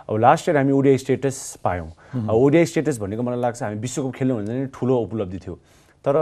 अब 0.07 0.15
लास्ट 0.15 0.47
इयर 0.47 0.57
हामी 0.57 0.71
ओडिआई 0.71 0.97
स्टेटस 1.03 1.59
पायौँ। 1.63 1.91
ओडिआई 2.23 2.65
स्टेटस 2.71 2.99
भनेको 3.03 3.23
मलाई 3.23 3.39
लाग्छ 3.43 3.63
हामी 3.63 3.77
विश्वकप 3.83 4.15
खेल्नु 4.15 4.35
भन्दा 4.35 4.53
नि 4.53 4.65
ठुलो 4.71 4.95
उपलब्धि 4.95 5.39
थियो। 5.43 5.55
तर 6.05 6.15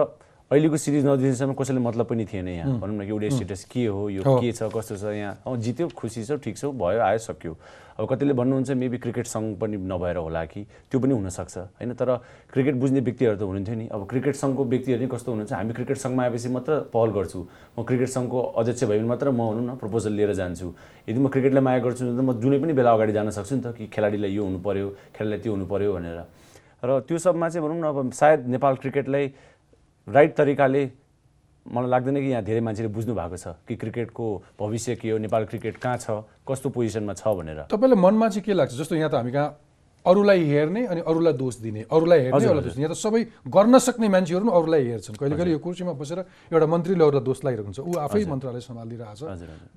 अहिलेको 0.54 0.78
सिरिज 0.78 1.06
नजिन्सम्म 1.06 1.54
कसैले 1.58 1.82
मतलब 1.82 2.06
पनि 2.06 2.26
थिएन 2.30 2.48
यहाँ। 2.48 2.78
भनौँ 2.78 3.02
न 3.02 3.06
कि 3.10 3.12
ओडिआई 3.12 3.32
स्टेटस 3.34 3.66
के 3.74 3.86
हो 3.90 4.10
यो 4.10 4.22
के 4.22 4.52
छ 4.54 4.70
कस्तो 4.70 5.02
छ 5.02 5.10
यहाँ। 5.18 5.50
अँ 5.50 5.58
जित्यो 5.58 5.90
खुसी 5.98 6.22
छ 6.22 6.38
ठिक 6.38 6.58
छ 6.62 6.70
भयो 6.78 7.02
आयो 7.02 7.18
सक्यो। 7.18 7.58
अब 7.98 8.06
कतिले 8.06 8.34
भन्नुहुन्छ 8.38 8.78
मेबी 8.78 8.98
क्रिकेट 9.02 9.26
सङ्घ 9.34 9.58
पनि 9.58 9.78
नभएर 9.82 10.18
होला 10.22 10.46
कि। 10.46 10.62
त्यो 10.94 11.00
पनि 11.02 11.14
हुनसक्छ 11.14 11.58
होइन? 11.58 11.94
तर 11.98 12.10
क्रिकेट 12.54 12.76
बुझ्ने 12.78 13.02
व्यक्तिहरू 13.02 13.38
त 13.38 13.42
हुनुहुन्थ्यो 13.50 13.76
नि। 13.82 13.86
अब 13.90 14.06
क्रिकेट 14.06 14.36
सङ्घको 14.38 14.64
व्यक्तिहरू 14.66 15.02
नि 15.02 15.10
कस्तो 15.10 15.30
हुनुहुन्छ? 15.34 15.54
हामी 15.58 15.74
क्रिकेट 15.74 15.98
सङ्घमा 15.98 16.22
आएपछि 16.22 16.50
मात्र 16.54 16.72
पहल 16.94 17.10
गर्छु। 17.18 17.40
म 17.74 17.82
क्रिकेट 17.82 18.10
सङ्घको 18.14 18.40
अध्यक्ष 18.54 18.84
भयो 18.86 18.98
भने 19.02 19.10
मात्र 19.10 19.30
म 19.34 19.42
भनौँ 19.42 19.66
न 19.66 19.72
प्रपोजल 19.82 20.14
लिएर 20.14 20.34
जान्छु। 20.38 20.68
यदि 21.10 21.18
म 21.18 21.28
क्रिकेटलाई 21.34 21.64
माया 21.66 21.80
गर्छु 21.82 22.02
भने 22.06 22.14
त 22.14 22.22
म 22.22 22.34
जुनै 22.38 22.58
पनि 22.62 22.74
बेला 22.78 22.94
अगाडि 22.94 23.14
जान 23.14 23.30
सक्छु 23.30 23.54
नि 23.58 23.62
त 23.62 23.74
कि 23.74 23.90
खेलाडीलाई 23.90 24.32
यो 24.38 24.44
हुनु 24.46 24.58
पऱ्यो 24.62 24.88
खेलाडीलाई 25.18 25.40
त्यो 25.42 25.52
हुनु 25.54 25.66
पऱ्यो 25.66 25.94
भनेर। 25.98 26.22
र 26.84 27.00
त्यो 27.08 27.18
सबमा 27.18 27.48
चाहिँ 27.50 27.64
भनौँ 27.64 27.80
न 27.80 27.86
अब 27.90 28.12
सायद 28.12 28.40
नेपाल 28.58 28.74
क्रिकेटलाई 28.76 29.26
राइट 30.08 30.36
तरिकाले 30.36 30.84
मलाई 31.66 31.90
लाग्दैन 31.90 32.16
कि 32.16 32.30
यहाँ 32.32 32.44
धेरै 32.44 32.60
मान्छेले 32.60 32.90
बुझ्नु 32.92 33.14
भएको 33.16 33.38
छ 33.38 33.56
कि 33.68 33.76
क्रिकेटको 33.80 34.26
भविष्य 34.60 34.96
के 35.00 35.10
हो 35.10 35.18
नेपाल 35.18 35.46
क्रिकेट 35.48 35.78
कहाँ 35.80 35.98
छ 35.98 36.28
कस्तो 36.44 36.70
पोजिसनमा 36.76 37.14
छ 37.16 37.24
भनेर। 37.24 37.72
तपाईँलाई 37.72 38.00
मनमा 38.04 38.28
चाहिँ 38.30 38.44
के 38.44 38.54
लाग्छ? 38.54 38.74
जस्तो 38.76 38.96
यहाँ 39.00 39.10
त 39.10 39.16
हामी 39.16 39.32
कहाँ 39.32 39.60
अरूलाई 40.06 40.44
हेर्ने 40.44 40.86
अनि 40.92 41.02
अरूलाई 41.08 41.34
दोष 41.40 41.56
दिने 41.64 41.82
अरूलाई 41.88 42.20
हेर्ने 42.20 42.36
अरूलाई 42.36 42.64
दोष 42.68 42.74
दिने। 42.76 42.84
यहाँ 42.84 42.92
त 42.92 43.00
सबै 43.00 43.22
गर्न 43.48 43.80
सक्ने 43.80 44.08
मान्छेहरू 44.12 44.44
पनि 44.44 44.52
अरूलाई 44.60 44.84
हेर्छन्। 44.92 45.16
कहिले 45.16 45.36
कहिले 45.40 45.52
यो 45.56 45.60
कुर्सीमा 45.64 45.94
बसेर 45.96 46.20
एउटा 46.52 46.68
मन्त्रीले 46.68 47.04
अरूलाई 47.08 47.24
दोष 47.24 47.40
लगाइरहेको 47.48 47.70
हुन्छ। 47.72 47.80
ऊ 47.80 47.92
आफै 48.04 48.24
मन्त्रालय 48.28 48.62
सम्हालिरहेको 48.68 49.16
छ 49.16 49.24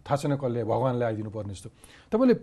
थाहा 0.02 0.16
छैन 0.18 0.34
कसले 0.42 0.60
भगवान्ले 0.66 1.04
आइदिनु 1.06 1.30
पर्ने 1.30 1.54
जस्तो। 1.54 1.70
तपाईँले 2.10 2.34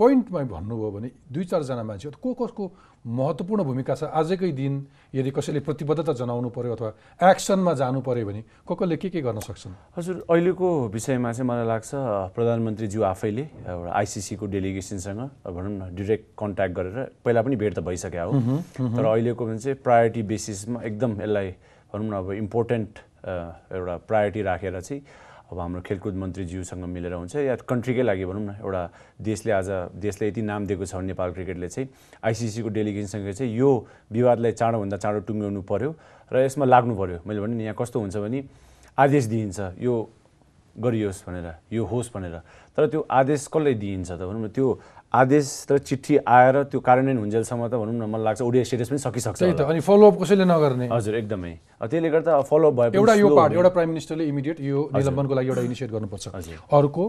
पोइन्टमा 0.00 0.40
भन्नुभयो 0.48 0.90
भने 0.90 1.10
दुई 1.28 1.44
चारजना 1.44 1.82
मान्छे 1.84 2.10
को 2.24 2.32
कसको 2.40 2.64
महत्त्वपूर्ण 3.04 3.64
भूमिका 3.64 3.94
छ 3.94 4.08
आजकै 4.20 4.50
दिन 4.56 4.74
यदि 5.14 5.30
कसैले 5.36 5.60
प्रतिबद्धता 5.60 6.12
जनाउनु 6.20 6.48
पर्यो 6.56 6.72
अथवा 6.72 7.30
एक्सनमा 7.30 7.72
जानु 7.80 8.00
पर्यो 8.08 8.26
भने 8.26 8.42
को 8.64 8.74
कसले 8.80 8.96
के 8.96 9.08
के 9.10 9.20
गर्न 9.20 9.40
सक्छन्? 9.40 9.72
हजुर 9.96 10.24
अहिलेको 10.30 10.68
विषयमा 10.96 11.32
चाहिँ 11.32 11.48
मलाई 11.48 11.66
लाग्छ 11.66 11.90
प्रधानमन्त्रीज्यू 12.36 13.02
आफैले 13.12 13.44
एउटा 13.68 13.92
आइसिसीको 14.00 14.46
डेलिगेसनसँग 14.56 15.20
भनौँ 15.52 15.72
न 15.76 15.94
डिरेक्ट 15.96 16.24
कन्ट्याक्ट 16.40 16.74
गरेर 16.76 16.96
पहिला 17.24 17.42
पनि 17.42 17.56
भेट 17.56 17.72
त 17.76 17.80
भइसक्यो 17.84 18.28
हो। 18.32 18.56
तर 18.96 19.04
अहिलेको 19.04 19.46
भने 19.46 19.58
चाहिँ 19.58 19.76
प्रायोरिटी 19.84 20.22
बेसिसमा 20.32 20.82
एकदम 20.88 21.12
यसलाई 21.22 21.48
भनौँ 21.92 22.08
न 22.08 22.12
अब 22.20 22.32
इम्पोर्टेन्ट 22.44 22.98
एउटा 23.28 23.96
प्रायोरिटी 24.08 24.42
राखेर 24.48 24.80
चाहिँ 24.80 25.02
अब 25.50 25.58
हाम्रो 25.58 25.80
खेलकुद 25.82 26.14
मन्त्रीज्यूसँग 26.14 26.84
मिलेर 26.86 27.12
हुन्छ 27.12 27.36
या 27.36 27.54
कन्ट्रीकै 27.66 28.02
लागि 28.02 28.24
भनौँ 28.24 28.44
न 28.46 28.50
एउटा 28.62 28.82
देशले 29.18 29.52
आज 29.52 29.68
देशले 29.98 30.28
यति 30.28 30.42
नाम 30.46 30.66
दिएको 30.66 30.84
छ 30.86 30.94
नेपाल 31.10 31.32
क्रिकेटले 31.34 31.68
चाहिँ 31.68 31.88
आइसिसीको 32.22 32.68
डेलिगेसनसँग 32.70 33.30
चाहिँ 33.34 33.50
यो 33.58 33.70
विवादलाई 34.14 34.52
चाँडोभन्दा 34.54 34.96
चाँडो 34.96 35.20
टुङ्ग्याउनु 35.26 35.62
पऱ्यो 35.66 35.90
र 36.30 36.36
यसमा 36.46 36.64
लाग्नु 36.70 36.94
पऱ्यो 36.94 37.18
मैले 37.26 37.40
भने 37.42 37.64
यहाँ 37.64 37.74
कस्तो 37.74 37.98
हुन्छ 37.98 38.16
भने 38.16 38.38
आदेश 38.94 39.24
दिइन्छ 39.26 39.58
यो 39.82 39.94
गरियोस् 40.70 41.26
भनेर 41.26 41.46
यो 41.74 41.82
होस् 41.84 42.10
भनेर। 42.14 42.36
तर 42.78 42.86
त्यो 42.86 43.00
आदेश 43.10 43.46
कसले 43.50 43.74
दिइन्छ 43.74 44.10
त? 44.14 44.22
भनौँ 44.22 44.42
न 44.46 44.48
त्यो 44.54 44.66
आदेश 45.10 45.66
र 45.70 45.78
चिठी 45.78 46.16
आएर 46.22 46.70
त्यो 46.70 46.80
कार्यान्वयन 46.80 47.18
हुन्जेलसम्म 47.18 47.66
त 47.66 47.74
भनौँ 47.82 47.94
न 47.98 48.06
मलाई 48.06 48.24
लाग्छ 48.24 48.40
ओडिया 48.46 48.62
स्टेटस 48.62 48.88
पनि 48.94 48.98
सकिसक्छ। 48.98 49.42
अनि 49.58 49.80
फलोअप 49.82 50.14
कसैले 50.22 50.44
नगर्ने? 50.46 50.86
हजुर 50.86 51.14
एकदमै। 51.26 51.52
त्यसले 51.82 52.10
गर्दा 52.14 52.40
फलोअप 52.46 52.74
पनि 52.78 52.94
एउटा 52.94 53.14
यो 53.18 53.28
पार्ट। 53.34 53.52
एउटा 53.58 53.70
प्राइम 53.74 53.88
मिनिस्टरले 53.90 54.24
इमिडिएट 54.30 54.60
यो 54.62 54.78
निलम्बनको 54.94 55.34
लागि 55.34 55.48
एउटा 55.50 55.62
इनिसिएट 55.66 55.90
गर्नुपर्छ। 55.90 56.24
अर्को? 56.70 57.04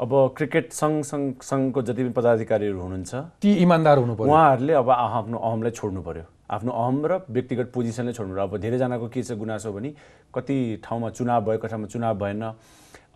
अब 0.00 0.12
क्रिकेट 0.36 0.72
सङ्घ 0.72 1.02
सङ्घ 1.04 1.42
सङ्घको 1.42 1.80
जति 1.82 2.00
पनि 2.06 2.12
पदाधिकारीहरू 2.16 2.78
हुनुहुन्छ 2.80 3.12
ती 3.42 3.50
इमान्दार 3.66 3.98
हुनु 3.98 4.14
पर्यो। 4.14 4.30
उहाँहरूले 4.30 4.74
अब 4.80 4.88
आफ्नो 4.90 5.36
अहमलाई 5.36 5.72
छोड्नु 5.76 6.00
पर्यो। 6.06 6.24
आफ्नो 6.54 6.70
अहम 6.72 6.96
र 7.04 7.12
व्यक्तिगत 7.28 7.68
पोजिसनलाई 7.74 8.14
छोड्नु 8.14 8.32
पर्यो। 8.32 8.46
अब 8.46 8.56
धेरैजनाको 8.62 9.06
के 9.10 9.20
छ 9.22 9.36
गुनासो 9.36 9.72
भने 9.74 9.90
कति 10.32 10.56
ठाउँमा 10.86 11.08
चुनाव 11.18 11.40
भयो 11.44 11.58
कति 11.58 11.68
ठाउँमा 11.68 11.88
चुनाव 11.92 12.14
भएन 12.16 12.42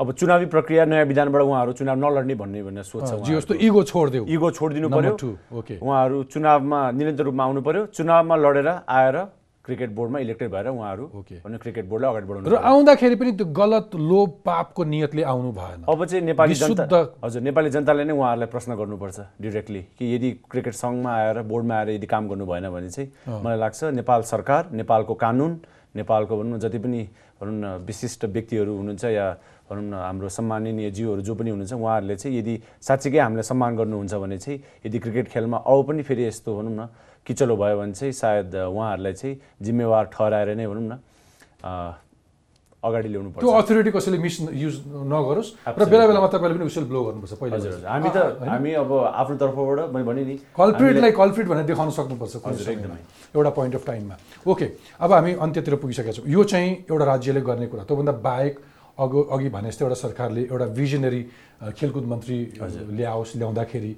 अब 0.00 0.10
चुनावी 0.12 0.46
प्रक्रिया 0.50 0.84
नयाँ 0.84 1.04
विधानबाट 1.06 1.42
उहाँहरू 1.42 1.72
चुनाव 1.78 1.96
नलड्ने 1.96 2.34
भन्ने 2.34 2.62
भनेर 2.62 2.82
सोध्छ 2.82 3.06
जे 3.06 3.14
उहाँहरू। 3.14 3.40
जस्तो 3.40 3.54
इगो 3.54 3.82
छोडिदेऊ 3.84 4.24
इगो 4.26 4.50
छोडिदिनु 4.50 4.88
पर्यो 4.90 5.14
ओके 5.54 5.78
उहाँहरू 5.78 6.22
चुनावमा 6.34 6.80
निरन्तर 6.98 7.24
रूपमा 7.24 7.44
आउनु 7.44 7.60
पर्यो 7.62 7.86
चुनावमा 7.94 8.36
लडेर 8.36 8.68
आएर 8.90 9.16
क्रिकेट 9.64 9.90
बोर्डमा 9.94 10.18
इलेक्टेड 10.18 10.50
भएर 10.50 10.66
उहाँहरू। 10.68 11.04
भने 11.46 11.58
क्रिकेट 11.58 11.84
बोर्डलाई 11.88 12.10
अगाडि 12.10 12.26
बढाउनु 12.26 12.50
र। 12.50 12.56
आउँदाखेरि 12.58 13.14
पनि 13.16 13.32
त्यो 13.38 13.46
गलत 13.54 13.94
लोभ 13.94 14.30
पापको 14.44 14.84
नियतले 14.84 15.22
आउनु 15.22 15.52
भएन 15.54 15.84
अब 15.86 16.04
चाहिँ 16.04 16.24
नेपाली 16.26 16.54
जनता 16.54 16.98
हजुर 17.24 17.42
नेपाली 17.42 17.70
जनताले 17.70 18.04
नै 18.04 18.12
उहाँहरूलाई 18.18 18.50
प्रश्न 18.50 18.74
गर्नुपर्छ 18.74 19.18
डिरेक्टली 19.40 19.82
कि 19.94 20.14
यदि 20.14 20.30
क्रिकेट 20.50 20.74
सङ्घमा 20.74 21.10
आएर 21.14 21.42
बोर्डमा 21.46 21.74
आएर 21.78 21.88
यदि 21.96 22.06
काम 22.10 22.28
गर्नु 22.28 22.46
भएन 22.50 22.68
भने 22.74 22.90
चाहिँ 22.90 23.08
मलाई 23.30 23.58
लाग्छ 23.62 23.94
नेपाल 23.94 24.22
सरकार 24.34 24.62
नेपालको 24.74 25.14
कानुन 25.22 25.52
नेपालको 25.96 26.36
भनौँ 26.36 26.56
न 26.56 26.58
जति 26.60 26.78
पनि 26.82 27.02
भनौँ 27.40 27.54
न 27.54 27.66
विशिष्ट 27.86 28.24
व्यक्तिहरू 28.26 28.76
हुनुहुन्छ 28.76 29.04
या 29.04 29.26
भनौँ 29.70 29.84
न 29.84 29.94
हाम्रो 29.94 30.28
सम्माननीय 30.28 30.90
जीवहरू 30.90 31.22
जो 31.22 31.34
पनि 31.34 31.50
हुनुहुन्छ 31.50 31.72
उहाँहरूले 31.72 32.16
चाहिँ 32.16 32.38
यदि 32.38 32.54
साँच्चीकै 32.84 33.18
हामीलाई 33.18 33.46
सम्मान 33.48 33.76
गर्नुहुन्छ 33.76 34.14
भने 34.14 34.38
चाहिँ 34.38 34.58
यदि 34.86 34.98
क्रिकेट 34.98 35.26
खेलमा 35.32 35.58
औ 35.64 35.82
पनि 35.88 36.02
फेरि 36.04 36.24
यस्तो 36.28 36.50
भनौँ 36.56 36.74
न 36.76 36.88
किचलो 37.26 37.56
भयो 37.56 37.76
भने 37.80 37.92
चाहिँ 37.96 38.12
सायद 38.12 38.54
उहाँहरूलाई 38.54 39.12
चाहिँ 39.12 39.34
जिम्मेवार 39.64 40.04
ठहराएर 40.12 40.54
नै 40.56 40.66
भनौँ 40.68 40.84
न 40.84 40.94
अगाडि 42.84 43.08
ल्याउनु 43.08 43.30
पर्छ 43.32 43.40
त्यो 43.40 43.50
अथोरिटी 43.56 43.90
कसैले 43.96 44.18
मिस 44.20 44.36
युज 44.60 44.74
नगरोस् 45.08 45.50
र 45.72 45.84
बेला 45.88 46.04
बेलामा 46.04 46.28
तपाईँले 46.36 46.54
पनि 46.60 46.64
विसल 46.68 46.84
ब्लो 46.84 47.00
गर्नुपर्छ 47.04 47.32
पहिला 47.40 47.56
हजुर 47.56 47.88
हामी 47.88 48.10
त 48.12 48.44
हामी 48.44 48.72
अब 48.84 48.92
आफ्नो 48.92 49.36
तर्फबाट 49.40 49.88
मैले 49.88 50.04
भने 50.04 50.24
नि 50.28 50.36
कल्प्रिटलाई 50.52 51.12
कल्प्रिट 51.16 51.46
भनेर 51.48 51.64
देखाउन 51.72 51.90
सक्नुपर्छ 51.96 52.36
समयमा। 52.44 52.96
एउटा 53.32 53.50
पोइन्ट 53.56 53.74
अफ 53.80 53.86
टाइममा 53.88 54.16
ओके 54.44 54.66
अब 55.00 55.12
हामी 55.16 55.32
अन्त्यतिर 55.40 55.74
पुगिसकेका 55.80 56.12
छौँ। 56.12 56.28
यो 56.28 56.44
चाहिँ 56.44 56.70
एउटा 56.84 57.04
राज्यले 57.08 57.40
गर्ने 57.40 57.66
कुरा। 57.72 57.88
त्योभन्दा 57.88 58.12
बाहेक 58.20 58.54
अघि 58.98 59.20
अघि 59.30 59.48
भने 59.48 59.68
जस्तो 59.70 59.84
एउटा 59.84 59.94
सरकारले 59.96 60.42
एउटा 60.44 60.66
भिजनरी 60.78 61.22
खेलकुद 61.76 62.04
मन्त्री 62.04 62.38
ल्याओस् 62.90 63.36
ल्याउँदाखेरि 63.36 63.92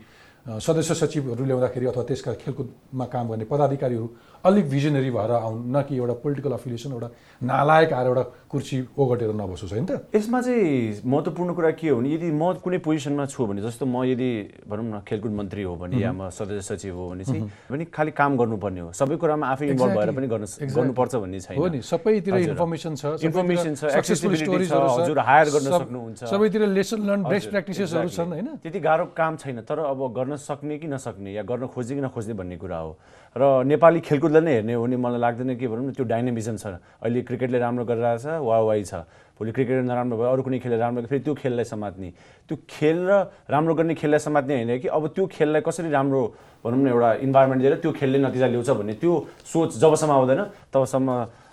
सदस्य 0.46 0.94
सचिवहरू 0.94 1.44
ल्याउँदाखेरि 1.44 1.86
अथवा 1.86 2.02
त्यसका 2.08 2.32
खेलकुदमा 2.40 3.04
काम 3.12 3.24
गर्ने 3.30 3.44
पदाधिकारीहरू 3.44 4.06
अलिक 4.44 4.68
भिजनरी 4.70 5.10
भएर 5.10 5.30
आउन् 5.30 5.76
न 5.76 5.82
कि 5.88 5.96
एउटा 5.96 6.14
पोलिटिकल 6.22 6.52
अफिलिएसन 6.52 6.92
एउटा 6.92 7.08
नालायक 7.42 7.92
आएर 7.92 8.06
एउटा 8.06 8.24
कुर्सी 8.50 8.76
ओगटेर 8.98 9.30
नबसोस् 9.32 9.72
होइन 9.72 9.86
त 9.86 10.08
यसमा 10.14 10.40
चाहिँ 10.40 11.02
महत्त्वपूर्ण 11.04 11.50
कुरा 11.54 11.70
के 11.80 11.88
हो 11.88 11.96
भने 11.96 12.08
यदि 12.14 12.28
म 12.30 12.52
कुनै 12.64 12.78
पोजिसनमा 12.84 13.24
छु 13.26 13.46
भने 13.46 13.60
जस्तो 13.62 13.84
म 13.86 14.04
यदि 14.04 14.30
भनौँ 14.68 14.84
न 14.84 15.00
खेलकुद 15.08 15.32
मन्त्री 15.32 15.62
हो 15.62 15.74
भने 15.76 15.96
या 16.00 16.12
म 16.12 16.28
सदस्य 16.30 16.62
सचिव 16.62 16.94
हो 16.96 17.04
भने 17.10 17.24
चाहिँ 17.24 17.42
भने 17.70 17.84
खालि 17.90 18.10
काम 18.12 18.36
गर्नुपर्ने 18.36 18.80
हो 18.80 18.92
सबै 18.92 19.16
कुरामा 19.16 19.46
आफै 19.46 19.64
इन्भल्भ 19.72 19.96
भएर. 19.98 20.10
पनि 20.16 20.26
गर्न. 20.26 20.44
गर्नुपर्छ 20.46 21.14
भन्ने 21.16 21.40
छैन 21.40 21.56
हो 21.58 21.66
नि 21.66 21.80
सबैतिर। 21.82 22.34
इन्फर्मेसन 22.36 22.94
छ 22.96 23.04
Information 23.26 23.74
छ, 23.76 23.84
हजुर, 23.84 25.18
hire 25.18 25.48
गर्न 25.52 25.68
सक्नुहुन्छ। 25.76 26.24
सबैतिर 26.24 26.62
लेसन 26.66 27.00
लर्न 27.06 27.22
बेस्ट 27.28 27.48
प्र्याक्टिसेसहरू. 27.50 28.08
छन् 28.08 28.32
होइन 28.32 28.48
त्यति 28.62 28.80
गाह्रो 28.80 29.04
काम 29.16 29.36
छैन 29.36 29.60
तर 29.68 29.78
अब 29.78 30.00
गर्न 30.16 30.36
सक्ने 30.36 30.78
कि 30.78 30.86
नसक्ने 30.88 31.30
या 31.32 31.42
गर्न 31.42 31.66
खोज्ने 31.66 31.94
कि 31.96 32.02
नखोज्ने 32.06 32.34
भन्ने 32.34 32.56
कुरा 32.56 32.78
हो 32.78 32.90
र 33.36 33.68
नेपाली 33.68 34.00
खेलकुदलाई 34.00 34.42
नै 34.42 34.52
हेर्ने 34.56 34.72
हो 34.74 34.82
भने 34.82 34.96
मलाई 34.96 35.20
लाग्दैन 35.20 35.50
कि 35.60 35.66
भनौँ 35.68 35.84
न 35.84 35.92
त्यो 35.92 36.04
डाइनामिजम 36.08 36.56
छ। 36.56 36.80
अहिले 37.04 37.20
क्रिकेटले 37.20 37.58
राम्रो 37.60 37.84
गरिरहेछ 37.84 38.40
वा 38.40 38.56
वाइ 38.64 38.80
छ। 38.88 39.04
भोलि 39.36 39.52
क्रिकेट 39.52 39.84
नराम्रो 39.84 40.16
भयो 40.16 40.28
अरू 40.32 40.42
कुनै 40.42 40.58
खेलले 40.64 40.80
राम्रो 40.80 41.04
फेरि 41.04 41.20
त्यो 41.20 41.34
खेललाई 41.36 41.64
समात्ने। 41.68 42.08
त्यो 42.48 42.56
खेल 42.64 42.96
र 43.04 43.12
राम्रो 43.52 43.74
गर्ने 43.76 43.94
खेललाई 44.00 44.20
समात्ने 44.24 44.54
होइन 44.56 44.72
कि 44.80 44.88
अब 44.88 45.02
त्यो 45.12 45.24
खेललाई 45.28 45.60
कसरी 45.68 45.92
राम्रो 45.92 46.22
भनौँ 46.64 46.80
न 46.80 46.88
एउटा 46.88 47.10
इन्भाइरोमेन्ट 47.28 47.60
दिएर 47.60 47.74
त्यो 47.84 47.92
खेलले 47.92 48.18
नतिजा 48.24 48.46
ल्याउँछ 48.48 48.70
भन्ने 48.72 48.94
त्यो 49.04 49.12
सोच 49.44 49.70
जबसम्म 49.84 50.12
आउँदैन 50.16 50.40
तबसम्म 50.72 51.08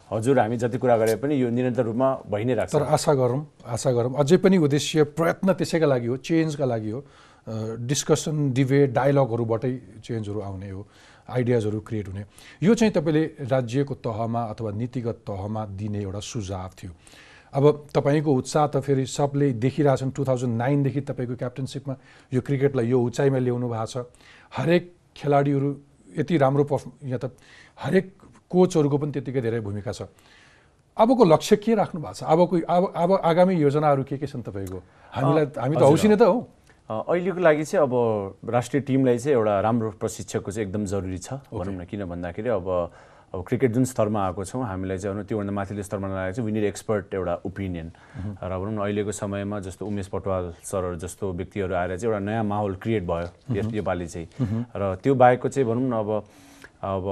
हजुर 0.07 0.39
हामी 0.39 0.55
जति 0.63 0.77
कुरा 0.79 0.95
गरे 1.03 1.15
पनि 1.19 1.35
यो 1.35 1.51
निरन्तर 1.51 1.83
रूपमा 1.83 2.07
भइ 2.31 2.43
नै 2.47 2.53
राख्छ। 2.63 2.71
तर 2.71 2.83
आशा 2.95 3.11
गरौँ 3.11 3.41
आशा 3.67 3.91
गरौँ 3.91 4.11
अझै 4.23 4.37
पनि 4.39 4.57
उद्देश्य 4.63 5.03
प्रयत्न 5.19 5.51
त्यसैका 5.51 5.87
लागि 5.91 6.07
हो 6.07 6.15
चेन्जका 6.23 6.65
लागि 6.65 6.91
हो। 6.95 6.99
डिस्कसन 7.83 8.55
डिबेट 8.55 8.89
डायलगहरूबाटै 8.95 9.73
चेन्जहरू 9.99 10.39
आउने 10.39 10.69
हो। 10.71 10.81
आइडियाजहरू 11.29 11.79
क्रिएट 11.79 12.07
हुने। 12.07 12.23
यो 12.63 12.73
चाहिँ 12.75 12.93
तपाईँले 12.93 13.23
राज्यको 13.47 13.93
तहमा 13.95 14.41
अथवा 14.43 14.71
नीतिगत 14.71 15.17
तहमा 15.23 15.65
दिने 15.77 16.01
एउटा 16.01 16.19
सुझाव 16.19 16.71
थियो। 16.75 16.91
अब 17.53 17.87
तपाईँको 17.93 18.31
उत्साह 18.33 18.67
त 18.67 18.81
फेरि 18.81 19.05
सबले 19.05 19.53
देखिरहेछन् 19.55 20.11
टु 20.11 20.25
थाउजन्ड 20.25 20.57
नाइनदेखि 20.57 21.01
तपाईँको 21.01 21.35
क्याप्टनसिपमा 21.35 21.95
यो 22.33 22.41
क्रिकेटलाई 22.41 22.87
यो 22.89 22.97
उचाइमा 22.99 23.37
ल्याउनु 23.39 23.67
भएको 23.69 23.85
छ। 23.85 23.95
हरेक 24.51 24.83
खेलाडीहरू 25.15 25.69
यति 26.17 26.37
राम्रो 26.37 26.63
पर्फ 26.63 26.83
यहाँ 27.03 27.19
त 27.19 27.31
हरेक 27.77 28.05
कोचहरूको 28.49 28.97
पनि 28.97 29.11
त्यत्तिकै 29.11 29.41
धेरै 29.41 29.59
भूमिका 29.61 29.91
छ। 29.93 30.09
अबको 30.97 31.23
लक्ष्य 31.25 31.55
के 31.57 31.73
राख्नु 31.73 32.01
भएको 32.01 32.13
छ? 32.13 32.23
अबको 32.25 32.55
अब 32.69 32.83
अब 32.93 33.11
आगामी 33.21 33.53
योजनाहरू 33.61 34.03
के 34.03 34.17
के 34.17 34.27
छन् 34.27 34.45
तपाईँको? 34.45 34.79
हामीलाई 35.13 35.45
हामी 35.57 35.75
त 35.77 35.81
हजुर। 35.81 35.89
हौसी 35.89 36.07
नै 36.09 36.17
त 36.17 36.25
हो। 36.25 36.37
अहिलेको 36.89 37.39
लागि 37.39 37.63
चाहिँ 37.63 37.83
अब 37.87 37.93
राष्ट्रिय 38.49 38.81
टिमलाई 38.83 39.17
चाहिँ 39.17 39.35
एउटा 39.37 39.59
राम्रो 39.61 39.89
प्रशिक्षकको 39.99 40.51
चाहिँ 40.51 40.67
एकदम 40.67 40.85
जरुरी 40.85 41.17
छ 41.17 41.33
भनौँ 41.47 41.73
न 41.73 41.85
किन 41.87 42.05
भन्दाखेरि 42.05 42.49
अब 42.49 42.67
अब 43.33 43.43
क्रिकेट 43.47 43.71
जुन 43.71 43.85
स्तरमा 43.87 44.19
आएको 44.25 44.43
छौँ 44.45 44.63
हामीलाई 44.67 44.97
चाहिँ 44.97 45.15
भनौँ 45.15 45.25
त्योभन्दा 45.25 45.53
माथिल्लो 45.53 45.83
स्तरमा 45.83 46.07
लागेको 46.07 46.35
चाहिँ 46.35 46.45
विनिड 46.45 46.63
एक्सपर्ट 46.63 47.13
एउटा 47.13 47.33
ओपिनियन। 47.45 47.87
र 48.43 48.51
भनौँ 48.59 48.73
न 48.73 48.77
अहिलेको 48.83 49.11
समयमा 49.11 49.59
जस्तो 49.63 49.85
उमेश 49.87 50.07
पटवाल 50.13 50.53
सरहरू 50.61 50.95
जस्तो 51.01 51.31
व्यक्तिहरू 51.33 51.73
आएर 51.73 51.97
चाहिँ 51.97 52.13
एउटा 52.13 52.19
नयाँ 52.19 52.43
माहौल 52.43 52.75
क्रिएट 52.83 53.03
भयो 53.09 53.71
योपालि 53.73 54.07
चाहिँ। 54.07 54.27
र 54.75 54.95
त्यो 55.01 55.15
बाहेकको 55.15 55.49
चाहिँ 55.49 55.65
भनौँ 55.65 55.87
न 55.89 55.93
अब 55.97 56.09
अब 56.83 57.05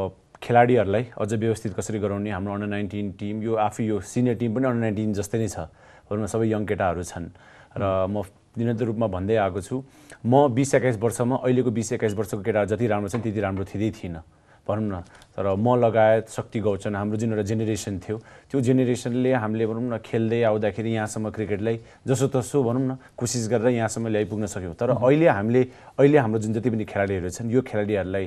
खेलाडीहरूलाई 0.44 1.06
अझ 1.16 1.34
व्यवस्थित 1.34 1.74
कसरी 1.74 2.00
गराउने 2.00 2.30
हाम्रो 2.30 2.54
अन्डर 2.54 2.68
नाइन्टिन 2.68 3.12
टिम 3.18 3.42
यो 3.42 3.56
आफै 3.56 3.84
यो 3.84 4.00
सिनियर 4.04 4.36
टिम 4.38 4.56
पनि 4.56 4.66
अन्डर 4.68 4.82
नाइन्टिन 4.82 5.14
जस्तै 5.18 5.38
नै 5.40 5.48
छ। 5.48 5.66
भनौँ 6.06 6.22
न 6.22 6.28
सबै 6.28 6.46
यङ 6.54 6.66
केटाहरू 6.70 7.02
छन्। 7.02 7.34
र 7.78 7.84
म 8.14 8.22
निरन्तर 8.58 8.86
रूपमा 8.86 9.08
भन्दै 9.08 9.36
आएको 9.36 9.62
छु 9.62 9.84
म 10.26 10.48
बिस 10.52 10.76
एक्काइस 10.76 10.98
वर्षमा 11.00 11.36
अहिलेको 11.44 11.72
बिस 11.72 11.92
एक्काइस 11.94 12.14
वर्षको 12.20 12.42
केटाहरू 12.44 12.70
जति 12.76 12.88
राम्रो 12.88 13.10
छन् 13.10 13.22
त्यति 13.24 13.40
राम्रो 13.40 13.66
थिँदै 13.66 13.92
थिइनँ। 13.98 14.24
भनौँ 14.68 14.88
न 14.94 15.02
तर 15.34 15.56
म 15.58 15.76
लगायत 15.82 16.30
शक्ति 16.30 16.60
गौचन 16.62 16.96
हाम्रो 16.96 17.18
जुन 17.18 17.30
एउटा 17.34 17.44
जेनेरेसन 17.50 17.98
थियो 17.98 18.18
त्यो 18.52 18.62
जेनेरेसनले 18.62 19.34
हामीले 19.34 19.66
भनौँ 19.66 19.90
न 19.90 19.98
खेल्दै 20.06 20.42
आउँदाखेरि 20.52 20.92
यहाँसम्म 20.94 21.30
क्रिकेटलाई 21.34 21.80
जसो 22.08 22.28
तसो 22.30 22.62
भनौँ 22.64 22.86
न 22.86 22.98
कोसिस 23.18 23.50
गरेर 23.50 23.74
यहाँसम्म 23.82 24.08
ल्याइपुग्न 24.14 24.46
सक्यौँ। 24.46 24.76
तर 24.78 24.90
अहिले 25.02 25.28
हामीले 25.28 25.62
अहिले 25.98 26.18
हाम्रो 26.18 26.40
जुन 26.40 26.54
जति 26.54 26.70
पनि 26.70 26.86
खेलाडीहरू 26.86 27.30
छन् 27.34 27.52
यो 27.52 27.62
खेलाडीहरूलाई 27.66 28.26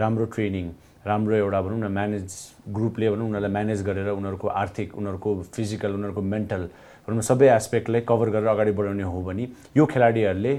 राम्रो 0.00 0.24
ट्रेनिङ 0.32 0.66
राम्रो 1.06 1.34
एउटा 1.36 1.60
भनौँ 1.60 1.78
न 1.78 1.92
म्यानेज 1.92 2.28
ग्रुपले 2.72 3.10
भनौँ 3.10 3.26
उनीहरूलाई 3.28 3.52
म्यानेज 3.52 3.82
गरेर 3.84 4.08
उनीहरूको 4.16 4.48
आर्थिक 4.48 4.96
उनीहरूको 4.96 5.30
फिजिकल 5.54 5.90
उनीहरूको 5.92 6.22
मेन्टल 6.22 6.62
भनौँ 7.06 7.18
न 7.18 7.22
सबै 7.22 7.48
एस्पेक्टलाई 7.54 8.00
कभर 8.02 8.28
गरेर 8.34 8.48
अगाडि 8.50 8.72
बढाउने 8.74 9.02
हो 9.02 9.20
भने 9.22 9.48
यो 9.76 9.86
खेलाडीहरूले 9.86 10.52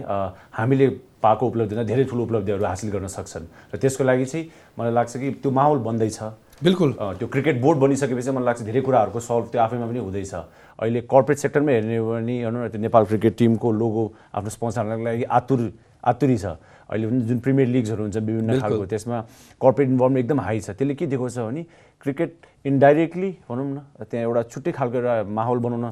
हामीले 0.56 0.88
पाएको 1.20 1.44
उपलब्धिमा 1.48 1.84
धेरै 1.84 2.04
ठुलो 2.08 2.24
उपलब्धिहरू 2.24 2.64
हासिल 2.64 2.90
गर्न 2.96 3.08
सक्छन्। 3.12 3.46
र 3.74 3.78
त्यसको 3.78 4.04
लागि 4.04 4.26
चाहिँ 4.26 4.44
मलाई 4.80 4.94
लाग्छ 4.96 5.14
कि 5.18 5.30
त्यो 5.44 5.52
माहौल 5.52 5.80
बन्दैछ 5.84 6.20
बिल्कुल। 6.64 6.92
त्यो 7.20 7.28
क्रिकेट 7.28 7.62
बोर्ड 7.62 7.78
बनिसकेपछि 7.80 8.32
मलाई 8.32 8.46
लाग्छ 8.48 8.62
धेरै 8.64 8.82
कुराहरूको 8.82 9.20
सल्भ 9.20 9.46
त्यो 9.52 9.62
आफैमा 9.62 9.86
पनि 9.92 10.00
हुँदैछ। 10.00 10.34
अहिले 10.80 11.00
कर्पोरेट 11.06 11.38
सेक्टरमै 11.38 11.74
हेर्ने 11.74 11.98
हो 11.98 12.06
भने 12.16 12.36
हेर्नु 12.42 12.60
न 12.64 12.68
त्यो 12.72 12.82
नेपाल 12.82 13.04
क्रिकेट 13.12 13.34
टिमको 13.38 13.68
लोगो 13.68 14.04
आफ्नो 14.38 14.50
स्पोन्सरहरूको 14.56 15.04
लागि 15.04 15.24
आतुर 15.28 15.60
आतुरी 16.08 16.38
छ। 16.38 16.46
अहिले 16.88 17.06
पनि 17.12 17.22
जुन 17.28 17.40
प्रिमियर 17.44 17.68
लिग्सहरू 17.68 18.02
हुन्छ 18.08 18.18
विभिन्न 18.18 18.60
खालको 18.64 18.86
त्यसमा 18.88 19.18
कर्पोरेट 19.62 19.88
इन्भल्भमेन्ट 19.90 20.24
एकदम 20.24 20.40
हाई 20.40 20.60
छ। 20.64 20.70
त्यसले 20.78 20.96
के 20.96 21.06
देखाउँछ 21.12 21.38
भने 21.38 21.62
क्रिकेट 22.02 22.32
इन्डाइरेक्टली 22.66 23.30
भनौँ 23.50 23.68
न 23.68 23.78
त्यहाँ 24.08 24.24
एउटा 24.26 24.42
छुट्टै 24.54 24.72
खालको 24.72 24.96
एउटा 24.98 25.16
माहौल 25.28 25.60
बनाउन 25.60 25.86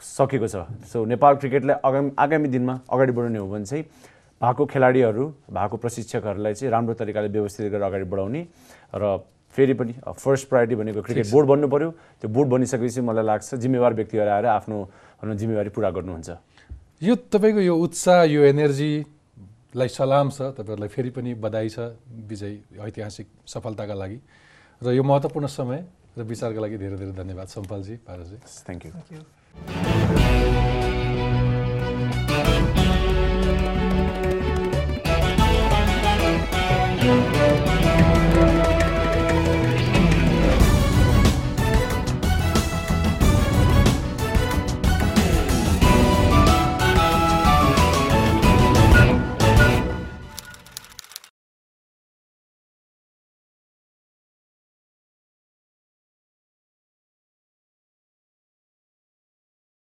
सकेको 0.00 0.48
छ। 0.48 0.56
सो 0.86 1.04
नेपाल 1.04 1.34
क्रिकेटलाई 1.36 1.76
आगामी 1.84 2.10
आगामी 2.18 2.48
दिनमा 2.48 2.74
अगाडि 2.86 3.12
बढाउने 3.12 3.38
हो 3.38 3.48
भने 3.48 3.64
चाहिँ 3.64 3.84
भएको 4.40 4.66
खेलाडीहरू 4.66 5.24
भएको 5.50 5.76
प्रशिक्षकहरूलाई 5.76 6.54
चाहिँ 6.54 6.70
राम्रो 6.72 6.94
तरिकाले 6.94 7.28
व्यवस्थित 7.28 7.70
गरेर 7.72 7.82
अगाडि 7.82 8.04
बढाउने 8.06 8.40
र 8.94 9.18
फेरि 9.54 9.74
पनि 9.74 9.92
फर्स्ट 10.06 10.48
प्रायोरिटी 10.48 10.76
भनेको 10.76 11.02
क्रिकेट 11.02 11.26
बोर्ड 11.32 11.46
बन्नु 11.48 11.68
पऱ्यो 11.68 11.90
त्यो 12.20 12.28
बोर्ड 12.30 12.48
बनिसकेपछि 12.50 13.00
मलाई 13.00 13.24
लाग्छ 13.24 13.54
जिम्मेवार 13.64 13.92
व्यक्तिहरू 13.94 14.30
आएर 14.30 14.46
आफ्नो 14.46 14.78
जिम्मेवारी 15.24 15.70
पुरा 15.74 15.90
गर्नुहुन्छ। 15.90 16.30
यो 17.02 17.14
तपाईँको 17.32 17.60
यो 17.60 17.74
उत्साह 17.74 18.22
यो 18.28 18.42
एनर्जीलाई 18.44 19.88
सलाम 19.88 20.30
छ 20.30 20.52
तपाईँहरूलाई 20.54 20.88
फेरि 20.94 21.10
पनि 21.16 21.34
बधाई 21.34 21.68
छ 21.68 21.96
विजय 22.28 22.54
ऐतिहासिक 22.76 23.26
सफलताका 23.46 23.94
लागि। 23.94 24.18
र 24.82 24.86
यो 24.94 25.02
महत्त्वपूर्ण 25.02 25.46
समय 25.48 25.80
र 26.18 26.22
विचारका 26.22 26.60
लागि 26.60 26.76
धेरै 26.78 26.96
धेरै 26.96 27.12
धन्यवाद 27.16 27.48
सम्पालजी 27.48 27.94
पारसजी 28.06 28.36
थ्याङ्क 28.68 28.86
यू 28.86 28.92
Thank 29.66 30.62
you. 30.62 30.67